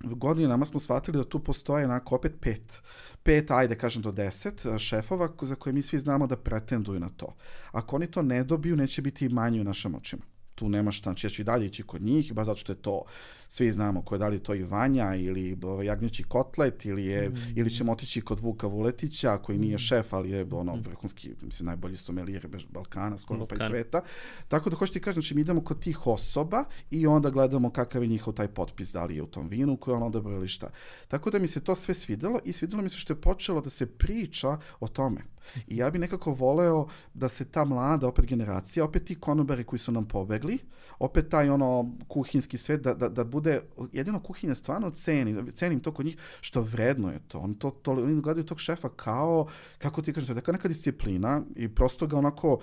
[0.00, 2.82] godinama smo shvatili da tu postoje onako opet pet,
[3.22, 7.34] pet, ajde kažem do deset šefova za koje mi svi znamo da pretenduju na to.
[7.72, 10.31] Ako oni to ne dobiju, neće biti manji u našim očima
[10.62, 12.76] tu nema šta, znači ja ću i dalje ići kod njih, baš zato što je
[12.76, 13.02] to,
[13.48, 17.28] svi znamo ko je da li to i Vanja ili ovaj, jagnjeći kotlet ili, je,
[17.28, 17.34] mm.
[17.56, 19.78] ili ćemo otići kod Vuka Vuletića koji nije mm.
[19.78, 20.82] šef, ali je ono mm.
[20.84, 23.58] vrhunski, mislim, najbolji sommelier Balkana, skoro Balkan.
[23.58, 24.00] pa i sveta.
[24.48, 28.08] Tako da hoćete kažem, znači mi idemo kod tih osoba i onda gledamo kakav je
[28.08, 30.70] njihov taj potpis, da li je u tom vinu koji je ono dobro ili šta.
[31.08, 33.70] Tako da mi se to sve svidelo i svidelo mi se što je počelo da
[33.70, 35.20] se priča o tome.
[35.66, 39.80] I ja bih nekako voleo da se ta mlada opet generacija, opet ti konobari koji
[39.80, 40.58] su nam pobegli,
[40.98, 43.60] opet taj ono kuhinski svet, da, da, da bude,
[43.92, 47.38] jedino kuhinja stvarno ceni, cenim to kod njih, što vredno je to.
[47.38, 49.46] Oni, to, to, oni gledaju tog šefa kao,
[49.78, 52.58] kako ti kažeš, to je neka disciplina i prosto ga onako,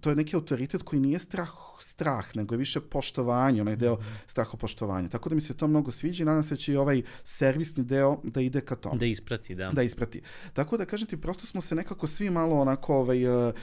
[0.00, 4.04] to je neki autoritet koji nije strah strah, nego je više poštovanje, onaj deo mhm.
[4.26, 5.08] strahopoštovanja.
[5.08, 7.84] Tako da mi se to mnogo sviđa i nadam se da će i ovaj servisni
[7.84, 8.98] deo da ide ka tome.
[8.98, 9.70] Da isprati, da.
[9.72, 10.22] Da isprati.
[10.52, 13.54] Tako da, kažem ti, prosto smo se nekako svi malo onako ovaj, uh,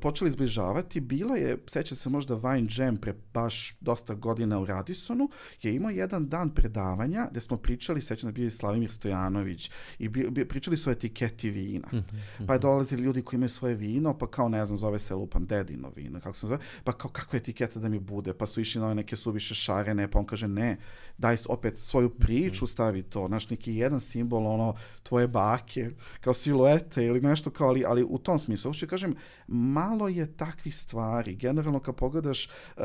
[0.00, 1.00] počeli zbližavati.
[1.00, 5.30] Bilo je, seća se možda Wine Jam pre baš dosta godina u Radisonu,
[5.62, 10.08] je imao jedan dan predavanja gde smo pričali, sećam da bio i Slavimir Stojanović, i
[10.08, 11.88] bi, bi, pričali su o etiketi vina.
[11.92, 12.46] Mm -hmm.
[12.46, 15.46] Pa je dolazili ljudi koji imaju svoje vino, pa kao, ne znam, zove se Lupan
[15.46, 18.60] Dedino vino, kako se zove, pa kao, kakva etiketa etiketa da mi bude, pa su
[18.60, 20.76] išli na neke suviše šarene, pa on kaže ne,
[21.18, 22.70] daj opet svoju priču mhm.
[22.70, 25.90] stavi to, znaš, neki jedan simbol, ono, tvoje bake,
[26.20, 28.68] kao siluete ili nešto kao, ali, ali u tom smislu.
[28.68, 29.14] Uopšte kažem,
[29.48, 31.34] malo je takvih stvari.
[31.34, 32.82] Generalno kad pogledaš, uh,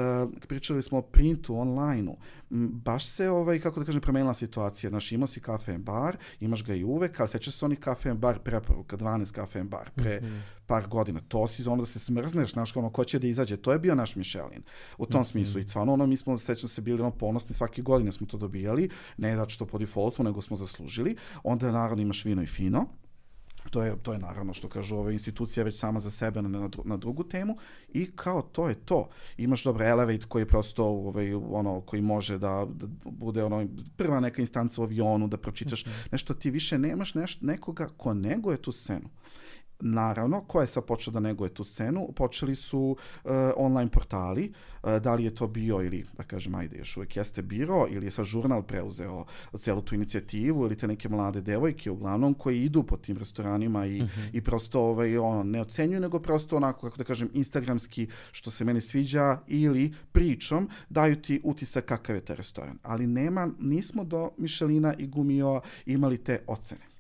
[0.47, 2.17] pričali smo o printu, online-u,
[2.69, 4.89] baš se, ovaj, kako da kažem, promenila situacija.
[4.89, 8.09] Znaš, imao si kafe and bar, imaš ga i uvek, ali sećaš se onih kafe
[8.09, 10.41] and bar preporuka, 12 kafe and bar, pre mm -hmm.
[10.67, 11.19] par godina.
[11.27, 13.57] To si za ono da se smrzneš, znaš, ono, ko će da izađe.
[13.57, 14.63] To je bio naš Michelin.
[14.97, 15.31] U tom mm -hmm.
[15.31, 15.61] smislu.
[15.61, 18.89] I stvarno, ono, mi smo, sećam se, bili ono, ponosni svake godine smo to dobijali,
[19.17, 21.15] ne zato što po defaultu, nego smo zaslužili.
[21.43, 22.85] Onda, naravno, imaš vino i fino,
[23.69, 26.69] To je, to je naravno što kažu ove institucije već sama za sebe na, na,
[26.85, 27.57] na drugu temu
[27.93, 29.09] i kao to je to.
[29.37, 34.19] Imaš dobro Elevate koji je prosto ovaj, ono, koji može da, da bude ono, prva
[34.19, 36.07] neka instanca u avionu, da pročitaš mm -hmm.
[36.11, 39.09] nešto, ti više nemaš neš, nekoga ko neguje tu scenu.
[39.79, 42.09] Naravno, ko je sad počeo da neguje tu scenu?
[42.15, 42.79] Počeli su
[43.23, 44.51] uh, online portali,
[44.83, 48.05] uh, da li je to bio ili, da kažem, ajde, još uvijek jeste biro, ili
[48.05, 49.25] je sad žurnal preuzeo
[49.57, 54.01] celu tu inicijativu, ili te neke mlade devojke, uglavnom, koji idu po tim restoranima i,
[54.01, 54.29] mm -hmm.
[54.33, 58.65] i prosto ovaj, ono, ne ocenjuju, nego prosto onako, kako da kažem, instagramski, što se
[58.65, 62.77] meni sviđa, ili pričom, daju ti utisak kakav je taj restoran.
[62.83, 66.92] Ali nema, nismo do Mišelina i Gumio imali te ocene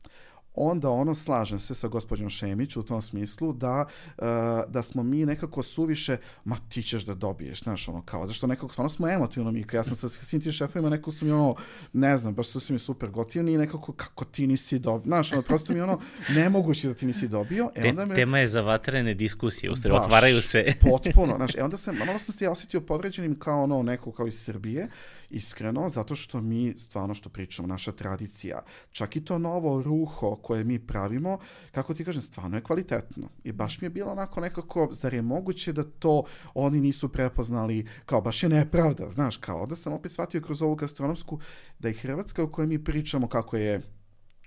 [0.55, 3.85] onda ono slažem se sa gospođom Šemić u tom smislu da,
[4.17, 4.23] uh,
[4.67, 8.69] da smo mi nekako suviše, ma ti ćeš da dobiješ, znaš, ono kao, zašto nekako,
[8.69, 11.55] stvarno smo emotivno mi, ja sam sa svim tim šefovima, nekako su mi ono,
[11.93, 15.41] ne znam, baš su mi super gotivni i nekako, kako ti nisi dobio, znaš, ono,
[15.41, 15.99] prosto mi ono,
[16.29, 17.71] nemoguće da ti nisi dobio.
[17.75, 20.65] E, onda me, tema je za vatrene diskusije, u stvari, otvaraju se.
[20.91, 24.27] potpuno, znaš, e onda sam, malo sam se ja osetio povređenim kao ono, neko kao
[24.27, 24.87] iz Srbije,
[25.29, 30.63] iskreno, zato što mi stvarno što pričamo, naša tradicija, čak i to novo ruho koje
[30.63, 31.39] mi pravimo,
[31.71, 33.29] kako ti kažem, stvarno je kvalitetno.
[33.43, 36.23] I baš mi je bilo onako nekako, zar je moguće da to
[36.53, 40.75] oni nisu prepoznali, kao baš je nepravda, znaš, kao da sam opet shvatio kroz ovu
[40.75, 41.39] gastronomsku,
[41.79, 43.81] da i Hrvatska u kojoj mi pričamo kako je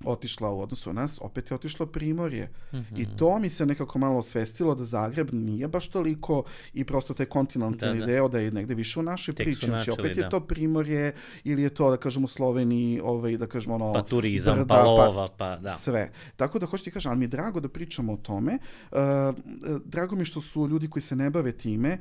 [0.05, 2.51] otišla u odnosu na nas, opet je otišlo Primorje.
[2.73, 3.01] Mm -hmm.
[3.03, 6.45] I to mi se nekako malo osvestilo da Zagreb nije baš toliko
[6.75, 8.13] i prosto taj kontinentalni da, da.
[8.13, 9.67] deo da je negde više u našoj Tek priči.
[9.67, 10.23] Znači, opet da.
[10.23, 11.13] je to Primorje
[11.45, 13.93] ili je to, da kažem, u Sloveniji, ovaj, da kažem, ono...
[13.93, 15.75] Pa turizam, brda, pa lova, pa, da.
[15.75, 16.11] Sve.
[16.37, 18.59] Tako da, hoću ti kažem, ali mi je drago da pričamo o tome.
[18.93, 18.99] Uh,
[19.85, 21.99] drago mi što su ljudi koji se ne bave time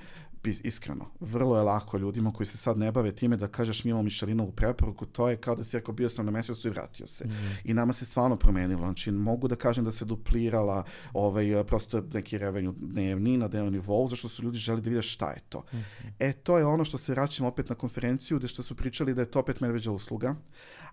[0.52, 4.04] iskreno, vrlo je lako ljudima koji se sad ne bave time da kažeš mi imamo
[4.04, 7.28] Mišelinovu preporuku, to je kao da si rekao bio sam na mesecu i vratio se.
[7.28, 7.58] Mm.
[7.64, 8.82] I nama se stvarno promenilo.
[8.82, 10.84] Znači, mogu da kažem da se duplirala
[11.14, 15.32] ovaj, prosto neki revenju dnevni na dnevnom nivou, zašto su ljudi želi da vide šta
[15.32, 15.64] je to.
[15.74, 15.78] Mm.
[16.20, 19.22] E, to je ono što se vraćamo opet na konferenciju, gde što su pričali da
[19.22, 20.36] je to opet medveđa usluga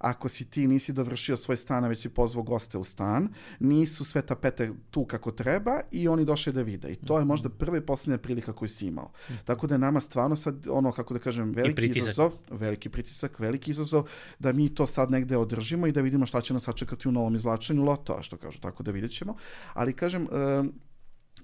[0.03, 3.29] ako si ti nisi dovršio svoj stan, a već si pozvao goste u stan,
[3.61, 6.89] nisu sve tapete tu kako treba i oni došli da vide.
[6.93, 9.11] I to je možda prva i posljednja prilika koju si imao.
[9.45, 13.71] Tako da je nama stvarno sad, ono, kako da kažem, veliki izazov, veliki pritisak, veliki
[13.71, 17.13] izazov, da mi to sad negde održimo i da vidimo šta će nas sačekati u
[17.13, 19.35] novom izvlačenju loto, što kažu, tako da vidjet ćemo.
[19.75, 20.29] Ali kažem,
[20.61, 20.73] um,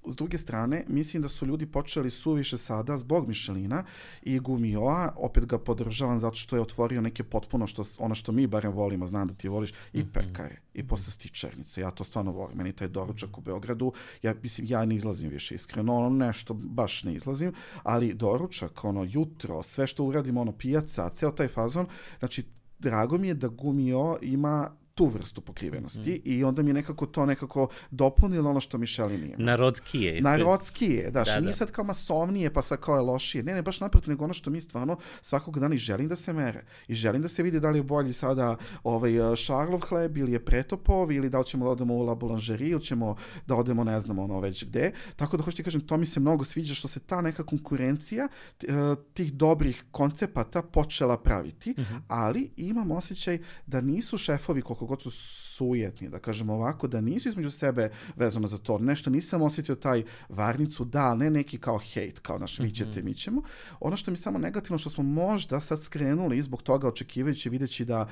[0.07, 3.85] S druge strane, mislim da su ljudi počeli suviše sada zbog Mišelina
[4.23, 8.47] i Gumioa, opet ga podržavam zato što je otvorio neke potpuno što, ono što mi
[8.47, 10.09] barem volimo, znam da ti voliš, i mhm.
[10.13, 11.81] pekare, i posle stičarnice.
[11.81, 12.59] Ja to stvarno volim.
[12.59, 13.93] Meni taj doručak u Beogradu,
[14.23, 19.07] ja mislim, ja ne izlazim više iskreno, ono nešto baš ne izlazim, ali doručak, ono,
[19.09, 21.87] jutro, sve što uradimo, ono, pijaca, ceo taj fazon,
[22.19, 22.45] znači,
[22.79, 26.21] drago mi je da Gumio ima tu vrstu pokrivenosti mm.
[26.25, 29.37] i onda mi je nekako to nekako dopunilo ono što Mišeli nije.
[29.39, 30.21] Narodskije.
[30.21, 31.57] Narodskije, da, da, nije da.
[31.57, 33.45] sad kao masovnije pa sad kao je lošije.
[33.45, 36.33] Ne, ne, baš naprotiv, nego ono što mi stvarno svakog dana i želim da se
[36.33, 36.65] mere.
[36.89, 40.45] I želim da se vidi da li je bolji sada ovaj šarlov hleb ili je
[40.45, 44.01] pretopov ili da li ćemo da odemo u La Boulangerie ili ćemo da odemo ne
[44.01, 44.93] znam ono već gde.
[45.17, 48.29] Tako da hoću ti kažem, to mi se mnogo sviđa što se ta neka konkurencija
[48.29, 48.67] e,
[49.15, 52.01] tih dobrih koncepata počela praviti, mm -hmm.
[52.09, 57.29] ali imam osjećaj da nisu šefovi koliko god su sujetni, da kažemo ovako, da nisu
[57.29, 58.79] između sebe vezano za to.
[58.79, 63.15] Nešto nisam osjetio taj varnicu, da, ne neki kao hejt, kao naš, vi ćete, mi
[63.15, 63.43] ćemo.
[63.81, 68.09] Ono što mi samo negativno, što smo možda sad skrenuli zbog toga očekivajući, videći da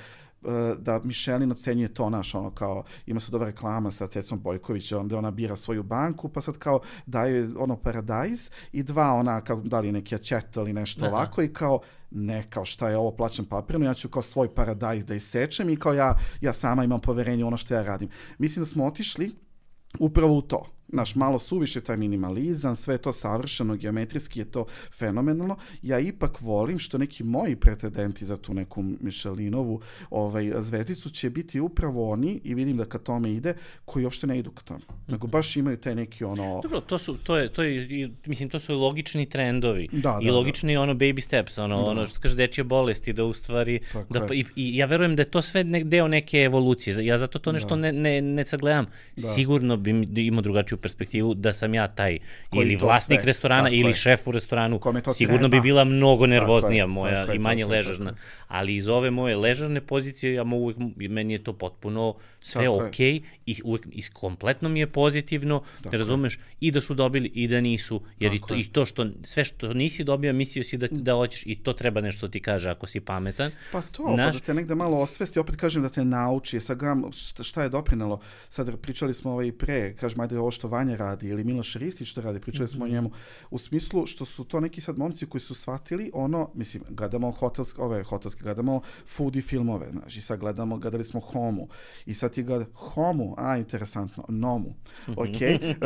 [0.78, 5.18] da Mišelin ocenjuje to naš ono kao ima se dobra reklama sa Cecom Bojković onda
[5.18, 9.80] ona bira svoju banku pa sad kao daje ono paradajz i dva ona kao da
[9.80, 11.14] li neki ačeto ili nešto Aha.
[11.14, 11.80] ovako i kao
[12.10, 15.76] ne kao šta je ovo plaćam papirno, ja ću kao svoj paradajz da isečem i
[15.76, 18.08] kao ja, ja sama imam poverenje u ono što ja radim.
[18.38, 19.34] Mislim da smo otišli
[19.98, 24.64] upravo u to naš malo suviše taj minimalizam, sve to savršeno, geometrijski je to
[24.98, 25.56] fenomenalno.
[25.82, 29.80] Ja ipak volim što neki moji pretendenti za tu neku Mišelinovu
[30.10, 34.38] ovaj, zvezdicu će biti upravo oni, i vidim da ka tome ide, koji uopšte ne
[34.38, 34.80] idu ka tome.
[35.08, 36.60] Nego baš imaju taj neki ono...
[36.62, 39.88] Dobro, to su, to je, to je, mislim, to su logični trendovi.
[39.92, 40.80] Da, I da, logični da.
[40.80, 41.90] ono baby steps, ono, da.
[41.90, 43.80] ono što kaže dečje bolesti, da u stvari...
[43.92, 47.06] Tako da, i, I ja verujem da je to sve nek, deo neke evolucije.
[47.06, 47.76] Ja zato to nešto da.
[47.76, 48.86] ne, ne, ne sagledam.
[49.16, 49.28] Da.
[49.28, 49.90] Sigurno bi
[50.26, 52.18] imao drugačiju drugačiju perspektivu da sam ja taj
[52.50, 53.94] Koji ili vlasnik sve, restorana ili je.
[53.94, 54.80] šef u restoranu,
[55.14, 55.56] sigurno treba.
[55.56, 58.10] bi bila mnogo nervoznija tako moja tako i manje tako ležarna.
[58.10, 62.14] Tako Ali iz ove moje ležarne pozicije, ja mogu, meni je to potpuno
[62.46, 66.94] sve okej okay, i uvek i kompletno mi je pozitivno, tako razumeš, i da su
[66.94, 70.64] dobili i da nisu, jer i to, i to što, sve što nisi dobio, mislio
[70.64, 73.50] si da, da hoćeš i to treba nešto ti kaže ako si pametan.
[73.72, 74.34] Pa to, Naš...
[74.34, 77.04] pa da te negde malo osvesti, opet kažem da te nauči, sad gledam
[77.42, 81.28] šta je doprinalo, sad pričali smo ovaj pre, kažem, ajde ovo što što Vanja radi
[81.28, 82.92] ili Miloš Ristić što radi, pričali smo mm -hmm.
[82.92, 83.10] o njemu,
[83.50, 87.82] u smislu što su to neki sad momci koji su shvatili ono, mislim, gledamo hotelske,
[87.82, 91.68] ove hotelske, gledamo foodie filmove, znaš, i sad gledamo, gledali smo Homu,
[92.06, 94.74] i sad ti gleda Homu, a, interesantno, Nomu,
[95.08, 95.38] ok,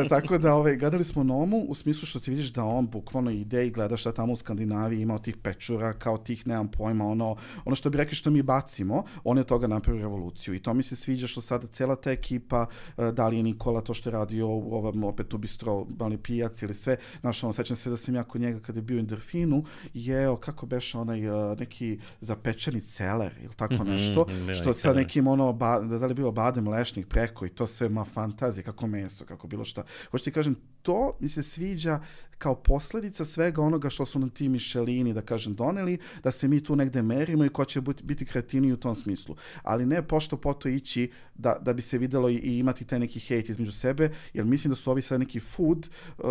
[0.09, 3.67] tako da, ove, gledali smo Nomu u smislu što ti vidiš da on bukvalno ide
[3.67, 7.35] i gleda šta tamo u Skandinaviji ima od tih pečura, kao tih, nemam pojma, ono,
[7.65, 10.53] ono što bi rekli što mi bacimo, on je toga napravio revoluciju.
[10.53, 12.65] I to mi se sviđa što sada cela ta ekipa,
[12.97, 16.17] e, da li je Nikola to što je radio u ovom opet u bistro, mali
[16.17, 18.97] pijac ili sve, znaš, ono, sećam se da sam ja kod njega kada je bio
[18.97, 24.31] u Endorfinu, jeo, kako beše onaj uh, neki zapečeni celer ili tako mhm, nešto, mm
[24.31, 27.89] -hmm, što sa nekim ono, ba, da li bilo badem lešnik preko i to sve
[27.89, 29.83] ma fantazije, kako meso, kako bilo šta.
[30.11, 31.99] Hoćete ti kažem, to mi se sviđa
[32.41, 36.63] kao posledica svega onoga što su nam ti Mišelini, da kažem, doneli, da se mi
[36.63, 39.35] tu negde merimo i ko će biti kreativniji u tom smislu.
[39.63, 43.19] Ali ne pošto poto ići da, da bi se videlo i, i imati taj neki
[43.19, 46.25] hejt između sebe, jer mislim da su ovi sad neki food uh,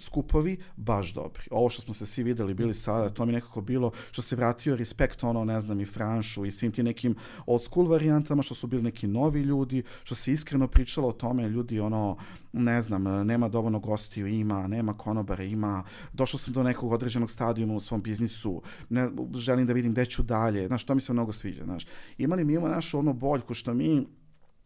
[0.00, 1.48] skupovi baš dobri.
[1.50, 4.76] Ovo što smo se svi videli bili sada, to mi nekako bilo što se vratio
[4.76, 7.14] respekt ono, ne znam, i Franšu i svim ti nekim
[7.46, 11.48] old school varijantama, što su bili neki novi ljudi, što se iskreno pričalo o tome,
[11.48, 12.16] ljudi ono,
[12.52, 15.82] ne znam, nema dovoljno gostiju, ima, nema konobara, ima,
[16.12, 20.22] došao sam do nekog određenog stadijuma u svom biznisu, ne, želim da vidim gde ću
[20.22, 21.86] dalje, znaš, to mi se mnogo sviđa, znaš.
[22.18, 24.06] Imali mi ima našu ono boljku što mi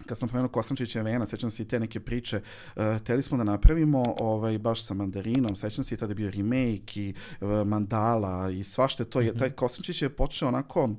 [0.06, 2.40] kad sam pomenuo Kosančića Vena, sećam se i te neke priče,
[2.76, 6.30] uh, teli smo da napravimo ovaj, baš sa mandarinom, sećam se i tada je bio
[6.30, 9.38] remake i uh, mandala i svašte to, mm -hmm.
[9.38, 10.90] taj Kosančić je počeo onako,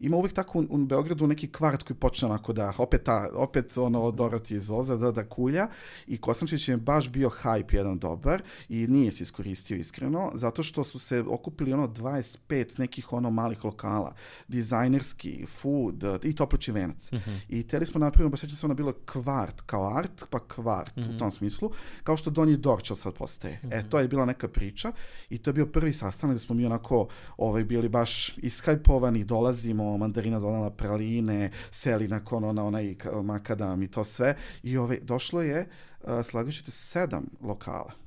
[0.00, 3.78] ima uvek tako u, u Beogradu neki kvart koji počne onako da, opet, ta, opet
[3.78, 5.68] ono Doroti iz Oza, da, da kulja
[6.06, 10.84] i Kosančić je baš bio hype jedan dobar i nije se iskoristio iskreno, zato što
[10.84, 14.14] su se okupili ono 25 nekih ono malih lokala,
[14.48, 17.12] dizajnerski, food i toploči venac.
[17.12, 17.38] Mm -hmm.
[17.48, 21.00] I teli smo napravimo, pa sećam se ono bilo kvart, kao art, pa kvart mm
[21.00, 21.06] -hmm.
[21.06, 21.18] u mhm.
[21.18, 21.70] tom smislu,
[22.02, 23.60] kao što Donji Dorčel sad postaje.
[23.62, 23.74] Mm -hmm.
[23.74, 23.88] E, mhm.
[23.88, 24.92] to je bila neka priča
[25.30, 29.83] i to je bio prvi sastanak da smo mi onako ovaj, bili baš ishajpovani, dolazimo,
[29.98, 34.36] mandarina donala praline, seli nakon ona, onaj makadam i to sve.
[34.62, 35.66] I ovaj, došlo je,
[36.02, 38.03] uh, slagaćete, sedam lokala.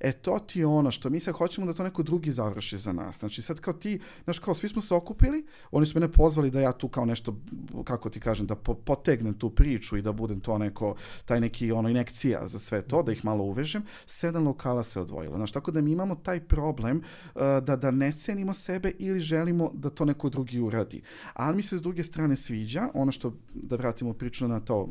[0.00, 2.92] E, to ti je ono što mi sad hoćemo da to neko drugi završi za
[2.92, 3.18] nas.
[3.18, 6.60] Znači, sad kao ti, znaš, kao svi smo se okupili, oni su mene pozvali da
[6.60, 7.36] ja tu kao nešto,
[7.84, 10.94] kako ti kažem, da po, potegnem tu priču i da budem to neko,
[11.24, 13.82] taj neki ono inekcija za sve to, da ih malo uvežem.
[14.06, 15.36] Sedam lokala se odvojilo.
[15.36, 19.70] Znaš, tako da mi imamo taj problem uh, da, da ne cenimo sebe ili želimo
[19.74, 21.02] da to neko drugi uradi.
[21.34, 24.88] Ali mi se s druge strane sviđa, ono što, da vratimo priču na to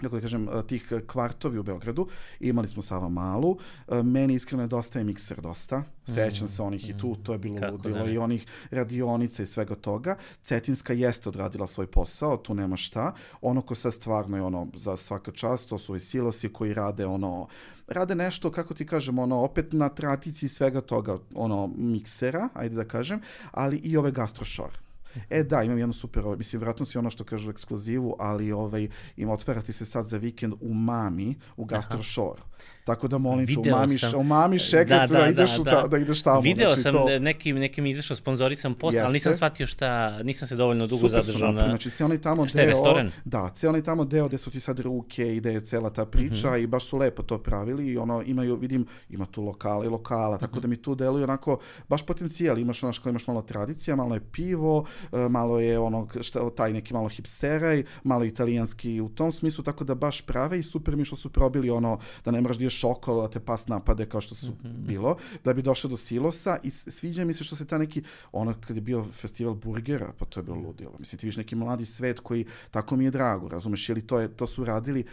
[0.00, 2.08] kako da kažem, tih kvartovi u Beogradu.
[2.40, 3.56] Imali smo Sava Malu.
[4.04, 5.82] Meni iskreno nedostaje mikser dosta.
[6.06, 7.22] Sećam mm, se onih mm, i tu, mm.
[7.22, 10.16] to je bilo ludilo i onih radionica i svega toga.
[10.42, 13.14] Cetinska jeste odradila svoj posao, tu nema šta.
[13.40, 17.06] Ono ko sad stvarno je ono za svaka čast, to su i silosi koji rade
[17.06, 17.46] ono
[17.90, 22.84] rade nešto, kako ti kažem, ono, opet na tradiciji svega toga, ono, miksera, ajde da
[22.84, 23.20] kažem,
[23.50, 24.89] ali i ove gastrošore
[25.30, 28.88] E da, imam jednu super, ovaj, mislim, vjerojatno si ono što kažu ekskluzivu, ali ovaj,
[29.16, 32.42] ima otverati se sad za vikend u Mami, u Gastro Shore.
[32.90, 35.88] Tako da molim te, umami, sam, umami šeket da, da, da, ideš da, da.
[35.88, 36.40] da ideš tamo.
[36.40, 37.18] Video znači, sam to...
[37.18, 39.04] nekim, nekim izašao sponzorisan post, Jeste.
[39.04, 41.64] ali nisam shvatio šta, nisam se dovoljno dugo Super zadržao na...
[41.64, 42.66] Znači, onaj tamo šta deo...
[42.66, 43.10] Restoran?
[43.24, 46.50] Da, onaj tamo deo gde su ti sad ruke i gde je cela ta priča
[46.50, 46.62] mm -hmm.
[46.62, 50.38] i baš su lepo to pravili i ono, imaju, vidim, ima tu lokala i lokala,
[50.38, 50.62] tako mm -hmm.
[50.62, 52.58] da mi tu deluju onako baš potencijal.
[52.58, 56.72] Imaš ono što imaš malo tradicija, malo je pivo, e, malo je ono, šta, taj
[56.72, 61.04] neki malo hipsteraj, malo italijanski u tom smislu, tako da baš prave i super mi
[61.04, 64.20] što su probili ono, da ne moraš da ideš okolo, da te pas napade kao
[64.20, 64.86] što su mm -hmm.
[64.86, 68.02] bilo, da bi došao do silosa i sviđa mi se što se ta neki,
[68.32, 70.96] ono kad je bio festival burgera, pa to je bilo ludilo.
[70.98, 74.28] Mislim, ti viš neki mladi svet koji, tako mi je drago, razumeš, ili to, je,
[74.28, 75.04] to su radili,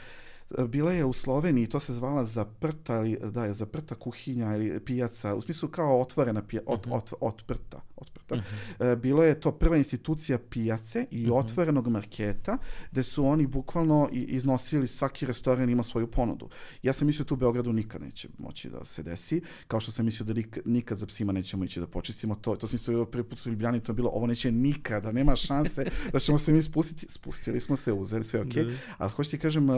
[0.68, 5.36] bila je u Sloveniji, to se zvala zaprta, ili, da je zaprta kuhinja ili pijaca,
[5.36, 6.96] u smislu kao otvorena pijaca, ot, mhm.
[6.96, 8.36] ot, otprta, otprta.
[8.36, 8.48] Uh mhm.
[8.80, 8.96] -huh.
[8.96, 11.32] Bilo je to prva institucija pijace i uh mhm.
[11.32, 11.40] -huh.
[11.40, 12.58] otvorenog marketa,
[12.92, 16.50] gde su oni bukvalno iznosili, svaki restoran ima svoju ponudu.
[16.84, 20.06] Ja sam mislio tu u Beogradu nikad neće moći da se desi, kao što sam
[20.06, 22.56] mislio da nikad za psima nećemo ići da počistimo to.
[22.56, 25.86] To sam mislio prvi put u Ljubljani, to je bilo, ovo neće nikada, nema šanse
[26.14, 27.06] da ćemo se mi spustiti.
[27.10, 28.48] Spustili smo se, uzeli sve, ok.
[28.48, 28.78] -huh.
[28.98, 29.70] Ali hoću ti kažem,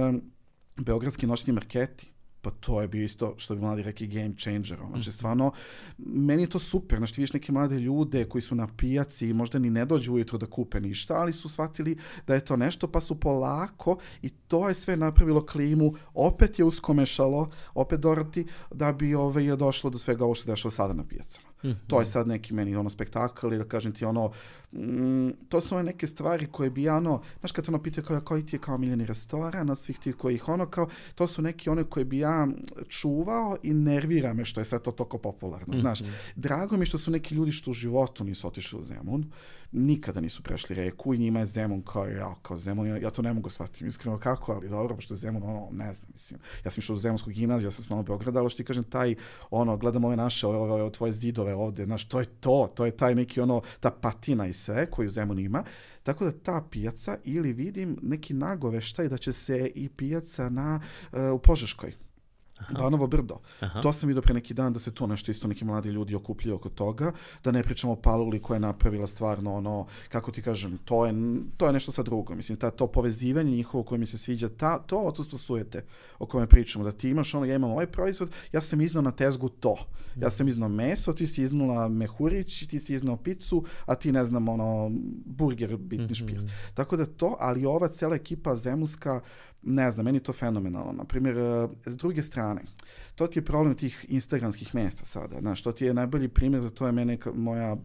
[0.80, 2.12] beogradski noćni marketi,
[2.42, 4.78] pa to je bio isto, što bi mladi rekli, game changer.
[4.90, 5.12] Znači, mm.
[5.12, 5.52] stvarno,
[5.98, 6.98] meni je to super.
[6.98, 10.14] Znači, ti vidiš neke mlade ljude koji su na pijaci i možda ni ne dođu
[10.14, 14.30] ujutro da kupe ništa, ali su shvatili da je to nešto, pa su polako i
[14.30, 19.98] to je sve napravilo klimu, opet je uskomešalo, opet Doroti, da bi ovaj, došlo do
[19.98, 21.50] svega ovo što se dešava sada na pijacama.
[21.64, 21.76] Mm -hmm.
[21.88, 24.32] To je sad neki meni ono spektakl ili da kažem ti ono,
[24.72, 28.46] mm, to su one neke stvari koje bi ono, znaš kad ono pitaju kao, koji
[28.46, 31.84] ti je kao miljeni restoran od svih tih kojih ono kao, to su neki one
[31.84, 32.48] koje bi ja
[32.88, 36.02] čuvao i nervira me što je sve to toko popularno, znaš.
[36.02, 36.34] Mm -hmm.
[36.36, 39.32] Drago mi što su neki ljudi što u životu nisu otišli u Zemun,
[39.72, 43.22] nikada nisu prešli reku i njima je Zemun kao ja, kao Zemun, ja, ja to
[43.22, 46.72] ne mogu shvatiti, iskreno kako, ali dobro, pošto je Zemun, ono, ne znam, mislim, ja
[46.72, 49.16] sam išao u Zemunsku gimnaziju, ja sam s Novog Beograda, ali što ti kažem, taj,
[49.52, 52.86] ono, gledam ove naše, ove, ove, ove tvoje zidove ovde, znaš, to je to, to
[52.86, 55.64] je taj neki, ono, ta patina i sve koju Zemun ima,
[56.04, 60.82] tako da ta pijaca, ili vidim neki nagoveštaj da će se i pijaca na,
[61.12, 61.94] uh, u Požeškoj,
[62.60, 62.74] Aha.
[62.74, 63.40] Banovo brdo.
[63.60, 63.82] Aha.
[63.82, 66.56] To sam vidio pre neki dan da se to nešto isto neki mladi ljudi okupljaju
[66.56, 67.12] oko toga,
[67.44, 71.14] da ne pričamo o Paluli koja je napravila stvarno ono, kako ti kažem, to je,
[71.58, 72.36] to je nešto sa drugo.
[72.36, 75.86] Mislim, ta, to povezivanje njihovo koje mi se sviđa, ta, to odsustvo sujete
[76.20, 79.12] o kome pričamo, da ti imaš ono, ja imam ovaj proizvod, ja sam iznao na
[79.12, 79.76] tezgu to.
[80.22, 84.26] Ja sam iznao meso, ti si iznula mehurić, ti si iznao picu, a ti ne
[84.26, 84.92] znam, ono,
[85.26, 86.24] burger, bitni mm -hmm.
[86.24, 86.44] špijers.
[86.74, 89.22] Tako da to, ali ova cela ekipa zemljska,
[89.62, 90.92] ne znam, meni to fenomenalno.
[90.92, 92.62] Na primjer, e, s druge strane,
[93.16, 95.40] to ti je problem tih instagramskih mesta sada.
[95.40, 97.78] Znaš, to ti je najbolji primjer za to je mene moja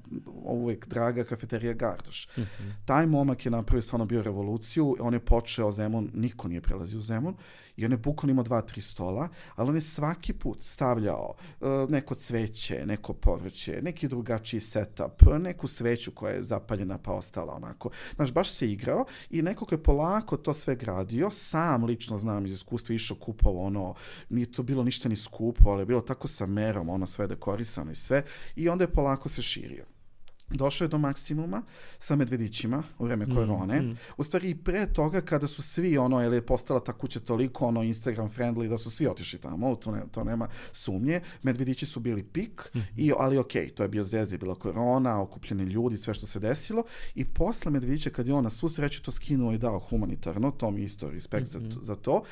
[0.44, 2.28] uvek draga kafeterija Gardoš.
[2.36, 2.72] Mm -hmm.
[2.84, 7.36] Taj momak je napravio stvarno bio revoluciju, on je počeo Zemun, niko nije prelazio Zemun,
[7.76, 11.68] i on je bukvalno imao dva, tri stola, ali on je svaki put stavljao uh,
[11.90, 17.90] neko cveće, neko povrće, neki drugačiji setup, neku sveću koja je zapaljena pa ostala onako.
[18.14, 22.46] Znaš, baš se igrao i neko ko je polako to sve gradio, sam lično znam
[22.46, 23.94] iz iskustva išao kupovao ono,
[24.28, 27.92] nije to bilo ništa ni skupo, ali je bilo tako sa merom, ono sve dekorisano
[27.92, 28.22] i sve,
[28.56, 29.93] i onda je polako se širio
[30.50, 31.62] došao je do maksimuma
[31.98, 33.80] sa medvedićima u vreme mm, korone.
[33.80, 33.98] Mm, mm.
[34.16, 37.66] U stvari i pre toga kada su svi ono, jer je postala ta kuća toliko
[37.66, 41.20] ono Instagram friendly da su svi otišli tamo, to, ne, to nema sumnje.
[41.42, 42.78] Medvedići su bili pik, mm.
[42.96, 46.40] i, ali ok, to je bio zez, je bila korona, okupljeni ljudi, sve što se
[46.40, 46.84] desilo.
[47.14, 50.70] I posle Medvedića kad je on na svu sreću to skinuo i dao humanitarno, to
[50.70, 51.74] mi isto respekt mm -hmm.
[51.74, 52.22] za, za to,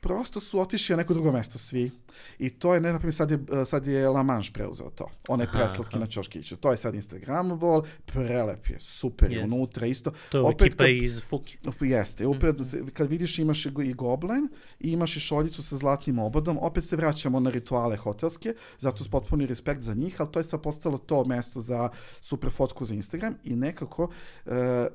[0.00, 1.90] prosto su otišli na neko drugo mesto svi.
[2.38, 5.10] I to je, ne naprimjer, sad je, sad je La Manche preuzeo to.
[5.28, 6.56] Onaj preslatki na Ćoškiću.
[6.56, 10.12] To je sad Instagramable, prelep je, super je unutra isto.
[10.28, 11.58] To je Opet, ekipa kad, iz Fuki.
[11.80, 12.26] Jeste.
[12.26, 12.90] Opet, mm -hmm.
[12.90, 14.48] kad vidiš imaš i Goblin
[14.80, 19.46] i imaš i šoljicu sa zlatnim obodom, opet se vraćamo na rituale hotelske, zato potpuni
[19.46, 21.88] respekt za njih, ali to je sad postalo to mesto za
[22.20, 24.52] super fotku za Instagram i nekako uh,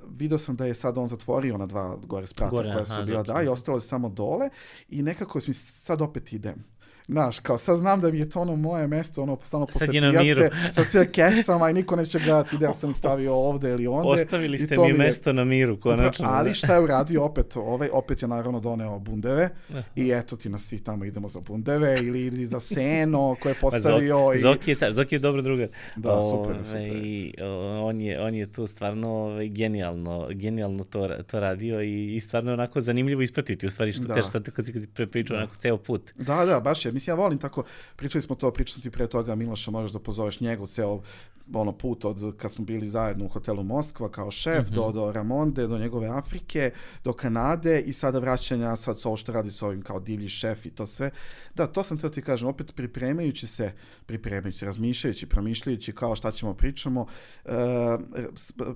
[0.10, 3.04] video sam da je sad on zatvorio na dva gore sprata gore, koja su aha,
[3.04, 4.50] bila, da, i ostalo je samo dole
[4.94, 6.64] i nekako mi sad opet idem.
[7.08, 10.50] Znaš, kao sad znam da mi je to ono moje mesto, ono samo posle pijace,
[10.72, 14.22] sa sve kesama i niko neće gledati da sam ih stavio ovde ili onde.
[14.22, 16.28] Ostavili ste mi, mi mesto na miru, konačno.
[16.30, 16.54] Ali da.
[16.54, 19.50] šta je uradio opet, ovaj, opet je naravno doneo bundeve
[19.96, 23.56] i eto ti na svi tamo idemo za bundeve ili, ili za seno koje je
[23.62, 24.18] pa postavio.
[24.18, 24.42] Pa Zoki, i...
[24.42, 25.68] Zoki, je, Zoki je dobro drugar.
[25.96, 26.82] Da, super, super.
[26.82, 27.34] I,
[27.84, 32.54] on, je, on je tu stvarno ovaj, genijalno, genijalno to, to radio i, i stvarno
[32.54, 34.14] onako zanimljivo ispratiti u stvari što da.
[34.14, 35.44] kažeš sad kad si, kad si prepričao da.
[35.44, 36.12] onako ceo put.
[36.16, 37.64] Da, da, baš je mislim, ja volim tako,
[37.96, 41.02] pričali smo to, pričali ti pre toga, Miloša, možeš da pozoveš njegov ceo
[41.54, 44.76] ono put od kad smo bili zajedno u hotelu Moskva kao šef, mm -hmm.
[44.76, 46.72] do, do Ramonde, do njegove Afrike,
[47.04, 50.66] do Kanade i sada vraćanja sad sa ovo što radi sa ovim kao divlji šef
[50.66, 51.12] i to sve.
[51.56, 53.72] Da, to sam teo ti kažem, opet pripremajući se,
[54.06, 57.06] pripremajući, razmišljajući, promišljajući kao šta ćemo pričamo,
[57.46, 57.52] uh,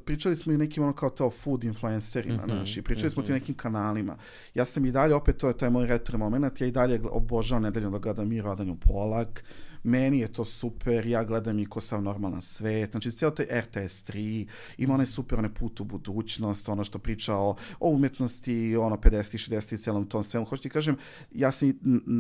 [0.06, 2.60] pričali smo i nekim ono kao to food influencerima, mm -hmm.
[2.60, 3.14] naši, pričali mm -hmm.
[3.14, 4.18] smo ti nekim kanalima.
[4.54, 7.64] Ja sam i dalje, opet to je taj moj retro moment, ja i dalje obožavam
[7.64, 9.44] nedeljno da gledam Miro Adanju Polak,
[9.88, 14.04] meni je to super, ja gledam i ko sam normalan svet, znači cijelo taj RTS
[14.04, 18.96] 3, ima onaj super, onaj put u budućnost, ono što priča o, o umetnosti, ono
[18.96, 20.98] 50 60 i celom tom svemu, hoću ti kažem,
[21.32, 21.74] ja sam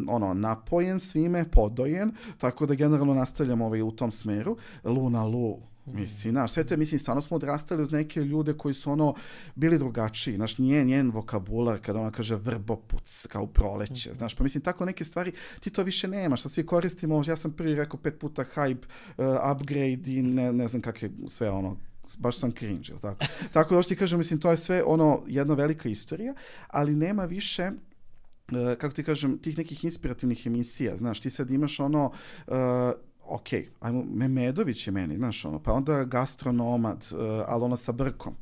[0.07, 5.59] ono, napojen svime, podojen, tako da generalno nastavljam ovaj, u tom smeru, Luna Lu,
[5.94, 9.16] Mislim, znaš, sve te, mislim, stvarno smo odrastali uz neke ljude koji su ono
[9.56, 14.64] bili drugačiji, znaš, nije njen vokabular kada ona kaže vrbopuc, kao proleće, znaš, pa mislim,
[14.64, 18.20] tako neke stvari, ti to više nemaš, što svi koristimo, ja sam prvi rekao pet
[18.20, 18.86] puta hype,
[19.18, 21.78] uh, upgrade i ne, ne znam kak je sve ono,
[22.18, 23.26] baš sam cringe, ili tako?
[23.54, 26.34] tako da što ti kažem, mislim, to je sve ono, jedna velika istorija,
[26.68, 27.72] ali nema više
[28.52, 32.12] Uh, kako ti kažem, tih nekih inspirativnih emisija, znaš, ti sad imaš ono,
[32.48, 32.54] uh,
[33.30, 33.48] ok,
[33.80, 38.36] ajmo, Memedović je meni, znaš, ono, pa onda gastronomad, uh, ali ono sa brkom.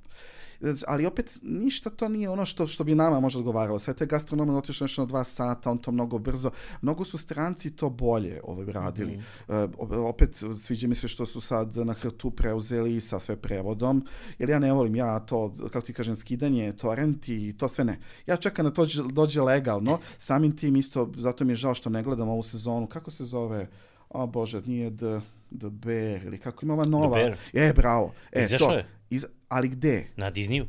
[0.88, 3.80] Ali opet ništa to nije ono što, što bi nama možda odgovaralo.
[3.80, 6.52] Sve te gastronome otišlo nešto na dva sata, on to mnogo brzo.
[6.82, 9.18] Mnogo su stranci to bolje ovaj, radili.
[9.18, 9.70] Mm -hmm.
[9.78, 14.06] uh, opet sviđa mi se što su sad na hrtu preuzeli sa sve prevodom,
[14.40, 18.00] jer ja ne volim ja to, kako ti kažem, skidanje, torrenti i to sve ne.
[18.28, 22.04] Ja čekam da to dođe legalno, samim tim isto, zato mi je žao što ne
[22.04, 22.88] gledam ovu sezonu.
[22.88, 23.68] Kako se zove?
[24.10, 25.20] O bože, nije The,
[25.52, 27.16] The Bear, ili kako ima ova nova.
[27.16, 27.38] Bear.
[27.54, 28.14] E, bravo.
[28.32, 28.74] E, Izašao to.
[28.74, 28.86] je?
[29.10, 30.08] Iz, ali gde?
[30.16, 30.66] Na Disneyu?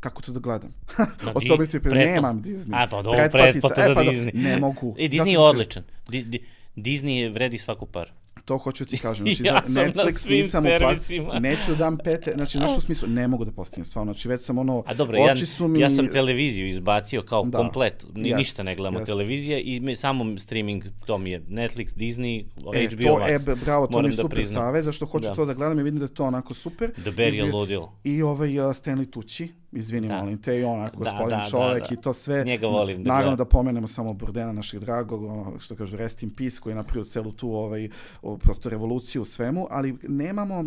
[0.00, 0.74] Kako to da gledam?
[1.24, 1.90] Na o di- tome ti pre...
[1.90, 2.74] pretpla- Nemam Disney.
[2.74, 3.68] A, pa dobro, Pretplatica.
[3.68, 4.30] pretplata e, pa Disney.
[4.34, 4.94] Ne mogu.
[4.98, 5.82] E, Zato Disney je što- odličan.
[6.08, 6.44] Di, di,
[6.76, 8.10] Disney je vredi svaku paru.
[8.44, 9.26] To hoću ti kažem.
[9.26, 10.80] Znači, Ja sam na Netflix svim nisam uplat...
[10.80, 11.38] servisima.
[11.40, 12.32] Neću da dam pete.
[12.32, 14.12] Znači, znaš u smislu, ne mogu da postignem stvarno.
[14.12, 15.80] Znači, već sam ono, A dobro, oči ja, su mi...
[15.80, 17.58] ja sam televiziju izbacio kao Da.
[17.58, 19.06] komplet, Ni, Jest, ništa ne gledamo jest.
[19.06, 23.52] televizije i me, samo streaming, to mi je Netflix, Disney, E, HBO to, Max.
[23.52, 25.34] e, bravo, to mi je da super savez, zašto hoću Da.
[25.34, 26.90] to da gledam i vidim da je to onako super.
[26.94, 27.98] The bi- ludilo.
[28.04, 30.16] I ovaj uh, Stanley Tucci, izvini, Da.
[30.16, 31.94] molim te, i onako Da, gospodin da, da, čovek da.
[31.94, 32.44] i to sve.
[32.44, 33.36] Njega volim da Naravno gledam.
[33.36, 37.04] da pomenemo samo Burdena, našeg dragog, ono, što kažu, rest in peace, koji je napravio
[37.04, 37.88] celu tu, ovaj,
[38.22, 40.64] o, prosto revoluciju u svemu, ali nemamo,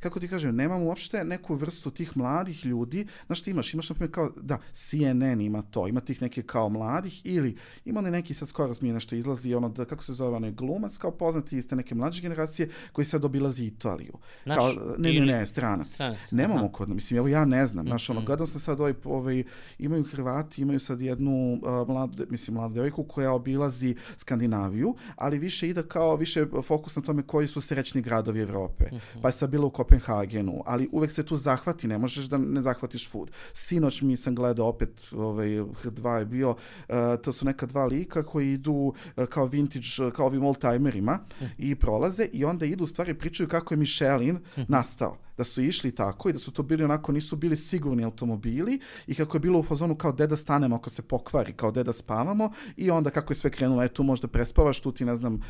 [0.00, 3.06] kako ti kažem, nemamo uopšte neku vrstu tih mladih ljudi.
[3.26, 6.68] Znaš, ti imaš, imaš, na primjer, kao, da, CNN ima to, ima tih neke kao
[6.68, 10.36] mladih, ili ima li neki, sad skoro mi nešto izlazi, ono, da, kako se zove,
[10.36, 14.12] onaj glumac, kao poznati iz te neke mlađe generacije, koji sad obilazi Italiju.
[14.44, 15.88] Naš Kao, ne, ne, ne, stranac.
[15.88, 16.68] Stranac, Nemamo aha.
[16.68, 18.26] kod mislim, evo ja ne znam, znaš, ono, Mhm.
[18.48, 19.44] Sam sad ovaj, ovaj,
[19.78, 25.68] imaju Hrvati, imaju sad jednu uh, mladu, mislim, mladu devojku koja obilazi Skandinaviju, ali više
[25.68, 28.84] ide kao, više fokus na tome koji su srećni gradovi Evrope.
[28.86, 29.20] Mhm.
[29.22, 32.62] Pa je sad bila u Kopenhagenu, ali uvek se tu zahvati, ne možeš da ne
[32.62, 33.30] zahvatiš food.
[33.52, 38.22] Sinoć mi sam gledao opet, ovaj, H2 je bio, uh, to su neka dva lika
[38.22, 41.18] koji idu uh, kao vintage, uh, kao ovim oldtimerima
[41.58, 44.38] i prolaze i onda idu u stvari pričaju kako je Michelin
[44.68, 48.80] nastao da su išli tako i da su to bili onako, nisu bili sigurni automobili
[49.06, 51.84] i kako je bilo u fazonu kao gde da stanemo ako se pokvari, kao gde
[51.84, 55.40] da spavamo i onda kako je sve krenulo, eto možda prespavaš, tu ti ne znam,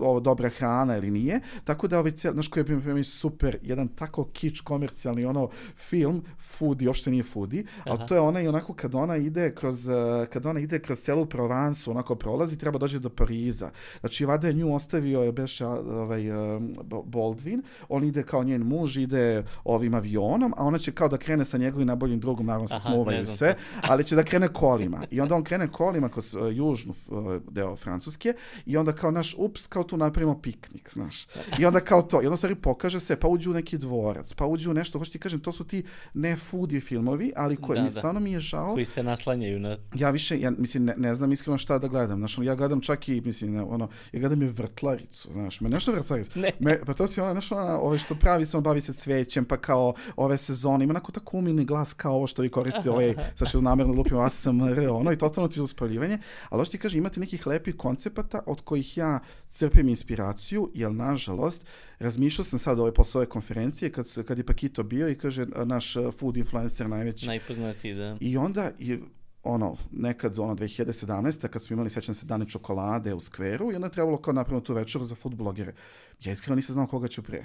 [0.00, 1.40] ovo dobra hrana ili nije.
[1.64, 6.22] Tako da ovaj cijel, znaš koji je mi super, jedan tako kič komercijalni ono film,
[6.38, 8.06] foodie, uopšte nije foodie, ali Aha.
[8.06, 9.94] to je ona i onako kad ona ide kroz, uh,
[10.32, 13.70] kad ona ide kroz celu Provansu, onako prolazi, treba dođe do Pariza.
[14.00, 16.22] Znači, vada je nju ostavio, je beše ovaj,
[16.84, 19.15] Bo- Baldwin, on ide kao njen muž, ide
[19.64, 23.18] ovim avionom, a ona će kao da krene sa njegovim najboljim drugom, naravno se smuvaju
[23.18, 23.54] ne i sve,
[23.90, 25.02] ali će da krene kolima.
[25.10, 28.34] I onda on krene kolima kroz uh, južnu uh, deo Francuske
[28.66, 31.26] i onda kao naš, ups, kao tu napravimo piknik, znaš.
[31.58, 34.46] I onda kao to, i onda stvari pokaže se, pa uđu u neki dvorac, pa
[34.46, 37.82] uđu u nešto, hoću ti kažem, to su ti ne foodie filmovi, ali koje, Da,
[37.82, 37.98] mi da.
[37.98, 39.78] stvarno mi je žao, Koji se naslanjaju na...
[39.94, 42.18] ja više, ja, mislim, ne, ne znam iskreno šta da gledam.
[42.18, 46.38] Znaš, ja gledam čak i, mislim, ono, ja gledam i vrtlaricu, znaš, me nešto vrtlaricu.
[46.38, 46.50] Ne.
[46.58, 49.56] Me, pa to ti ona, znaš, ona, ove što pravi on bavi se cvećem, pa
[49.56, 53.50] kao ove sezone, ima onako tako umilni glas kao ovo što vi koristite, ovaj, sad
[53.50, 56.18] ću namjerno lupim ASMR, ono, i totalno ti je uspaljivanje.
[56.48, 61.62] Ali hoću ti kažem, imate nekih lepih koncepata od kojih ja crpim inspiraciju, jer nažalost,
[61.98, 65.94] razmišljao sam sad ove posle ove konferencije, kad, kad je Pakito bio i kaže, naš
[66.18, 68.16] food influencer najveći, Najpoznatiji, da.
[68.20, 69.00] i onda je
[69.42, 71.48] ono, nekad, ono, 2017.
[71.48, 74.60] kad smo imali, sećam se, dane čokolade u skveru i onda je trebalo kao napravimo
[74.60, 75.74] tu večer za food blogere.
[76.24, 77.44] Ja iskreno nisam znao koga ću pre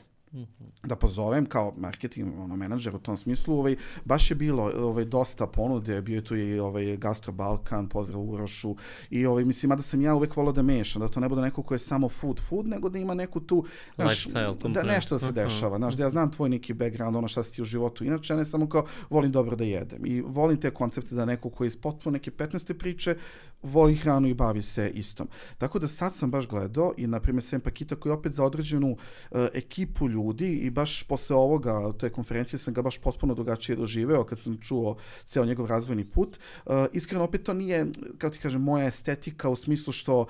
[0.83, 3.75] da pozovem kao marketing ono, menadžer u tom smislu, ovaj,
[4.05, 8.75] baš je bilo ovaj, dosta ponude, bio je tu i ovaj, Gastro Balkan, pozdrav Urošu,
[9.09, 11.63] i ovaj, mislim, mada sam ja uvek volao da mešam, da to ne bude neko
[11.63, 13.65] ko je samo food, food, nego da ima neku tu,
[13.95, 14.27] znaš,
[14.73, 17.53] da nešto da se dešava, znaš, da ja znam tvoj neki background, ono šta si
[17.53, 21.15] ti u životu, inače, ne samo kao volim dobro da jedem i volim te koncepte
[21.15, 22.73] da neko koji je iz potpuno neke 15.
[22.73, 23.15] priče,
[23.63, 25.27] voli hranu i bavi se istom.
[25.57, 28.43] Tako da sad sam baš gledao i, na primjer, Sem Pakita koji je opet za
[28.43, 30.20] određenu uh, ekipu ljudi
[30.63, 34.97] i baš posle ovoga, te konferencije sam ga baš potpuno drugačije doživeo kad sam čuo
[35.25, 36.39] ceo njegov razvojni put.
[36.65, 40.25] Uh, iskreno, opet to nije, kako ti kažem, moja estetika u smislu što uh,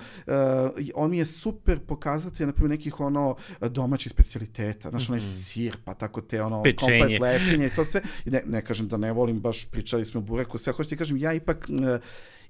[0.94, 5.94] on mi je super pokazatelj, na primjer, nekih ono domaćih specialiteta, znaš, onaj sir, pa
[5.94, 7.00] tako te ono, Pečenje.
[7.00, 8.00] komplet lepinje i to sve.
[8.26, 10.96] I ne, ne kažem da ne volim, baš pričali smo o bureku, sve, hoću ti
[10.96, 12.00] kažem, ja ipak uh,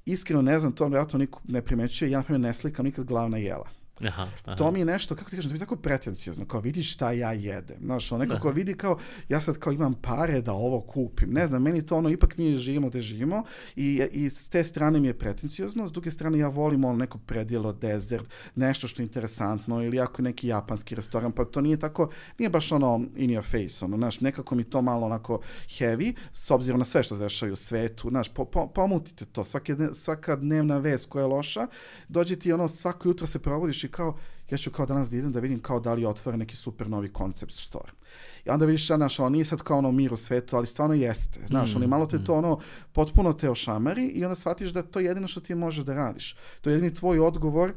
[0.05, 3.37] iskreno ne znam, to vjerojatno niko ne primećuje, ja na primjer ne slikam nikad glavna
[3.39, 3.82] jela.
[4.09, 4.57] Aha, aha.
[4.57, 7.13] To mi je nešto, kako ti kažem, to mi je tako pretencijozno, kao vidi šta
[7.13, 7.77] ja jedem.
[7.81, 8.99] Znaš, ono, neko ko vidi kao,
[9.29, 11.31] ja sad kao imam pare da ovo kupim.
[11.33, 13.45] Ne znam, meni to ono, ipak mi živimo gde živimo
[13.77, 17.19] i, i s te strane mi je pretencijozno, s druge strane ja volim ono neko
[17.19, 21.77] predjelo, dezert, nešto što je interesantno ili ako je neki japanski restoran, pa to nije
[21.77, 25.41] tako, nije baš ono in your face, ono, znaš, nekako mi to malo onako
[25.79, 29.45] heavy, s obzirom na sve što se dešava u svetu, znaš, po, po, pomutite to,
[29.45, 31.67] svake, svaka dnevna vest koja je loša,
[32.09, 34.17] dođe ti ono, svako jutro se probudiš i kao,
[34.51, 37.09] ja ću kao danas da idem da vidim kao da li otvoren neki super novi
[37.11, 37.93] koncept store.
[38.45, 40.95] I onda vidiš, a, znaš, ono, nije sad kao ono mir u svetu, ali stvarno
[40.95, 41.41] jeste.
[41.47, 42.59] Znaš, ono, i malo te to ono,
[42.93, 46.37] potpuno te ošamari i onda shvatiš da to je jedino što ti može da radiš.
[46.61, 47.73] To je jedini tvoj odgovor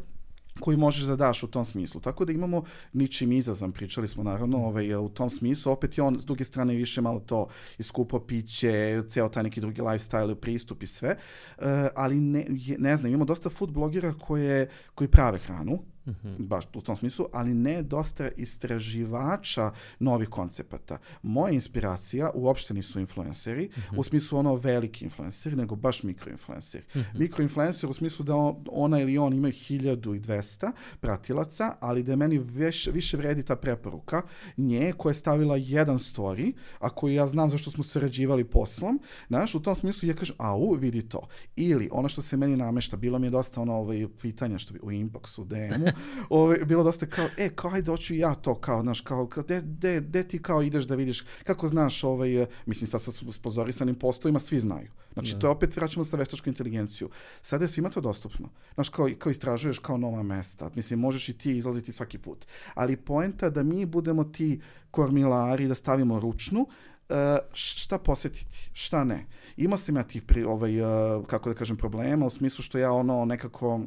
[0.60, 2.02] koji možeš da daš u tom smislu.
[2.02, 2.64] Tako da imamo
[2.94, 6.76] ničim izazvan, pričali smo naravno ovaj, u tom smislu, opet je on s druge strane
[6.76, 7.48] više malo to
[7.78, 8.70] iskupo piće,
[9.08, 11.18] ceo taj neki drugi lifestyle, pristup i sve,
[11.58, 16.12] E, ali ne, je- ne znam, imamo dosta food blogera koje, koji prave hranu, Mm
[16.12, 16.48] -hmm.
[16.48, 20.98] baš u tom smislu, ali ne dosta istraživača novih koncepata.
[21.22, 24.00] Moja inspiracija uopšte nisu influenceri, mm -hmm.
[24.00, 26.86] u smislu ono veliki influenceri, nego baš mikroinfluenceri.
[26.96, 27.20] Mm -hmm.
[27.20, 32.88] Mikroinfluencer u smislu da on, ona ili on imaju 1200 pratilaca, ali da meni veš,
[32.88, 34.22] više vredi ta preporuka
[34.58, 39.56] nje koja je stavila jedan story, a koju ja znam zašto smo sarađivali poslom, znaš,
[39.56, 41.28] u tom smislu ja kažem, au, vidi to.
[41.56, 44.80] Ili ono što se meni namešta, bilo mi je dosta ono ovaj, pitanja što bi
[44.84, 45.88] u inboxu, DM-u,
[46.30, 50.02] ovaj, bilo dosta kao, e, kao, ajde, hoću ja to, kao, znaš, kao, de, de,
[50.02, 54.60] de ti kao ideš da vidiš, kako znaš, ovaj, mislim, sad sa spozorisanim postojima svi
[54.60, 54.92] znaju.
[55.14, 55.36] Znači, ne.
[55.36, 55.40] Da.
[55.40, 57.10] to je opet vraćamo sa veštačku inteligenciju.
[57.42, 58.50] Sada je svima to dostupno.
[58.74, 60.70] Znaš, kao, kao istražuješ kao nova mesta.
[60.76, 62.46] Mislim, možeš i ti izlaziti svaki put.
[62.74, 67.16] Ali poenta da mi budemo ti kormilari, da stavimo ručnu, uh,
[67.54, 69.26] šta posjetiti, šta ne.
[69.58, 72.92] Imao sam ja tih, pri, ovaj, uh, kako da kažem, problema u smislu što ja
[72.92, 73.82] ono nekako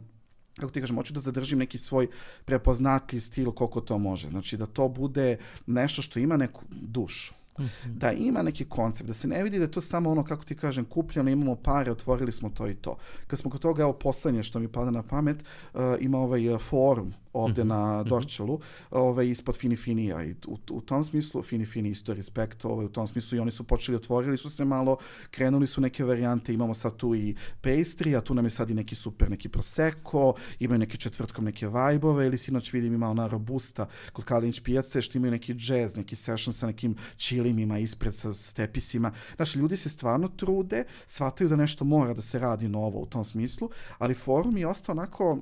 [0.59, 2.07] kako ti kažem, hoću da zadržim neki svoj
[2.45, 4.29] prepoznatljiv stil koliko to može.
[4.29, 5.37] Znači da to bude
[5.67, 7.35] nešto što ima neku dušu.
[7.59, 7.95] Mm -hmm.
[7.95, 10.55] Da ima neki koncept, da se ne vidi da je to samo ono, kako ti
[10.55, 12.97] kažem, kupljeno, imamo pare, otvorili smo to i to.
[13.27, 15.37] Kad smo kod toga, evo, poslednje što mi pada na pamet,
[15.75, 17.70] uh, ima ovaj uh, forum ovde mm -hmm.
[17.70, 18.09] na mhm.
[18.09, 18.61] Dorčelu,
[18.91, 20.24] ovaj, ispod Fini Finija.
[20.24, 23.51] I u, u tom smislu, Fini Fini isto respekt, ovaj, u tom smislu i oni
[23.51, 24.97] su počeli, otvorili su se malo,
[25.30, 28.74] krenuli su neke varijante, imamo sad tu i pastry, a tu nam je sad i
[28.74, 33.86] neki super, neki prosecco, imaju neke četvrtkom neke vajbove, ili sinoć vidim imao na Robusta
[34.12, 39.12] kod Kalinić pijace, što imaju neki jazz, neki session sa nekim čilimima ispred sa stepisima.
[39.36, 43.24] Znači, ljudi se stvarno trude, shvataju da nešto mora da se radi novo u tom
[43.24, 45.39] smislu, ali forum je ostao onako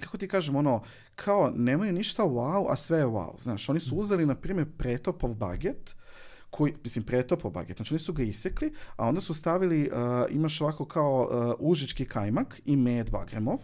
[0.00, 0.82] kako ti kažem, ono,
[1.16, 3.42] kao nemaju ništa wow, a sve je wow.
[3.42, 5.94] Znaš, oni su uzeli, na primjer, pretopov baget,
[6.50, 10.60] koji, mislim, pretopov baget, znači oni su ga isekli, a onda su stavili, uh, imaš
[10.60, 13.58] ovako kao uh, užički kajmak i med bagremov,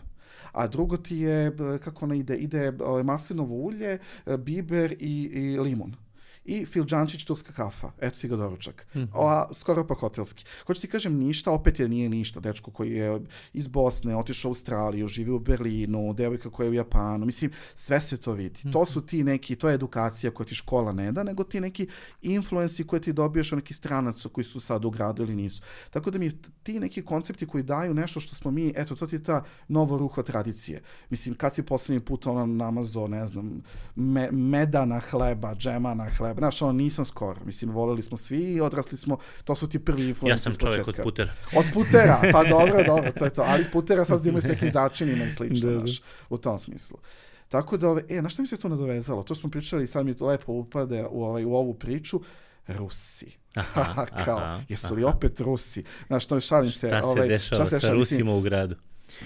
[0.53, 2.73] a drugo ti je, kako ono ide, ide
[3.05, 3.99] maslinovo ulje,
[4.39, 5.97] biber i, i limun
[6.45, 7.91] i Filđančić turska kafa.
[8.01, 8.87] Eto ti ga doručak.
[8.95, 9.09] Mm -hmm.
[9.15, 10.45] o, skoro pa hotelski.
[10.67, 12.41] Hoću ti kažem ništa, opet je nije ništa.
[12.41, 13.21] Dečko koji je
[13.53, 17.27] iz Bosne, otišao u Australiju, živi u Berlinu, devojka koja je u Japanu.
[17.27, 18.61] Mislim, sve se to vidi.
[18.65, 18.73] Mm -hmm.
[18.73, 21.87] To su ti neki, to je edukacija koja ti škola ne da, nego ti neki
[22.23, 25.63] influenci koje ti dobiješ od neki stranaca koji su sad u gradu ili nisu.
[25.91, 26.31] Tako da mi
[26.63, 29.99] ti neki koncepti koji daju nešto što smo mi, eto, to ti je ta novo
[29.99, 30.83] ruho tradicije.
[31.11, 33.63] Mislim, kad si poslednji put ono namazo, ne znam,
[33.95, 37.41] me, medana hleba, džema na hleba, znaš, ono, nisam skoro.
[37.45, 40.89] Mislim, voleli smo svi i odrasli smo, to su ti prvi influenci Ja sam čovjek
[40.89, 41.33] od putera.
[41.57, 43.43] Od putera, pa dobro, dobro, to je to.
[43.43, 45.79] Ali iz putera sad imaju s nekim začinima i slično, da, da.
[45.79, 46.99] znaš, u tom smislu.
[47.49, 49.23] Tako da, ove, e, na šta mi se to nadovezalo?
[49.23, 52.21] To smo pričali i sad mi to lepo upade u, ovaj, u ovu priču.
[52.67, 53.33] Rusi.
[53.55, 55.85] Aha, Kao, aha, jesu li opet Rusi?
[56.07, 56.89] Znaš, to šalim se.
[56.89, 58.77] Šta se ovaj, dešava šta se sa Rusima u gradu?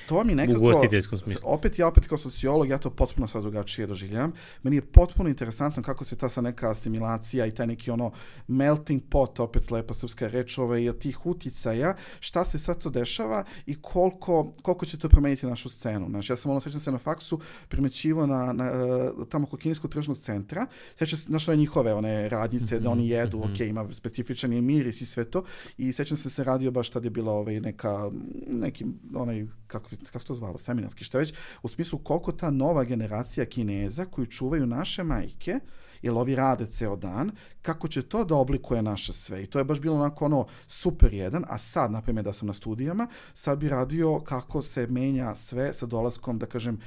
[0.07, 0.59] To mi nekako...
[0.59, 1.43] U ugostiteljskom smislu.
[1.45, 4.33] Opet ja, opet kao sociolog, ja to potpuno sad drugačije doživljam.
[4.63, 8.13] Meni je potpuno interesantno kako se ta sa neka asimilacija i taj neki ono
[8.49, 13.75] melting pot, opet lepa srpska reč, ovaj, tih uticaja, šta se sad to dešava i
[13.83, 16.09] koliko, koliko će to promeniti našu scenu.
[16.09, 19.91] Znači, ja sam ono, sećam se na faksu, primećivo na, na, eh, tamo oko kineskog
[19.91, 23.55] tržnog centra, sećam se, našle njihove one radnice, mm -hmm, da oni jedu, mm -hmm.
[23.55, 25.45] ok, ima specifičan je miris i sve to,
[25.79, 28.11] i sećam se se radio baš tad je bila ovaj, neka,
[28.47, 29.47] neki, onaj,
[29.81, 34.27] kako, kako to zvalo, seminarski, šta već, u smislu koliko ta nova generacija kineza koju
[34.27, 35.61] čuvaju naše majke,
[36.03, 37.31] jer ovi rade ceo dan,
[37.63, 39.43] kako će to da oblikuje naše sve.
[39.43, 42.55] I to je baš bilo onako ono super jedan, a sad, na da sam na
[42.55, 46.79] studijama, sad bi radio kako se menja sve sa dolaskom, da kažem,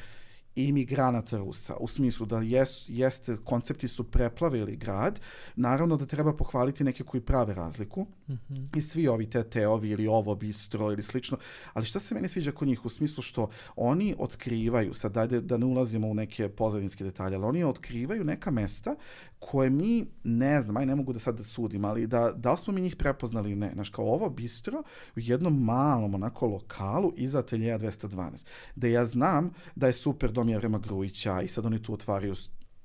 [0.63, 5.19] imigranata Rusa, u smislu da jes, jeste, koncepti su preplavili grad,
[5.55, 8.77] naravno da treba pohvaliti neke koji prave razliku mm -hmm.
[8.77, 11.37] i svi ovi teteovi ili ovo bistro ili slično,
[11.73, 15.57] ali šta se meni sviđa kod njih u smislu što oni otkrivaju, sad dajde da
[15.57, 18.95] ne ulazimo u neke pozadinske detalje, ali oni otkrivaju neka mesta
[19.39, 22.57] koje mi, ne znam, aj ne mogu da sad da sudim, ali da, da li
[22.57, 23.71] smo mi njih prepoznali ne.
[23.73, 24.83] Znaš, kao ovo bistro
[25.15, 30.49] u jednom malom onako lokalu iza ateljeja 212, da ja znam da je super dom
[30.49, 32.35] Jevrema Grujića i sad oni tu otvaraju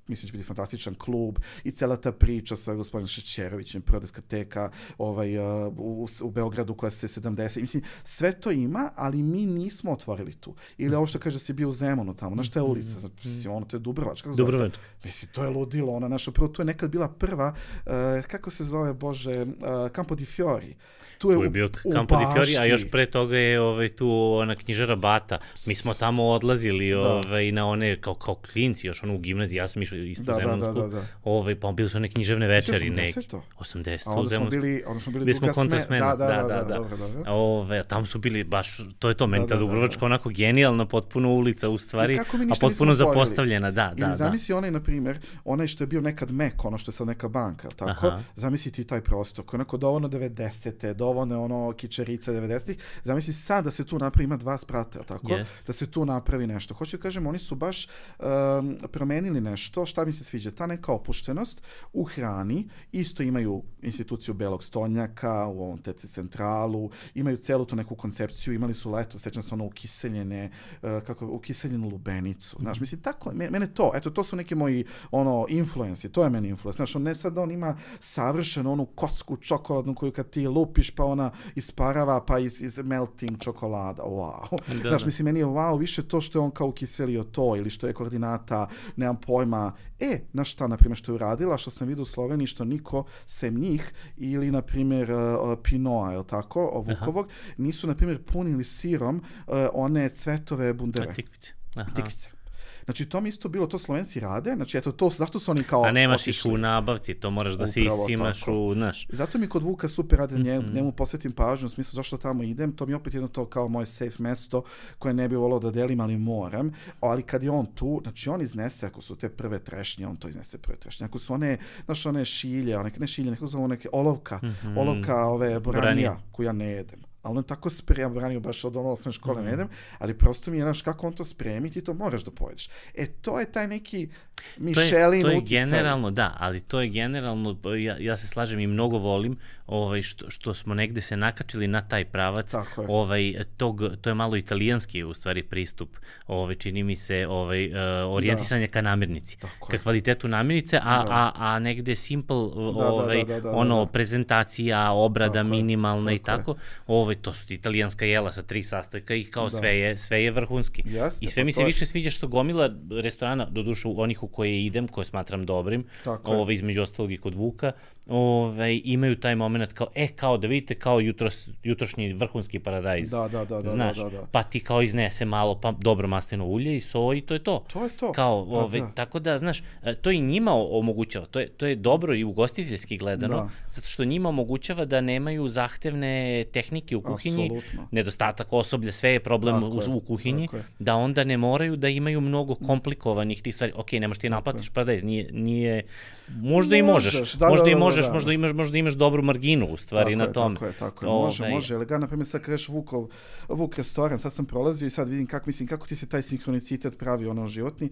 [0.08, 4.70] mislim da će biti fantastičan klub i cela ta priča sa gospodinom Šećerovićem, prva diskoteka
[4.98, 9.92] ovaj, uh, u, u Beogradu koja se 70, mislim, sve to ima, ali mi nismo
[9.92, 10.54] otvorili tu.
[10.78, 13.54] Ili ovo što kaže da si bio u Zemunu tamo, na šta je ulica, mislim,
[13.54, 14.30] ono, to je Dubrovačka.
[14.30, 14.80] Dubrovačka.
[15.04, 17.54] Mislim, to je ludilo, ona naša prvo, to je nekad bila prva,
[17.86, 17.92] uh,
[18.26, 19.48] kako se zove, bože, uh,
[19.94, 20.74] Campo di Fiori
[21.22, 23.88] tu je, tu je bio u, Campo di Fiori, a još pre toga je ovaj,
[23.88, 25.36] tu ona knjižara Bata.
[25.66, 27.00] Mi smo tamo odlazili da.
[27.00, 30.32] ovaj, na one, kao, kao klinci, još ono u gimnaziji, ja sam išao isto Da,
[30.32, 30.72] da, da, Zemunsku.
[30.72, 31.02] da, da.
[31.24, 33.22] Ovaj, pa bili su one književne večeri 80 neki.
[33.22, 33.42] to?
[33.60, 33.68] 80
[34.06, 34.50] A u onda smo Zemunsku.
[34.52, 36.74] bili, onda smo bili, Bili smo druga kontra sme- smena, Da, da, da, da, da.
[36.74, 37.22] dobro, dobro.
[37.28, 38.68] Ove, tamo su bili baš,
[38.98, 40.06] to je to, meni Da, ta da, da, Dubrovačka da.
[40.06, 42.24] onako genijalna, potpuno ulica u stvari, a
[42.60, 44.14] potpuno zapostavljena, da, Ili da, da.
[44.14, 47.28] zamisli onaj, na primjer, onaj što je bio nekad Mek, ono što je sad neka
[47.28, 48.12] banka, tako?
[48.36, 50.94] Zamisli ti taj prostor, koji je onako dovoljno 90.
[51.12, 52.78] dovoljno ono kičerice 90-ih.
[53.04, 55.32] Zamisli sad da se tu napravi, ima dva sprata, tako?
[55.32, 55.56] Jest.
[55.66, 56.74] Da se tu napravi nešto.
[56.74, 60.92] Hoću da kažem, oni su baš um, promenili nešto, šta mi se sviđa, ta neka
[60.92, 67.76] opuštenost u hrani, isto imaju instituciju Belog stolnjaka, u ovom TT centralu, imaju celu tu
[67.76, 70.50] neku koncepciju, imali su leto, sećam se ono ukiseljene,
[70.82, 74.84] uh, kako, ukiseljenu lubenicu, znaš, mislim, tako, me- mene to, eto, to su neki moji,
[75.10, 79.36] ono, influenci, to je meni influence, znaš, on ne sad on ima savršenu onu kocku
[79.36, 84.58] čokoladnu koju kad ti lupiš, pa ona isparava, pa iz, iz melting čokolada, wow.
[84.82, 85.06] Da, znaš, da.
[85.06, 87.92] mislim, meni je wow više to što je on kao ukiselio to, ili što je
[87.92, 92.04] koordinata, nemam pojma, e, na šta, na primjer, što je uradila, što sam vidio u
[92.04, 97.94] Sloveniji, što niko, sem njih, ili, na primjer, uh, Pinoa, je tako, Vukovog, nisu, na
[97.94, 101.52] primjer, punili sirom uh, one cvetove bundeve, tikvice.
[101.76, 101.90] Aha.
[101.94, 102.41] tikvice.
[102.84, 105.82] Znači, to mi isto bilo, to Slovenci rade, znači, eto, to, zašto su oni kao
[105.82, 106.50] A nemaš ih otišli?
[106.50, 108.52] u nabavci, to moraš da se isimaš tako.
[108.58, 109.06] u, znaš.
[109.10, 110.74] Zato mi kod Vuka super rade, nje, Mhm.
[110.74, 113.68] njemu posvetim pažnju, u smislu zašto tamo idem, to mi je opet jedno to kao
[113.68, 114.62] moje safe mesto
[114.98, 116.72] koje ne bi volao da delim, ali moram.
[117.00, 120.28] Ali kad je on tu, znači on iznese, ako su te prve trešnje, on to
[120.28, 121.04] iznese prve trešnje.
[121.04, 124.40] Ako su one, znaš, one šilje, one, ne šilje, neko zovu neke olovka,
[124.76, 126.16] olovka ove boranija, Boranija.
[126.32, 127.00] koju ja ne jedem.
[127.22, 129.68] Ali on tako sprema branio baš od ono osnovne škole ne jedem,
[129.98, 132.68] ali prosto mi je, znaš, kako on to spremi, ti to moraš da pojedeš.
[132.94, 134.08] E, to je taj neki
[134.42, 138.60] To je, Michelin to je generalno, da, ali to je generalno, ja, ja se slažem
[138.60, 139.36] i mnogo volim
[139.72, 142.54] ovaj, što, što smo negde se nakačili na taj pravac,
[142.88, 145.96] ovaj, tog, to je malo italijanski u stvari pristup,
[146.26, 151.32] ovaj, čini mi se ovaj, uh, orijentisanje ka namirnici, Tako ka kvalitetu namirnice, a, a,
[151.34, 153.90] a negde simple, da, ovaj, da, da, da, ono, da.
[153.92, 156.56] prezentacija, obrada Tako minimalna i tako je.
[156.56, 159.56] tako, ovaj, to su italijanska jela sa tri sastojka i kao Da.
[159.56, 160.82] sve, je, sve je vrhunski.
[160.86, 164.28] Jeste, I sve pa mi se više sviđa što gomila restorana, do dušu onih u
[164.28, 167.72] koje idem, koje smatram dobrim, Tako ove, između ostalog i kod Vuka,
[168.08, 173.10] ove, imaju taj moment kao, e, kao da vidite, kao jutros, jutrošnji vrhunski paradajz.
[173.10, 174.26] Da, da, da, da, Znaš, da, da.
[174.32, 177.64] pa ti kao iznese malo, pa dobro maslino ulje i so i to je to.
[177.72, 178.12] To je to.
[178.12, 178.90] Kao, Pa ove, da.
[178.94, 182.96] tako da, znaš, e, to i njima omogućava, to je, to je dobro i ugostiteljski
[182.96, 183.48] gledano, Da.
[183.70, 186.12] zato što njima omogućava da nemaju zahtevne
[186.44, 187.88] tehnike u kuhinji, Apsolutno.
[187.90, 191.88] nedostatak osoblja, sve je problem Tako u, u kuhinji, tako da onda ne moraju da
[191.88, 193.72] imaju mnogo komplikovanih tih stvari.
[193.76, 195.82] Ok, ne možeš ti naplatiš paradajz, nije, nije,
[196.28, 198.12] možda i možeš, Možeš, da, možda da, i da, da, možeš, da.
[198.12, 200.54] možda imaš, možda imaš dobru marginu u stvari tako na je, tome.
[200.54, 201.74] Tako je, tako je, može, Ovaj, može.
[201.74, 203.08] Ali ga, na primjer, sad kažeš Vukov,
[203.48, 206.98] Vuk restoran, sad sam prolazio i sad vidim kako, mislim, kako ti se taj sinhronicitet
[206.98, 207.90] pravi, ono, životni.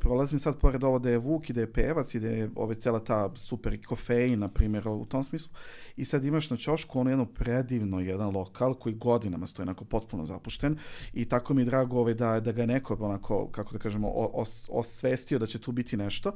[0.00, 2.74] Prolazim sad pored ovo da je Vuk i da je pevac i da je ove,
[2.74, 5.54] cela ta super kofein, na primjer, u tom smislu.
[5.96, 10.24] I sad imaš na ćošku ono jedno predivno jedan lokal koji godinama stoji onako potpuno
[10.24, 10.78] zapušten
[11.12, 14.68] i tako mi je drago ovaj, da, da ga neko onako, kako da kažemo, os,
[14.72, 16.32] osvestio da će tu biti nešto.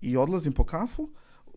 [0.00, 1.08] I odlazim po kafu,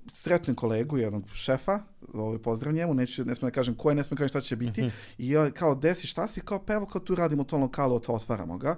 [0.07, 1.79] sretnem kolegu, jednog šefa,
[2.13, 4.41] ovaj, pozdrav njemu, neću, ne smijem da kažem ko je, ne smijem da kažem šta
[4.41, 4.81] će biti,
[5.17, 8.57] i ja kao, desi šta si, kao, pa evo kao tu radimo lokalu, ot- otvaramo
[8.57, 8.75] ga,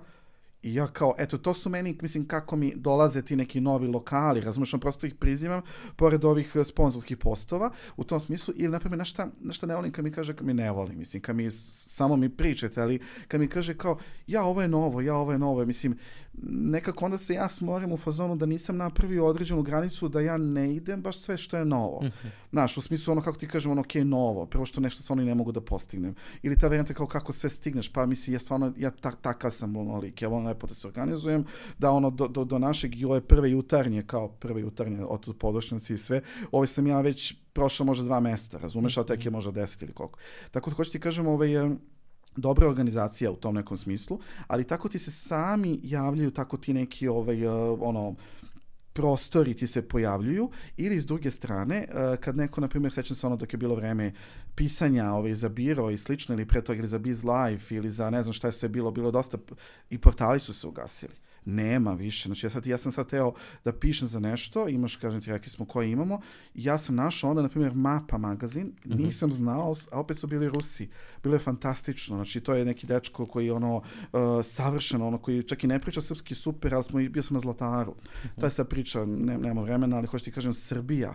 [0.63, 4.41] I ja kao, eto, to su meni, mislim, kako mi dolaze ti neki novi lokali,
[4.41, 5.61] razumeš, on prosto ih prizivam,
[5.95, 9.91] pored ovih eh, sponzorskih postova, u tom smislu, ili, na primjer, našta, našta ne volim
[9.91, 13.41] kad mi kaže, kad mi ne volim, mislim, kad mi, samo mi pričate, ali kad
[13.41, 13.97] mi kaže kao,
[14.27, 15.97] ja, ovo je novo, ja, ovo je novo, mislim,
[16.43, 20.75] nekako onda se ja smorim u fazonu da nisam napravio određenu granicu da ja ne
[20.75, 22.03] idem baš sve što je novo.
[22.51, 25.25] Znaš, u smislu ono kako ti kažem, ono, ok, novo, prvo što nešto stvarno i
[25.25, 26.15] ne mogu da postignem.
[26.43, 29.75] Ili ta varijanta kao kako sve stigneš, pa mislim, ja stvarno, ja ta, takav sam
[29.75, 31.45] ono lik, ja volim lepo da se organizujem,
[31.77, 35.93] da ono, do, do, do našeg i ove prve jutarnje, kao prve jutarnje od podošnjaci
[35.93, 39.51] i sve, ove sam ja već prošao možda dva mesta, razumeš, a tek je možda
[39.51, 40.19] deset ili koliko.
[40.51, 41.49] Tako da hoću ti kažem, ovaj,
[42.37, 47.07] dobra organizacija u tom nekom smislu, ali tako ti se sami javljaju, tako ti neki
[47.07, 47.49] ovaj, eh,
[47.79, 48.15] ono,
[48.93, 53.27] prostori ti se pojavljuju ili s druge strane, eh, kad neko, na primjer, sećam se
[53.27, 54.11] ono dok je bilo vreme
[54.55, 58.09] pisanja ovaj, za biro i slično, ili pre toga ili za Biz Life ili za
[58.09, 59.37] ne znam šta je sve bilo, bilo dosta
[59.89, 61.13] i portali su se ugasili.
[61.47, 62.29] Nema više.
[62.29, 63.33] Znači, ja, sad, ja sam sad teo
[63.65, 66.19] da pišem za nešto, imaš, kažem ti, rekli smo koje imamo,
[66.55, 70.49] i ja sam našao onda, na primjer, Mapa magazin, nisam znao, a opet su bili
[70.49, 70.89] Rusi.
[71.23, 72.15] Bilo je fantastično.
[72.15, 73.83] Znači, to je neki dečko koji je ono, uh,
[74.43, 77.39] savršeno, ono, koji čak i ne priča srpski super, ali smo, i- bio sam na
[77.39, 77.95] Zlataru.
[78.39, 81.13] To je sad priča, ne, nema vremena, ali hoću ti kažem, Srbija.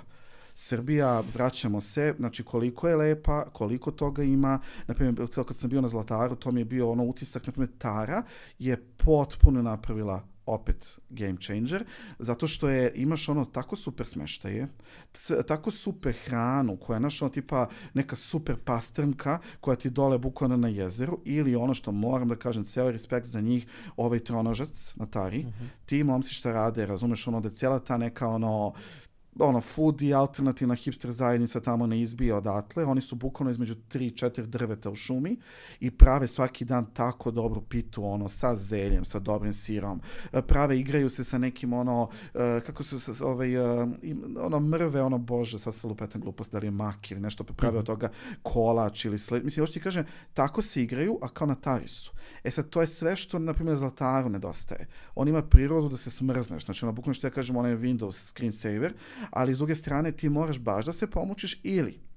[0.55, 5.71] Srbija, vraćamo se, znači koliko je lepa, koliko toga ima, na primjer, to kad sam
[5.71, 8.23] bio na Zlataru, to mi je bio ono utisak, na primjer, Tara
[8.59, 11.85] je potpuno napravila opet game changer,
[12.19, 14.69] zato što je, imaš ono tako super smeštaje,
[15.13, 20.19] sve, tako super hranu, koja je naš ono tipa neka super pastrnka koja ti dole
[20.19, 23.67] bukvalno na jezeru, ili ono što moram da kažem, ceo respekt za njih,
[23.97, 25.69] ovaj tronožac na Tari, mm -hmm.
[25.87, 28.73] ti momci šta rade, razumeš ono da cijela ta neka ono
[29.39, 32.85] ono, food i alternativna hipster zajednica tamo ne izbija odatle.
[32.85, 35.37] Oni su bukvalno između 3-4 drveta u šumi
[35.81, 40.01] i prave svaki dan tako dobru pitu, ono, sa zeljem, sa dobrim sirom.
[40.33, 43.87] E, prave, igraju se sa nekim, ono, e, kako se, ovaj, e,
[44.45, 47.53] ono, mrve, ono, bože, sad se lupetam glupost, da li je mak ili nešto, pa
[47.53, 48.09] prave od toga
[48.43, 49.45] kolač ili sled.
[49.45, 50.05] Mislim, još ti kažem,
[50.35, 52.13] tako se igraju, a kao na tarisu.
[52.45, 54.87] E sad, to je sve što, na primjer, Zlataru nedostaje.
[55.15, 56.65] On ima prirodu da se smrzneš.
[56.65, 58.95] Znači, ono, bukvalno što ja kažem, onaj Windows screensaver,
[59.31, 62.13] ali s druge strane ti moraš baš da se pomučiš ili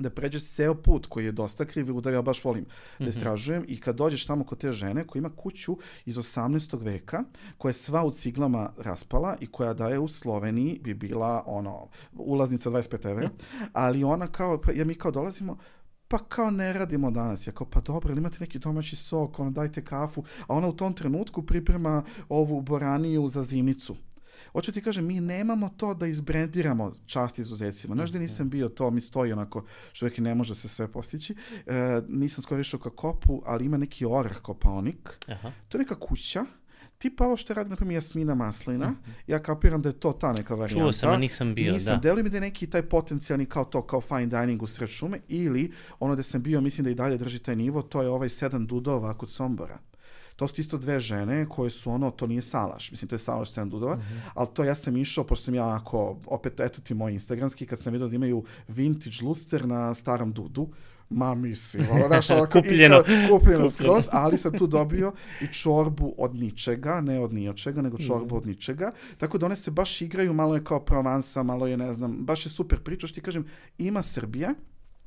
[0.00, 2.64] da pređeš ceo put koji je dosta kriv i udar, ja baš volim
[2.98, 3.08] da mhm.
[3.08, 6.82] istražujem i kad dođeš tamo kod te žene koja ima kuću iz 18.
[6.82, 7.24] veka
[7.58, 11.88] koja je sva u ciglama raspala i koja da je u Sloveniji bi bila ono
[12.12, 13.30] ulaznica 25 evra,
[13.72, 15.58] ali ona kao, ja mi kao dolazimo,
[16.08, 17.46] pa kao ne radimo danas.
[17.46, 20.24] Ja kao, pa dobro, imate neki domaći sok, ono, dajte kafu.
[20.46, 23.96] A ona u tom trenutku priprema ovu boraniju za zimicu.
[24.52, 27.94] Hoću ti kažem, mi nemamo to da izbrendiramo čast izuzecima.
[27.94, 31.34] Znaš da nisam bio to, mi stoji onako, što uvijek ne može se sve postići.
[31.66, 35.18] E, nisam skoro išao ka kopu, ali ima neki orah kopaonik.
[35.28, 35.52] Aha.
[35.68, 36.44] To je neka kuća,
[36.98, 39.10] tipa ovo što radi, na primjer, Jasmina Maslina, mhm.
[39.26, 40.84] ja kapiram da je to ta neka varijanta.
[40.84, 41.94] Čuo sam, a nisam bio, nisam.
[41.94, 42.00] da.
[42.00, 45.20] Deli mi da je neki taj potencijalni kao to, kao fine dining u sred šume,
[45.28, 48.28] ili ono da sam bio, mislim da i dalje drži taj nivo, to je ovaj
[48.28, 49.78] sedam dudova kod Sombora
[50.38, 53.52] to su isto dve žene koje su ono, to nije salaš, mislim to je salaš
[53.52, 54.30] 7 dudova, mm -hmm.
[54.34, 57.80] ali to ja sam išao, pošto sam ja onako, opet eto ti moj instagramski, kad
[57.80, 60.68] sam vidio da imaju vintage luster na starom dudu,
[61.10, 63.02] ma mislim, ono, znaš, ono, kupljeno.
[63.30, 68.34] kupljeno skroz, ali sam tu dobio i čorbu od ničega, ne od ničega, nego čorbu
[68.34, 68.38] mm.
[68.38, 71.94] od ničega, tako da one se baš igraju, malo je kao Provansa, malo je, ne
[71.94, 73.46] znam, baš je super priča, što ti kažem,
[73.78, 74.54] ima Srbija,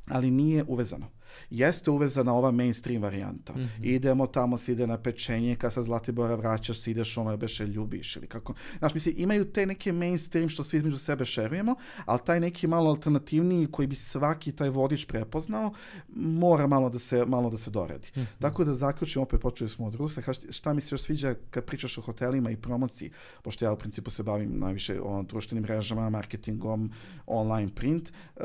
[0.07, 1.07] ali nije uvezano
[1.49, 3.53] jeste uvezana ova mainstream varijanta.
[3.53, 3.69] Mm -hmm.
[3.81, 8.15] Idemo tamo, se ide na pečenje, kad sa Zlatibora vraćaš, se ideš ono, beše ljubiš
[8.15, 8.53] ili kako.
[8.79, 11.75] Znaš, mislim, imaju te neke mainstream što svi između sebe šerujemo,
[12.05, 15.73] ali taj neki malo alternativniji koji bi svaki taj vodič prepoznao,
[16.15, 18.11] mora malo da se, malo da se doredi.
[18.15, 18.25] Mm -hmm.
[18.39, 21.97] Tako da zaključimo, opet počeli smo od Rusa, šta mi se još sviđa kad pričaš
[21.97, 26.91] o hotelima i promociji, pošto ja u principu se bavim najviše o društvenim mrežama, marketingom,
[27.25, 28.43] online print, uh,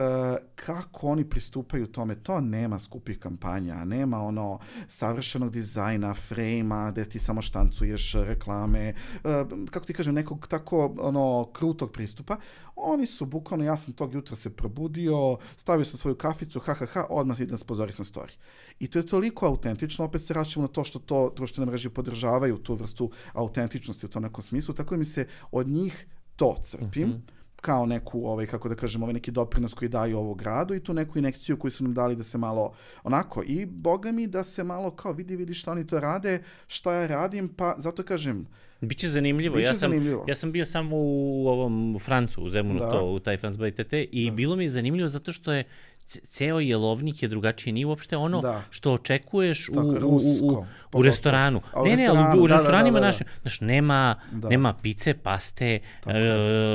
[0.55, 4.59] kako oni pristupaju tome, to nema nema skupih kampanja, nema ono
[4.89, 8.95] savršenog dizajna, frejma, gde ti samo štancuješ reklame,
[9.25, 12.37] uh, kako ti kažem, nekog tako ono krutog pristupa.
[12.77, 16.87] Oni su bukvalno, ja sam tog jutra se probudio, stavio sam svoju kaficu, ha, ha,
[16.87, 18.37] ha, odmah idem spozori sam story.
[18.81, 22.59] I to je toliko autentično, opet se vraćamo na to što to društvene mreže podržavaju,
[22.59, 27.09] tu vrstu autentičnosti u tom nekom smislu, tako da mi se od njih to crpim.
[27.09, 30.75] Mm -hmm kao neku, ovaj, kako da kažem, ovaj neki doprinos koji daju ovog gradu
[30.75, 32.73] i tu neku inekciju koju su nam dali da se malo
[33.05, 36.93] onako i boga mi da se malo kao vidi, vidi šta oni to rade, šta
[36.93, 38.47] ja radim, pa zato kažem,
[38.81, 39.57] Biće zanimljivo.
[39.57, 40.25] Biće ja sam zanimljivo.
[40.29, 42.93] ja sam bio samo u ovom Francu, u Zemunu da.
[42.93, 44.35] to, u taj France by TT i da.
[44.35, 45.65] bilo mi je zanimljivo zato što je
[46.07, 48.63] ceo jelovnik je drugačije, nije uopšte ono da.
[48.71, 51.61] što očekuješ Tako, u, u, u, u, restoranu.
[51.73, 53.31] A, ne, ne, ali u, u restoranima da, da, da, da.
[53.41, 54.49] Znaš, nema, da.
[54.49, 56.13] nema pice, paste, uh,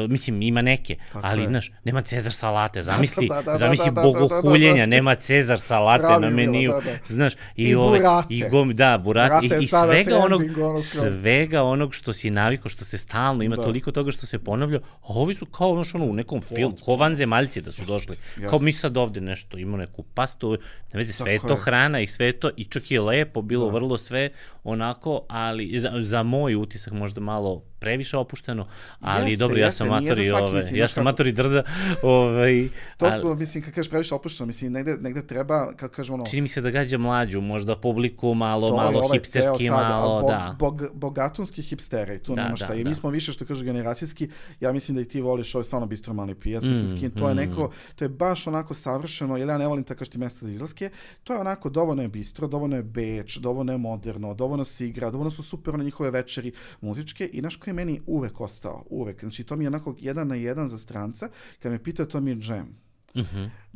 [0.09, 1.47] mislim, ima neke, Tako ali, je.
[1.47, 4.95] znaš, nema cezar salate, zamisli, da, da, da, zamisli da, da, bogohuljenja, da, da, da.
[4.95, 6.97] nema cezar salate Sravim na meniju, da, da.
[7.05, 8.33] znaš, i, I ove, burate.
[8.33, 10.81] I gom, da, burate, i, i svega onog, onog
[11.19, 13.63] svega onog što si naviko, što se stalno, ima da.
[13.63, 16.95] toliko toga što se ponavlja, a ovi su kao, znaš, ono, u nekom filmu, ko
[16.95, 18.15] vanzemaljci da su došli,
[18.49, 20.52] kao mi sad ovde nešto, imao neku pastu,
[20.93, 23.65] ne vezi, sve je to hrana i sve je to, i čak je lepo, bilo
[23.65, 23.72] da.
[23.72, 24.30] vrlo sve
[24.64, 28.68] onako, ali za, za moj utisak možda malo previše opušteno,
[28.99, 31.64] ali jeste, dobro, ja jeste, sam matori, ove, mislim, ja sam matori drda,
[32.03, 32.68] ovaj,
[32.98, 36.26] To ali, smo, mislim, kad kažeš previše opušteno, mislim, negde, negde treba, kako kažemo ono...
[36.26, 40.30] Čini mi se da gađa mlađu, možda publiku malo, malo ovaj hipsterski, sad, malo, bog,
[40.30, 40.56] da.
[40.60, 42.68] Bog, bogatunski hipstere, i tu da, nema šta.
[42.68, 42.95] Da, I mi da.
[42.95, 44.30] smo više, što kažu, generacijski,
[44.60, 47.27] ja mislim da i ti voliš ovaj stvarno bistro mali pijac, mm, mislim, skin, to
[47.27, 47.38] je mm.
[47.38, 50.51] neko, to je baš onako savršeno, jer ja ne volim tako što ti mesta za
[50.51, 50.89] izlaske,
[51.23, 55.11] to je onako, dovoljno je bistro, dovoljno je beč, dovoljno je moderno, dovoljno se igra,
[55.11, 56.51] dovoljno su super na njihove večeri
[56.81, 59.19] muzičke i naš koji je meni uvek ostao, uvek.
[59.19, 61.29] Znači, to mi je onako jedan na jedan za stranca.
[61.59, 62.75] Kad me pita, to mi je džem.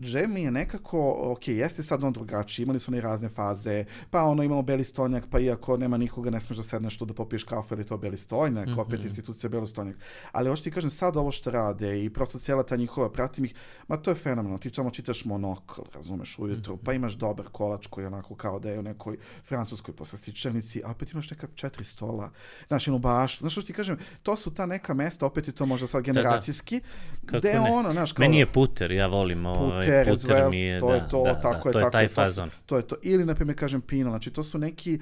[0.02, 4.44] Džem je nekako, ok, jeste sad on drugačiji, imali su oni razne faze, pa ono
[4.44, 7.74] imamo beli stonjak, pa iako nema nikoga, ne smeš da sedneš tu da popiješ kafu
[7.74, 9.96] ili to beli stonjak, opet institucija belo stonjak.
[10.32, 13.54] Ali hoću ti kažem, sad ovo što rade i prosto cijela ta njihova, pratim ih,
[13.88, 18.04] ma to je fenomenalno, ti samo čitaš monokl, razumeš, ujutru, pa imaš dobar kolač koji
[18.04, 22.32] je onako kao da je u nekoj francuskoj poslastičarnici, a opet imaš neka četiri stola,
[22.68, 25.66] znaš, jednu baštu, znaš što ti kažem, to su ta neka mesta, opet je to
[25.66, 26.82] možda sad generacijski,
[27.26, 27.72] Kako gde ne?
[27.72, 28.24] ono, znaš, kao...
[28.24, 31.24] Meni je puter, ja volim ovaj, Puter, puter well, mi je, to da, je to,
[31.24, 32.50] da, tako da, je, to je tako taj je, to su- fazon.
[32.66, 32.96] To je to.
[33.04, 35.00] Ili, na primjer, kažem pino, znači to su neki,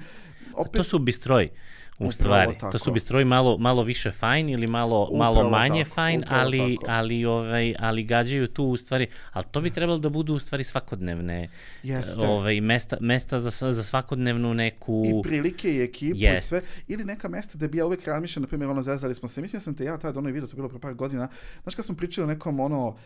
[0.54, 1.50] opet, To su bistroji.
[1.98, 2.72] U Upravo stvari, tako.
[2.72, 6.40] to su bistroji malo, malo više fajn ili malo, malo Upravo manje tako, fajn, upravo
[6.40, 6.92] ali, tako.
[6.92, 10.64] ali, ovaj, ali gađaju tu u stvari, ali to bi trebalo da budu u stvari
[10.64, 11.48] svakodnevne
[11.82, 12.20] Jeste.
[12.20, 15.02] ovaj, mesta, mesta za, za svakodnevnu neku...
[15.06, 16.48] i prilike i ekipu i Jest.
[16.48, 16.62] sve.
[16.88, 19.40] Ili neka mesta da bi ja uvijek razmišljao, na primjer, ono, zezali smo se.
[19.40, 21.28] Mislim da sam te ja tada ono video, to je bilo pre par godina.
[21.62, 22.96] Znaš kad smo pričali o nekom, ono,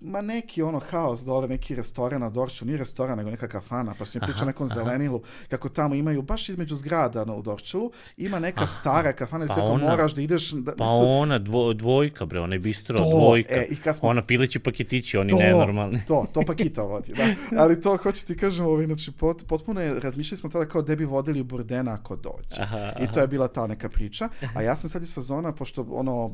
[0.00, 4.04] ma neki ono haos dole, neki restoran na Dorču, nije restoran, nego neka kafana, pa
[4.04, 7.92] sam pričao o nekom zelenilu, kako tamo imaju, baš između zgrada na, u Dorčulu,
[8.26, 10.50] ima neka stara kafana, i pa sve ona- moraš da ideš...
[10.50, 13.54] Da, Pa nisu- ona, dvo, dvojka bre, onaj bistro, To, dvojka.
[13.54, 16.00] e, i kad smo- Ona pileći paketići, oni to, nenormalni.
[16.06, 17.26] To, to pakita vodi, da.
[17.56, 20.96] Ali to, hoću ti kažem, ovaj, znači, pot, potpuno je, razmišljali smo tada kao da
[20.96, 22.62] bi vodili Burdena ako dođe.
[22.62, 24.28] Aha, I to je bila ta neka priča.
[24.54, 26.32] A ja sam sad iz fazona, pošto ono, uh,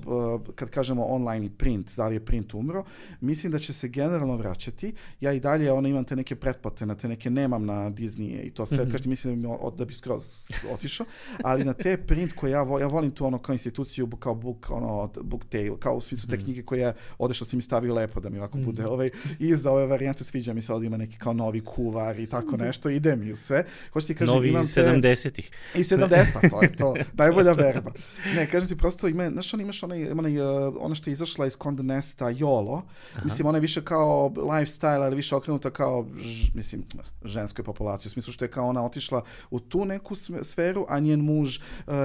[0.55, 2.85] kad kažemo online i print, da li je print umro,
[3.20, 4.93] mislim da će se generalno vraćati.
[5.20, 8.51] Ja i dalje ono, imam te neke pretplate na te neke, nemam na Disney i
[8.51, 10.24] to sve, kažete, mislim da, mi da bi skroz
[10.73, 11.06] otišao,
[11.44, 14.71] ali na te print koje ja, vo, ja volim tu ono kao instituciju, kao book,
[14.71, 18.21] ono, book tale, kao u smislu te knjige koje ode što si mi stavio lepo
[18.21, 21.19] da mi ovako bude ovaj, i za ove varijante sviđa mi se ovdje ima neki
[21.19, 23.65] kao novi kuvar i tako nešto, ide mi u sve.
[23.93, 24.83] Hoću ti kažem, Novi imam iz te...
[24.83, 25.51] 70-ih.
[25.75, 26.95] I 70, pa to je to.
[27.23, 27.93] Najbolja verba.
[28.35, 31.47] Ne, kažem ti, prosto ima, znaš, on imaš onaj, onaj, uh, ona što je izašla
[31.47, 32.83] iz Conde Nesta, YOLO.
[33.25, 36.85] Mislim, ona je više kao lifestyle, ali više okrenuta kao, ž, mislim,
[37.25, 38.09] ženskoj populaciji.
[38.09, 41.59] U smislu što je kao ona otišla u tu neku sferu, a njen muž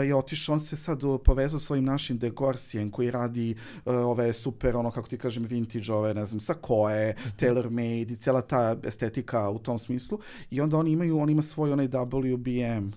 [0.05, 4.33] je otišao, on se sad uh, povezao s ovim našim Degorsijem, koji radi uh, ove
[4.33, 8.75] super, ono, kako ti kažem, vintage, ove, ne znam, sakoe, tailor made i cijela ta
[8.83, 10.19] estetika u tom smislu.
[10.51, 12.91] I onda oni imaju, on ima svoj onaj WBM,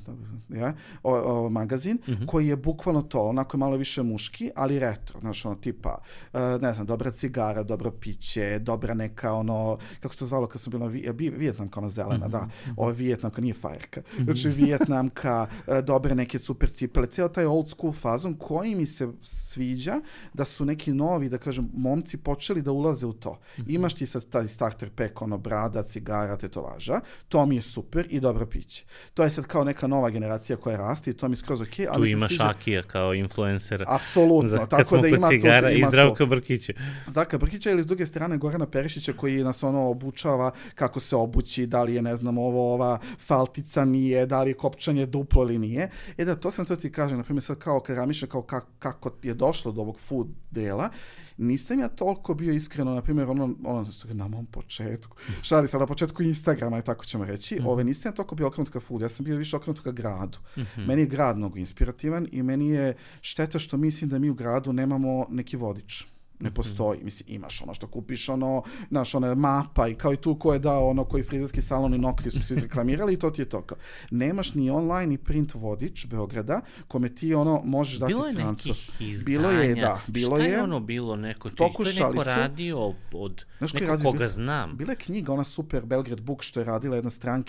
[0.48, 5.44] ja, o, o, magazin, koji je bukvalno to, onako malo više muški, ali retro, znaš,
[5.44, 5.98] ono, tipa,
[6.32, 10.60] uh, ne znam, dobra cigara, dobro piće, dobra neka, ono, kako se to zvalo kad
[10.60, 15.78] sam bila, vi, vi, vijetnamka, ona zelena, da, ova vijetnamka, nije fajerka, znači vijetnamka, uh,
[15.78, 20.00] dobre neke super cipele, cijel taj old school fazon koji mi se sviđa
[20.34, 23.38] da su neki novi, da kažem, momci počeli da ulaze u to.
[23.66, 28.20] Imaš ti sad taj starter pack, ono, brada, cigara, tetovaža, to mi je super i
[28.20, 28.84] dobro piće.
[29.14, 31.86] To je sad kao neka nova generacija koja raste i to mi je skroz okej,
[31.90, 33.84] ali Tu se ima sviđa- Šakija kao influencer.
[33.88, 36.26] Apsolutno, Za, tako da ima tu, i ima Zdravka tu.
[36.26, 36.72] Brkića.
[37.08, 41.66] Zdravka Brkića ili s druge strane Gorana Perišića koji nas ono obučava kako se obući,
[41.66, 45.58] da li je ne znam ovo ova faltica nije, da li je kopčanje duplo ili
[45.58, 45.90] nije.
[46.18, 48.66] E da, to sam to ti kažem, na primjer sad kao kad razmišljam kao kako,
[48.78, 50.90] kako je došlo do ovog food dela,
[51.36, 55.68] nisam ja toliko bio iskreno, na primjer, ono, ono što je na mom početku, šali
[55.68, 58.80] sad na početku Instagrama i tako ćemo reći, ove, nisam ja toliko bio okrenut ka
[58.80, 60.38] food, ja sam bio više okrenut ka gradu.
[60.76, 64.72] Meni je grad mnogo inspirativan i meni je šteta što mislim da mi u gradu
[64.72, 66.06] nemamo neki vodič
[66.40, 67.00] ne postoji.
[67.02, 70.58] Mislim, imaš ono što kupiš, ono, znaš, ona mapa i kao i tu ko je
[70.58, 73.62] dao ono koji frizerski salon i nokti su se izreklamirali i to ti je to.
[73.62, 73.78] Kao.
[74.10, 78.68] Nemaš ni online ni print vodič Beograda kome ti ono možeš dati Bilo je strancu.
[79.00, 79.24] izdanja.
[79.26, 80.50] Bilo je, da, bilo Šta je.
[80.50, 81.50] je ono bilo neko?
[81.50, 82.78] To je Pokušali neko su- radio
[83.12, 84.04] od Znaš ko je nekog radio?
[84.04, 84.76] koga Bila- znam.
[84.76, 87.40] Bila je knjiga, ona super Belgrade Book što je radila jedna strankinja,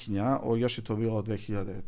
[0.44, 1.82] o, još je to bilo od 2013.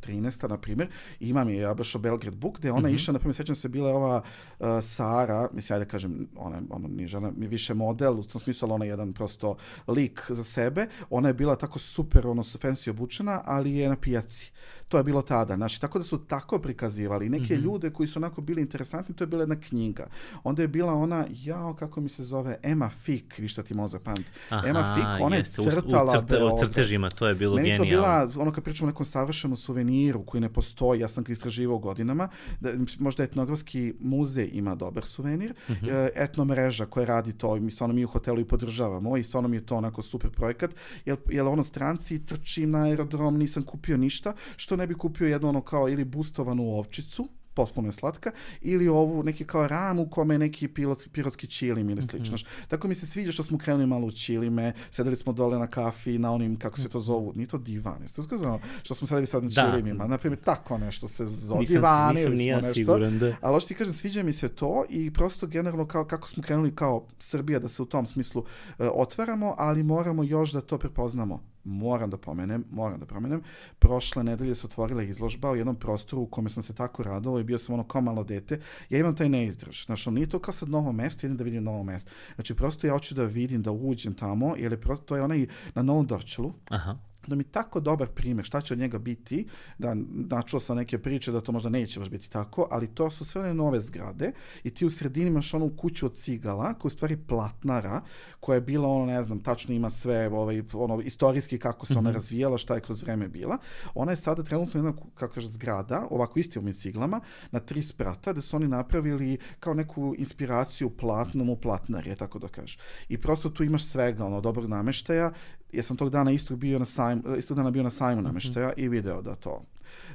[0.43, 0.89] na primjer,
[1.19, 3.55] i imam je ja baš o Belgrade Book, gde je ona išla, na primjer, sećam
[3.55, 4.21] se, bila je ova
[4.59, 8.41] uh, Sara, mislim, ajde da kažem, ona, ona nije žena, mi više model, u tom
[8.41, 9.55] smislu, ona je jedan prosto
[9.87, 14.51] lik za sebe, ona je bila tako super, ono, fancy obučena, ali je na pijaci.
[14.85, 17.29] To je bilo tada, znači, tako da su tako prikazivali.
[17.29, 20.07] Neke ljude koji su onako bili interesantni, to je bila jedna knjiga.
[20.43, 23.99] Onda je bila ona, jao, kako mi se zove, Emma Fick, vi šta ti može
[23.99, 24.31] pamti.
[24.65, 26.59] Emma Fick, ona je jeste, u- u crtala crte- o Beograd.
[26.61, 28.07] crtežima, to je bilo Meni je to genijalno.
[28.27, 31.77] bila, ono kad pričamo o nekom savršenom suveniru koji ne postoji, ja sam ga istraživao
[31.77, 32.29] godinama,
[32.59, 35.85] da, možda etnografski muzej ima dobar suvenir, Mhm.
[35.85, 36.45] e, etno
[36.83, 39.57] mreža koja radi to, i mi stvarno mi u hotelu i podržavamo i stvarno mi
[39.57, 44.33] je to onako super projekat, jer, jer ono stranci trčim na aerodrom, nisam kupio ništa,
[44.57, 48.31] što ne bi kupio jednu ono kao ili bustovanu ovčicu, potpuno je slatka,
[48.61, 52.35] ili ovu neki kao ram u kome je neki pilotski, pirotski čilim ili slično.
[52.35, 52.67] Mm -hmm.
[52.67, 56.19] Tako mi se sviđa što smo krenuli malo u čilime, sedeli smo dole na kafi,
[56.19, 59.27] na onim, kako se to zovu, ni to divan, jeste to skazano, što smo sedeli
[59.27, 59.71] sad na da.
[59.71, 62.73] čilimima, tako nešto se zove, nisam, divani nisam ili smo nešto.
[62.73, 63.35] Siguran, da.
[63.41, 66.75] Ali hoću ti kažem, sviđa mi se to i prosto generalno kao, kako smo krenuli
[66.75, 71.52] kao Srbija da se u tom smislu uh, otvaramo, ali moramo još da to prepoznamo
[71.63, 73.41] moram da pomenem, moram da promenem,
[73.79, 77.43] prošle nedelje se otvorila izložba u jednom prostoru u kome sam se tako radovao i
[77.43, 78.59] bio sam ono kao malo dete.
[78.89, 79.85] Ja imam taj neizdrž.
[79.85, 82.11] Znači, on nije to kao sad novo mesto, idem da vidim novo mesto.
[82.35, 85.47] Znači, prosto ja hoću da vidim, da uđem tamo, jer je prosto, to je onaj
[85.75, 86.53] na Novom Dorčelu.
[86.69, 89.47] Aha da mi tako dobar primjer šta će od njega biti,
[89.77, 93.25] da načuo sam neke priče da to možda neće baš biti tako, ali to su
[93.25, 94.31] sve one nove zgrade
[94.63, 98.01] i ti u sredini imaš onu kuću od cigala, koja je u stvari platnara,
[98.39, 102.01] koja je bila ono, ne znam, tačno ima sve, ovaj, ono, istorijski kako se ona
[102.01, 102.15] mm -hmm.
[102.15, 103.57] razvijala, šta je kroz vreme bila.
[103.95, 107.19] Ona je sada trenutno jedna, kako kaže, zgrada, ovako isti ovim ciglama,
[107.51, 112.47] na tri sprata, da su oni napravili kao neku inspiraciju platnom u platnari, tako da
[112.47, 112.77] kažeš.
[113.09, 115.31] I prosto tu imaš svega, ono, dobrog nameštaja,
[115.73, 118.27] ja sam tog dana istog bio na sajmu, istog dana bio na sajmu mhm.
[118.27, 118.85] nameštaja mm -hmm.
[118.85, 119.65] i video da to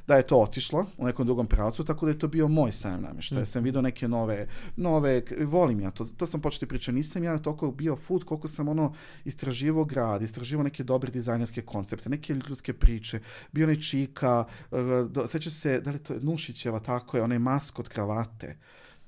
[0.07, 3.03] da je to otišlo u nekom drugom pravcu, tako da je to bio moj sajam
[3.03, 3.43] namještaja.
[3.43, 3.47] Mm.
[3.47, 7.71] Sam video neke nove, nove, volim ja to, to sam početi pričati, nisam ja toliko
[7.71, 8.95] bio food koliko sam ono
[9.25, 13.21] istraživo grad, istraživo neke dobre dizajnerske koncepte, neke ljudske priče,
[13.53, 14.79] bio onaj Čika, uh,
[15.27, 18.57] seća se, da li to je Nušićeva, tako je, onaj maskot kravate,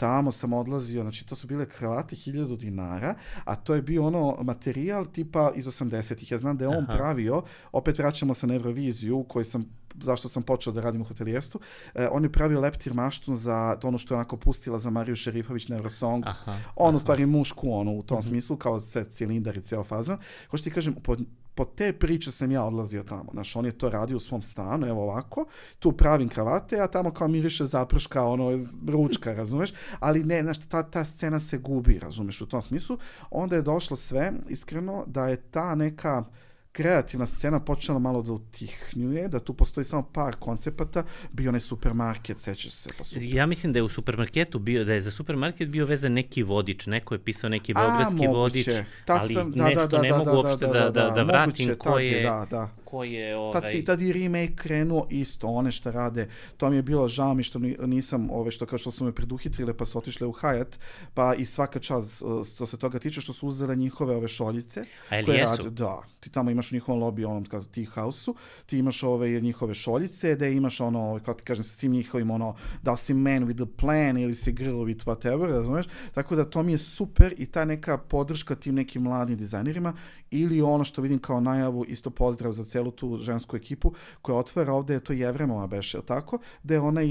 [0.00, 3.14] tamo sam odlazio, znači to su bile kravate 1000 dinara,
[3.44, 6.32] a to je bio ono materijal tipa iz 80-ih.
[6.32, 6.96] Ja znam da je on Aha.
[6.96, 11.04] pravio, opet vraćamo se na Euroviziju, u kojoj sam zašto sam počeo da radim u
[11.04, 11.60] hotelijerstvu,
[11.94, 15.16] e, on je pravio leptir maštun za to ono što je onako pustila za Mariju
[15.16, 16.24] Šerifović na Eurosong.
[16.26, 16.96] Aha, on aha.
[16.96, 18.28] u stvari mušku ono u tom mm -hmm.
[18.28, 20.18] smislu, kao se cilindar i ceo fazon.
[20.50, 21.16] Hoću ti kažem, po,
[21.54, 23.30] po te priče sam ja odlazio tamo.
[23.32, 25.44] Znaš, on je to radio u svom stanu, evo ovako,
[25.78, 28.50] tu pravim kravate, a tamo kao miriše zaprška, ono,
[28.88, 29.72] ručka, razumeš?
[29.98, 32.98] Ali ne, znaš, ta, ta scena se gubi, razumeš, u tom smislu.
[33.30, 36.24] Onda je došlo sve, iskreno, da je ta neka
[36.72, 42.38] kreativna scena počela malo da utihnjuje, da tu postoji samo par koncepata, bio onaj supermarket,
[42.38, 42.90] sećaš se.
[42.98, 43.22] Pa super.
[43.24, 46.86] Ja mislim da je u supermarketu bio, da je za supermarket bio vezan neki vodič,
[46.86, 48.68] neko je pisao neki beogradski vodič,
[49.06, 51.14] ali sam, da, nešto da, da, ne da, mogu da, uopšte da, da, da, da,
[51.14, 53.36] da vratim ko je, da, da ko je...
[53.36, 53.60] Ovaj...
[53.60, 56.28] Tad, si, tad i remake krenuo isto, one što rade.
[56.56, 59.76] To mi je bilo žao mi što nisam, ove, što kao što su me preduhitrile
[59.76, 60.78] pa su otišle u Hayat,
[61.14, 62.22] pa i svaka čas
[62.54, 64.84] što se toga tiče što su uzele njihove ove šoljice.
[65.10, 65.56] A koje jesu?
[65.56, 68.34] Rade, da, ti tamo imaš u njihovom lobby, onom kao tea house-u,
[68.66, 72.54] ti imaš ove njihove šoljice, da imaš ono, kao ti kažem, sa svim njihovim ono,
[72.82, 75.86] da si man with a plan ili si girl with whatever, razumeš?
[76.14, 79.92] Tako da to mi je super i ta neka podrška tim nekim mladim dizajnerima
[80.30, 83.92] ili ono što vidim kao najavu, isto pozdrav za celu tu žensku ekipu
[84.22, 86.38] koja otvara ovde, je to Jevremova beše, je tako?
[86.62, 87.08] Da je onaj,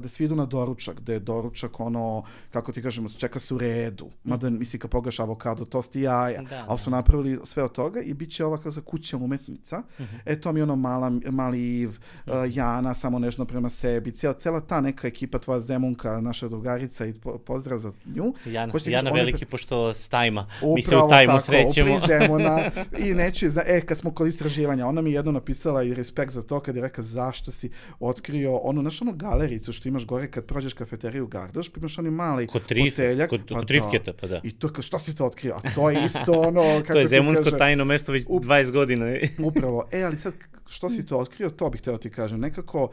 [0.00, 3.58] da svi idu na doručak, da je doručak ono, kako ti kažemo, čeka se u
[3.58, 4.10] redu.
[4.24, 4.58] Mada, mm.
[4.58, 6.96] misli, kad pogaš avokado, tost i jaja, da, ali su da.
[6.96, 9.78] napravili sve od toga i bit će ova kao kuća umetnica.
[9.78, 10.20] Mm -hmm.
[10.24, 11.90] E, to mi je ono mala, mali Iv,
[12.26, 17.06] uh, Jana, samo nešto prema sebi, cijela, cijela ta neka ekipa, tvoja Zemunka, naša drugarica
[17.06, 18.34] i po, pozdrav za nju.
[18.46, 19.50] Jana, Jana veliki, pre...
[19.50, 21.96] pošto s tajma, mi se u tajmu tako, srećemo.
[21.96, 22.70] Upravo Zemuna
[23.06, 26.60] i neću, e, kad smo kod istraživanja, ona mi jedno napisala i respekt za to
[26.60, 30.72] kad je rekla zašto si otkrio ono, znaš ono galericu što imaš gore kad prođeš
[30.72, 33.30] kafeteriju Gardoš, pa imaš oni mali kod trif, hoteljak.
[33.30, 34.40] Kod, pa kod trifketa, pa da.
[34.44, 35.54] I to, što si to otkrio?
[35.64, 39.06] A to je isto ono, kako to je zemunsko kaže, tajno mesto već 20 godina.
[39.38, 39.88] upravo.
[39.92, 40.34] E, ali sad,
[40.68, 42.40] što si to otkrio, to bih teo ti kažem.
[42.40, 42.90] Nekako,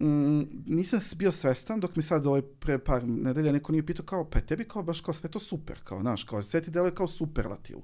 [0.00, 4.30] mm, nisam bio svestan dok mi sad ovaj pre par nedelja neko nije pitao kao
[4.30, 7.06] pa tebi kao baš kao sve to super kao znaš kao sve ti deluje kao
[7.06, 7.76] superlativ.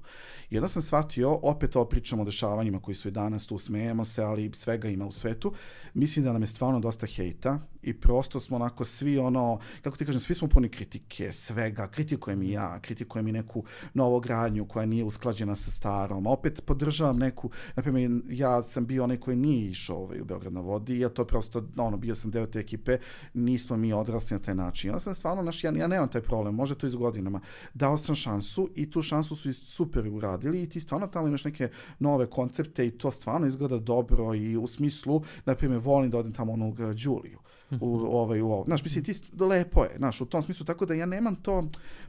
[0.49, 4.05] I onda sam shvatio opet ovo pričamo o dešavanjima koji su i danas tu smejemo
[4.05, 5.53] se ali svega ima u svetu.
[5.93, 10.05] Mislim da nam je stvarno dosta hejta i prosto smo onako svi ono, kako ti
[10.05, 13.63] kažem, svi smo puni kritike, svega, kritikujem i ja, kritikujem i neku
[13.93, 19.17] novogradnju koja nije usklađena sa starom, opet podržavam neku, na primjer, ja sam bio onaj
[19.17, 22.45] koji nije išao ovaj, u Beograd na vodi, ja to prosto, ono, bio sam deo
[22.45, 22.97] te ekipe,
[23.33, 24.91] nismo mi odrasli na taj način.
[24.91, 27.41] Ja sam stvarno, naš, ja, ja nemam taj problem, može to iz godinama.
[27.73, 31.69] Dao sam šansu i tu šansu su super uradili i ti stvarno tamo imaš neke
[31.99, 36.33] nove koncepte i to stvarno izgleda dobro i u smislu, na primjer, volim da odem
[36.33, 37.44] tamo onog Đuliju
[37.81, 38.63] u, ovaj, u ovo.
[38.67, 41.63] Znaš, mislim, ti, lepo je, znaš, u tom smislu, tako da ja nemam to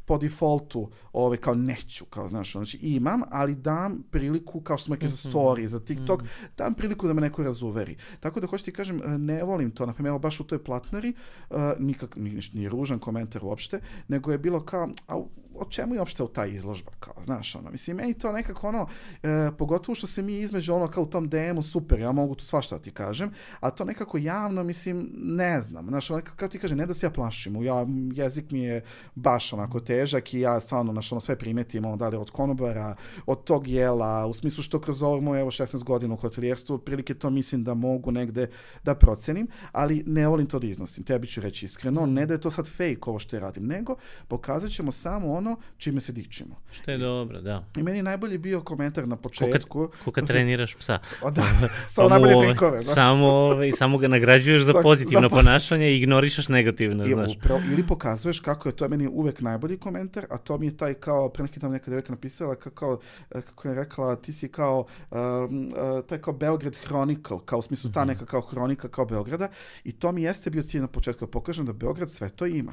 [0.04, 4.94] po defaultu, ovaj, kao neću, kao, znaš, znači, imam, ali dam priliku, kao što smo
[4.94, 5.38] rekli za mhm.
[5.38, 6.28] story, za TikTok, mhm.
[6.56, 7.96] dam priliku da me neko razuveri.
[8.20, 11.12] Tako da, hoću ti kažem, ne volim to, na primjer, evo, baš u toj platnari,
[11.50, 15.16] uh, nikak, ni, ni ružan komentar uopšte, nego je bilo kao, a
[15.58, 18.88] o čemu je uopšte u ta izložba, kao, znaš, ono, mislim, meni to nekako, ono,
[19.22, 22.44] e, pogotovo što se mi između, ono, kao u tom DM-u, super, ja mogu tu
[22.44, 23.30] svašta da ti kažem,
[23.60, 26.94] a to nekako javno, mislim, ne ne znam, znaš, ono, kako ti kaže, ne da
[26.94, 28.82] se ja plašim, ja, jezik mi je
[29.14, 32.94] baš onako težak i ja stvarno, znaš, ono, sve primetim, ono, da li od konobara,
[33.26, 37.14] od tog jela, u smislu što kroz ovo moje, evo, 16 godina u hotelijerstvu, otprilike
[37.14, 38.48] to mislim da mogu negde
[38.84, 42.40] da procenim, ali ne volim to da iznosim, tebi ću reći iskreno, ne da je
[42.40, 43.96] to sad fake ovo što ja radim, nego
[44.28, 46.56] pokazat ćemo samo ono čime se dičimo.
[46.70, 47.64] Što je dobro, da.
[47.76, 49.88] I meni najbolji bio komentar na početku.
[50.04, 50.98] Ko kad treniraš psa.
[51.22, 51.42] O, da,
[51.94, 52.78] samo najbolje trikove.
[52.78, 52.94] Da.
[52.94, 57.36] Samo, ovaj, samo ga nagrađuješ za pozitivno ponašanje i ignorišeš negativno, I, znaš.
[57.36, 60.94] Upravo, ili pokazuješ kako je to meni uvek najbolji komentar, a to mi je taj
[60.94, 65.72] kao, pre neki tam neka devojka napisala, kako, kako je rekla, ti si kao, um,
[66.08, 68.08] taj kao Belgrade Chronicle, kao u smislu ta mhm.
[68.08, 69.48] neka kao hronika kao Beograda,
[69.84, 72.72] i to mi jeste bio cilj na početku, da pokažem da Beograd sve to ima.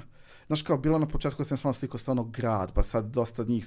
[0.54, 3.66] Znaš kao, bilo na početku da sam samo slikao stvarno grad, pa sad dosta njih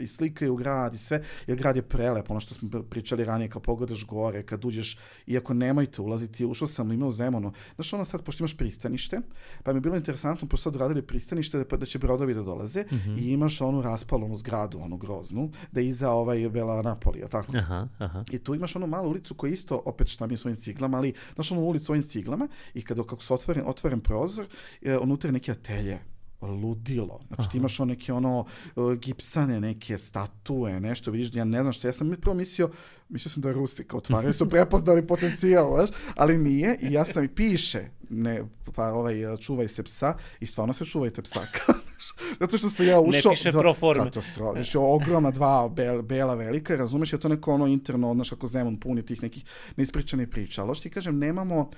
[0.00, 3.62] i slikaju grad i sve, jer grad je prelep, ono što smo pričali ranije, kao
[3.62, 7.52] pogledaš gore, kad uđeš, iako nemojte ulaziti, ušao sam imao Zemunu.
[7.74, 9.20] Znaš, ono sad, pošto imaš pristanište,
[9.62, 12.82] pa mi je bilo interesantno, pošto sad radili pristanište, da, da će brodovi da dolaze
[12.82, 13.18] mm -hmm.
[13.20, 17.56] i imaš onu raspalonu zgradu, onu groznu, da je iza ovaj Bela Napolija, tako?
[17.56, 18.24] Aha, aha.
[18.30, 21.12] I tu imaš onu malu ulicu koja isto, opet šta mi s ovim ciglama, ali
[21.34, 24.46] znaš onu ulicu ovim ciglama i kada kako se otvoren, otvoren prozor,
[24.82, 25.98] e, unutra neki atelje
[26.46, 27.20] ludilo.
[27.26, 27.50] Znači Aha.
[27.50, 28.44] ti imaš neke ono
[28.76, 32.70] uh, gipsane, neke statue, nešto, vidiš, ja ne znam što, ja sam prvo mislio,
[33.08, 37.24] mislio sam da je Rusika otvaraju, su prepoznali potencijal, znaš, ali nije i ja sam
[37.24, 37.80] i piše,
[38.10, 38.42] ne,
[38.74, 41.40] pa ovaj, čuvaj se psa i stvarno se čuvajte psa.
[42.40, 43.30] Zato što sam ja ušao...
[43.30, 44.04] Ne piše pro forme.
[44.04, 44.52] Katastrofa.
[44.52, 48.76] Znači, ogromna dva bel, bela velika, razumeš, je to neko ono interno, znaš, kako Zemun
[48.76, 49.44] puni tih nekih
[49.76, 50.62] neispričanih priča.
[50.62, 51.70] Ali što ti kažem, nemamo,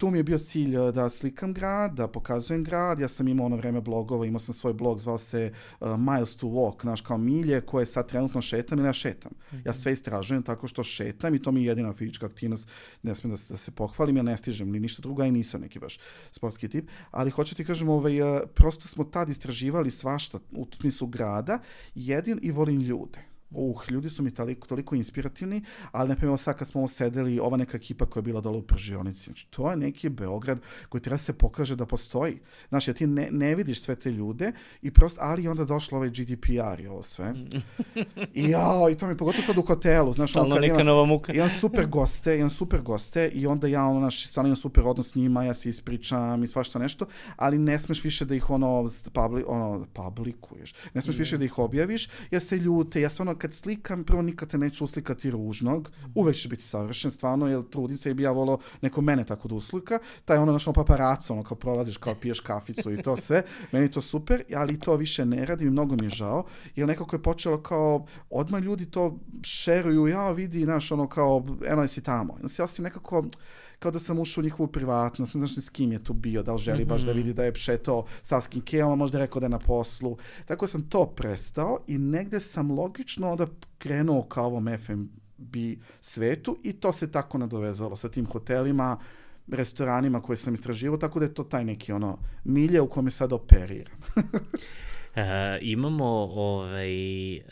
[0.00, 3.00] tu mi je bio cilj eh, da slikam grad, da pokazujem grad.
[3.00, 6.46] Ja sam imao ono vreme blogova, imao sam svoj blog, zvao se uh, Miles to
[6.46, 9.32] Walk, znaš, kao milje koje sad trenutno šetam ili ja šetam.
[9.32, 9.66] Mm -hmm.
[9.66, 12.68] Ja sve istražujem tako što šetam i to mi je jedina fizička aktivnost,
[13.02, 15.32] ne smijem da, se, da se pohvalim, ja ne stižem ni ništa drugo, a i
[15.32, 15.98] nisam neki baš
[16.32, 16.88] sportski tip.
[17.10, 21.58] Ali hoću ti kažem, ovaj, uh, prosto smo tad istraživali svašta u smislu grada,
[21.94, 25.62] jedin i volim ljude uh, ljudi su mi toliko, toliko inspirativni,
[25.92, 28.62] ali na primjer sad kad smo sedeli, ova neka ekipa koja je bila dole u
[28.62, 30.58] pržionici, znači to je neki Beograd
[30.88, 32.38] koji treba da se pokaže da postoji.
[32.68, 34.52] Znači, ja ti ne, ne vidiš sve te ljude,
[34.82, 37.34] i prosto, ali onda došlo ovaj GDPR i ovo sve.
[38.34, 41.32] I ja, i to mi pogotovo sad u hotelu, znaš, Stalno ono, neka nova muka.
[41.32, 45.10] Imam super goste, imam super goste i onda ja, ono, naš, stvarno imam super odnos
[45.10, 47.06] s njima, ja se ispričam i svašta nešto,
[47.36, 50.74] ali ne smeš više da ih ono, publi, ono publikuješ.
[50.94, 54.50] Ne smeš više da ih objaviš, ja se ljute, ja stvarno kad slikam, prvo nikad
[54.50, 58.32] se neću uslikati ružnog, uvek će biti savršen, stvarno, jer trudim se i bi ja
[58.32, 62.40] volao neko mene tako da uslika, taj ono našo paparaco, ono kao prolaziš, kao piješ
[62.40, 63.42] kaficu i to sve,
[63.72, 66.44] meni to super, ali to više ne radim i mnogo mi je žao,
[66.76, 71.88] jer nekako je počelo kao, odmah ljudi to šeruju, ja vidi, znaš, ono kao, eno
[71.88, 72.38] si tamo.
[72.42, 73.24] Ja se osim nekako,
[73.80, 76.42] kao da sam ušao u njihovu privatnost, ne znaš ni s kim je tu bio,
[76.42, 76.88] da li želi mm -hmm.
[76.88, 77.18] baš da mhm.
[77.18, 80.16] vidi da je pšetao sa skin keom, a možda je rekao da je na poslu.
[80.44, 83.46] Tako sam to prestao i negde sam logično onda
[83.78, 85.56] krenuo kao ovom FMB
[86.00, 88.96] svetu i to se tako nadovezalo sa tim hotelima,
[89.48, 93.32] restoranima koje sam istraživao, tako da je to taj neki ono milje u kome sad
[93.32, 94.00] operiram.
[95.16, 95.22] Uh,
[95.60, 96.04] imamo,
[96.34, 97.42] ovaj, uh,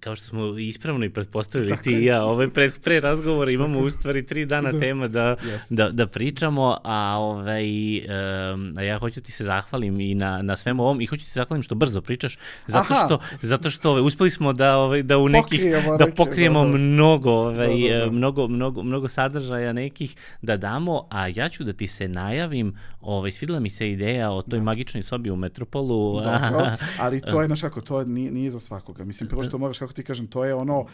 [0.00, 3.80] kao što smo ispravno i pretpostavili Tako ti i ja, ovaj, pre, pre razgovora imamo
[3.80, 4.78] u stvari tri dana da.
[4.78, 5.74] tema da, yes.
[5.74, 10.56] da, da pričamo, a, ovaj, um, a ja hoću ti se zahvalim i na, na
[10.56, 13.04] svemu ovom i hoću ti se zahvalim što brzo pričaš, zato Aha.
[13.04, 16.70] što, zato što ovaj, uspeli smo da, ovaj, da u nekih, pokrijemo da pokrijemo da,
[16.70, 16.76] da.
[16.76, 18.10] mnogo, ovaj, da, da, da.
[18.10, 23.30] mnogo, mnogo, mnogo sadržaja nekih da damo, a ja ću da ti se najavim, ovaj,
[23.30, 24.64] svidela mi se ideja o toj da.
[24.64, 26.20] magičnoj sobi u Metropolu.
[26.20, 29.04] Dobro, ali to je, znaš kako, to nije, nije za svakoga.
[29.04, 30.86] Mislim, prvo što moraš, kako ti kažem, to je ono, uh,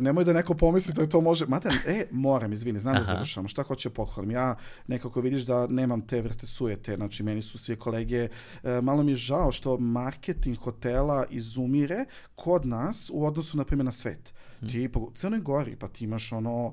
[0.00, 3.62] nemoj da neko pomisli da to može, mada, e, moram, izvini, znam da završamo, šta
[3.62, 4.30] hoće pohvalim.
[4.30, 4.56] Ja
[4.86, 8.28] nekako vidiš da nemam te vrste sujete, znači meni su svi kolege,
[8.62, 12.04] uh, malo mi je žao što marketing hotela izumire
[12.34, 14.33] kod nas u odnosu, na primjer, na svet.
[14.64, 14.68] Mm.
[14.68, 16.72] Ti po Crnoj Gori, pa ti imaš ono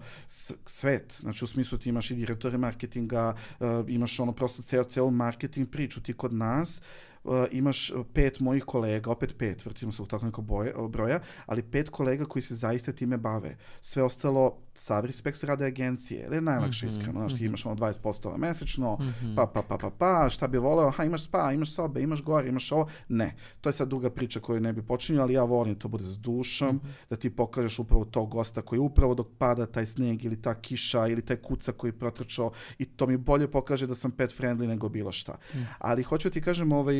[0.65, 5.11] svet, znači u smislu ti imaš i direktore marketinga, uh, imaš ono prosto ceo, ceo
[5.11, 6.81] marketing priču, ti kod nas
[7.23, 11.63] uh, imaš pet mojih kolega, opet pet, vrtimo se u tako neko boje, broja, ali
[11.63, 13.57] pet kolega koji se zaista time bave.
[13.81, 17.45] Sve ostalo, sav respekt rade agencije, ili je najlakše mm -hmm, iskreno, znaš, ti mhm.
[17.45, 19.35] imaš ono 20% mesečno, mm -hmm.
[19.35, 22.49] pa, pa, pa, pa, pa, šta bi voleo, ha, imaš spa, imaš sobe, imaš gore,
[22.49, 23.35] imaš ovo, ne.
[23.61, 26.03] To je sad druga priča koju ne bi počinio, ali ja volim da to bude
[26.03, 27.09] s dušom, mm -hmm.
[27.09, 31.07] da ti pokažeš upravo tog gosta koji upravo dok pada taj sneg ili ta kiša
[31.07, 34.89] ili taj kuca koji protrčao i to mi bolje pokaže da sam pet friendly nego
[34.89, 35.37] bilo šta.
[35.53, 35.57] Mm.
[35.79, 36.95] Ali hoću ti kažem, ovaj,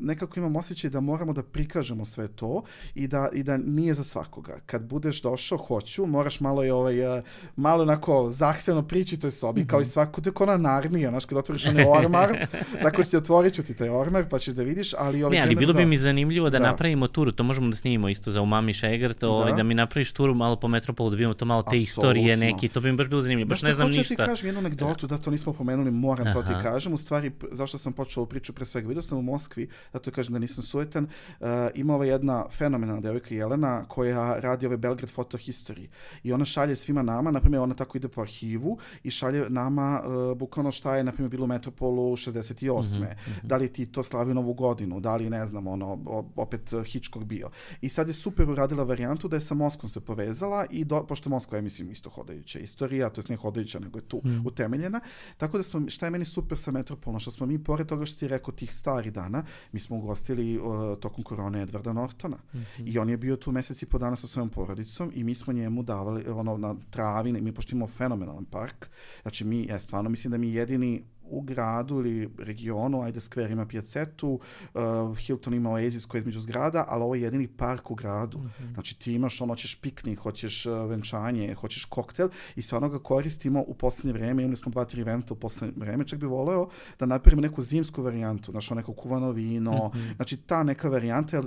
[0.00, 2.62] nekako imam osjećaj da moramo da prikažemo sve to
[2.94, 4.58] i da, i da nije za svakoga.
[4.66, 7.24] Kad budeš došao, hoću, moraš malo i ovaj, uh,
[7.56, 9.70] malo onako zahtevno prići toj sobi, mm -hmm.
[9.70, 9.90] kao i mhm.
[9.90, 12.46] svako, te na narnija, znaš, kad otvoriš onaj ormar,
[12.82, 15.22] tako ću ti otvorit ću ti taj ormar, pa ćeš da vidiš, ali...
[15.22, 18.08] Ovaj, ne, ali bilo bi mi zanimljivo da, da, napravimo turu, to možemo da snimimo
[18.08, 19.56] isto za Umami Šegrt, ovaj, da.
[19.56, 21.82] da mi napraviš turu malo po Metropolu, da vidimo to malo te Absolutno.
[21.82, 24.00] istorije neki, to bi mi baš bilo zanimljivo, baš ne znam ništa.
[24.00, 26.34] Hoću ti kažem jednu anegdotu, da to nismo pomenuli, moram Aha.
[26.34, 29.68] to ti kažem, u stvari, zašto sam počeo priču pre svega, vidio sam u Moskvi,
[29.92, 31.04] zato kažem da nisam sujetan,
[31.40, 35.86] uh, ima ova jedna fenomenalna devojka Jelena koja radi ove Belgrade Photo History
[36.22, 40.02] i ona šalje svima nama, na primjer ona tako ide po arhivu i šalje nama
[40.04, 42.98] uh, bukvalno šta je na primjer bilo u Metropolu 68.
[42.98, 43.14] Mm -hmm.
[43.42, 45.98] Da li ti to slavio novu godinu, da li ne znam, ono,
[46.36, 47.50] opet Hitchcock bio.
[47.80, 51.30] I sad je super uradila varijantu da je sa Moskvom se povezala i do, pošto
[51.30, 54.46] Moskva je, mislim, isto hodajuća istorija, to je ne hodajuća, nego je tu mm.
[54.46, 55.00] utemeljena.
[55.36, 58.18] Tako da smo, šta je meni super sa Metropolom, što smo mi, pored toga što
[58.18, 62.36] ti rekao tih stari dana, mi smo ugostili uh, tokom korone Edvarda Nortona.
[62.36, 62.94] Mm -hmm.
[62.94, 65.82] I on je bio tu meseci po dana sa svojom porodicom i mi smo njemu
[65.82, 68.88] davali ono na travi, mi pošto imamo fenomenalan park.
[69.22, 73.66] Znači mi, ja stvarno mislim da mi jedini u gradu ili regionu, ajde Square ima
[73.66, 74.40] pijacetu,
[74.74, 78.38] uh, Hilton ima Oasis koji je između zgrada, ali ovo je jedini park u gradu.
[78.38, 78.74] Mm -hmm.
[78.74, 83.64] Znači ti imaš ono, hoćeš piknik, hoćeš uh, venčanje, hoćeš koktel i stvarno ga koristimo
[83.66, 87.06] u poslednje vreme, imali smo dva, tri eventa u poslednje vreme, čak bi voleo da
[87.06, 90.16] napravimo neku zimsku varijantu, znaš, neko kuvano vino, mm -hmm.
[90.16, 91.42] znači ta neka varijanta,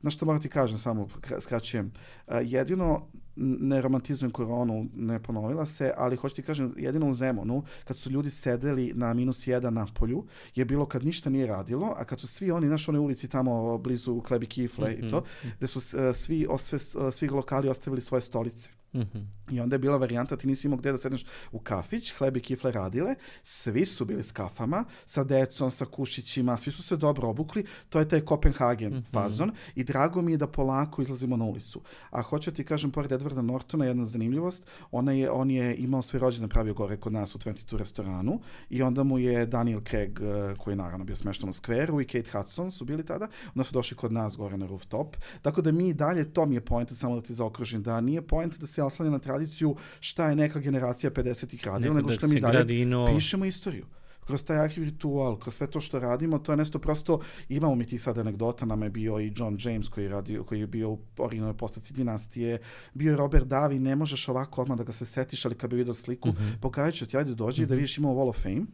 [0.00, 1.08] znaš što moram ti kažem samo,
[1.40, 1.92] skraćujem,
[2.26, 3.06] uh, jedino
[3.36, 8.10] ne romantizujem koronu, ne ponovila se, ali hoću ti kažem, jedino u Zemunu, kad su
[8.10, 10.24] ljudi sedeli na minus jedan na polju,
[10.54, 13.78] je bilo kad ništa nije radilo, a kad su svi oni, naš one ulici tamo
[13.78, 15.06] blizu Klebi Kifle mm -hmm.
[15.06, 15.52] i to, mhm.
[15.58, 16.78] gde su uh, svi, sve,
[17.12, 18.79] svi lokali ostavili svoje stolice.
[18.92, 19.26] Mm -hmm.
[19.50, 22.40] I onda je bila varijanta, ti nisi imao gde da sedneš u kafić, hleb i
[22.40, 27.28] kifle radile, svi su bili s kafama, sa decom, sa kušićima, svi su se dobro
[27.28, 29.12] obukli, to je taj Kopenhagen mm -hmm.
[29.12, 31.80] fazon i drago mi je da polako izlazimo na ulicu.
[32.10, 36.20] A hoću ti kažem, pored Edwarda Nortona, jedna zanimljivost, ona je, on je imao svoj
[36.20, 38.40] rođendan pravio gore kod nas u 22 restoranu
[38.70, 42.04] i onda mu je Daniel Craig, eh, koji je naravno bio smešten u skveru i
[42.04, 45.16] Kate Hudson su bili tada, onda su došli kod nas gore na rooftop.
[45.42, 48.58] Tako da mi dalje, to mi je point, samo da ti zaokružim, da nije point
[48.58, 52.40] da se se oslanja na tradiciju šta je neka generacija 50-ih radila, nego šta mi
[52.40, 53.06] dalje gradino...
[53.14, 53.86] pišemo istoriju
[54.26, 57.84] kroz taj arhiv ritual, kroz sve to što radimo, to je nešto prosto, imamo mi
[57.84, 60.98] ti sad anegdota, nam je bio i John James koji, radio, koji je bio u
[61.18, 62.58] originalnoj postaci dinastije,
[62.94, 65.76] bio je Robert Davi, ne možeš ovako odmah da ga se setiš, ali kad bi
[65.76, 66.60] vidio sliku, mm -hmm.
[66.60, 67.68] pokazat ću ti, ajde dođi mm -hmm.
[67.68, 67.80] da mhm.
[67.80, 68.66] vidiš imamo Wall of Fame,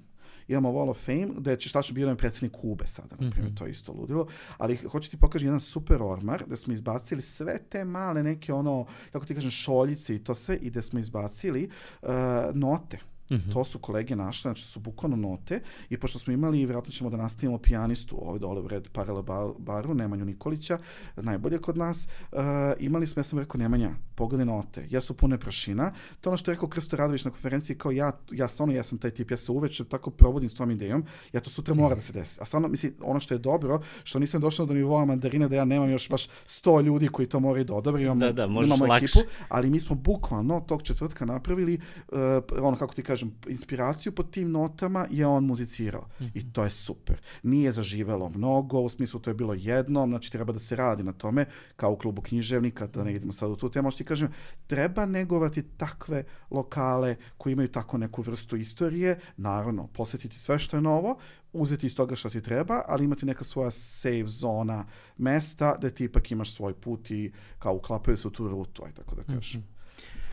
[0.48, 3.54] imamo Wall of Fame, da je Čištačno bio jedan predsednik Kube sada, na primjer, mm
[3.54, 3.58] -hmm.
[3.58, 4.26] to je isto ludilo,
[4.58, 8.86] ali hoću ti pokažem jedan super ormar, da smo izbacili sve te male neke ono,
[9.12, 11.70] kako ti kažem, šoljice i to sve, i da smo izbacili
[12.02, 12.08] uh,
[12.54, 12.98] note,
[13.30, 13.52] Mm -hmm.
[13.52, 17.16] To su kolege našle, znači su bukvalno note i pošto smo imali, vjerojatno ćemo da
[17.16, 19.22] nastavimo pijanistu ovdje dole u Red Parala
[19.58, 20.78] baru, Nemanju Nikolića,
[21.16, 22.38] najbolje kod nas, uh,
[22.78, 26.50] imali smo, ja sam rekao, Nemanja, pogledaj note, ja su pune prašina, to ono što
[26.50, 29.36] je rekao Krsto Radović na konferenciji, kao ja, ja stvarno, ja sam taj tip, ja
[29.36, 32.38] se uveče tako provodim s tom idejom, ja to sutra mora da se desi.
[32.40, 35.64] A stvarno, mislim, ono što je dobro, što nisam došao do nivoa mandarina, da ja
[35.64, 39.18] nemam još baš 100 ljudi koji to moraju da odobre, imamo, da, da, imamo ekipu,
[39.48, 41.80] ali mi smo bukvalno tog četvrtka napravili,
[42.12, 42.18] uh,
[42.62, 46.08] ono kako ti kažem, inspiraciju pod tim notama je on muzicirao.
[46.20, 46.30] Mm -hmm.
[46.34, 47.20] I to je super.
[47.42, 51.12] Nije zaživelo mnogo, u smislu to je bilo jedno, znači treba da se radi na
[51.12, 54.28] tome, kao u klubu književnika, da ne idemo sad u tu temu, što ti kažem,
[54.66, 60.80] treba negovati takve lokale koji imaju tako neku vrstu istorije, naravno, posetiti sve što je
[60.80, 61.18] novo,
[61.52, 64.84] uzeti iz toga što ti treba, ali imati neka svoja save zona
[65.16, 68.92] mesta da ti ipak imaš svoj put i kao uklapaju se u tu rutu, aj
[68.92, 69.60] tako da kažem.
[69.60, 69.76] Mm -hmm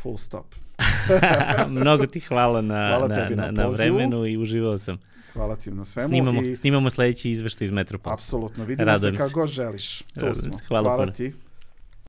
[0.03, 0.55] full stop.
[1.79, 4.97] Mnogo ti hvala na, hvala na, na, na, na vremenu i uživao sam.
[5.33, 6.07] Hvala ti na svemu.
[6.07, 6.55] Snimamo, i...
[6.55, 8.13] snimamo sledeći izveštaj iz Metropola.
[8.13, 9.99] Apsolutno, vidimo Radujem se kako god želiš.
[9.99, 10.57] Tu smo.
[10.67, 11.33] Hvala, hvala ti.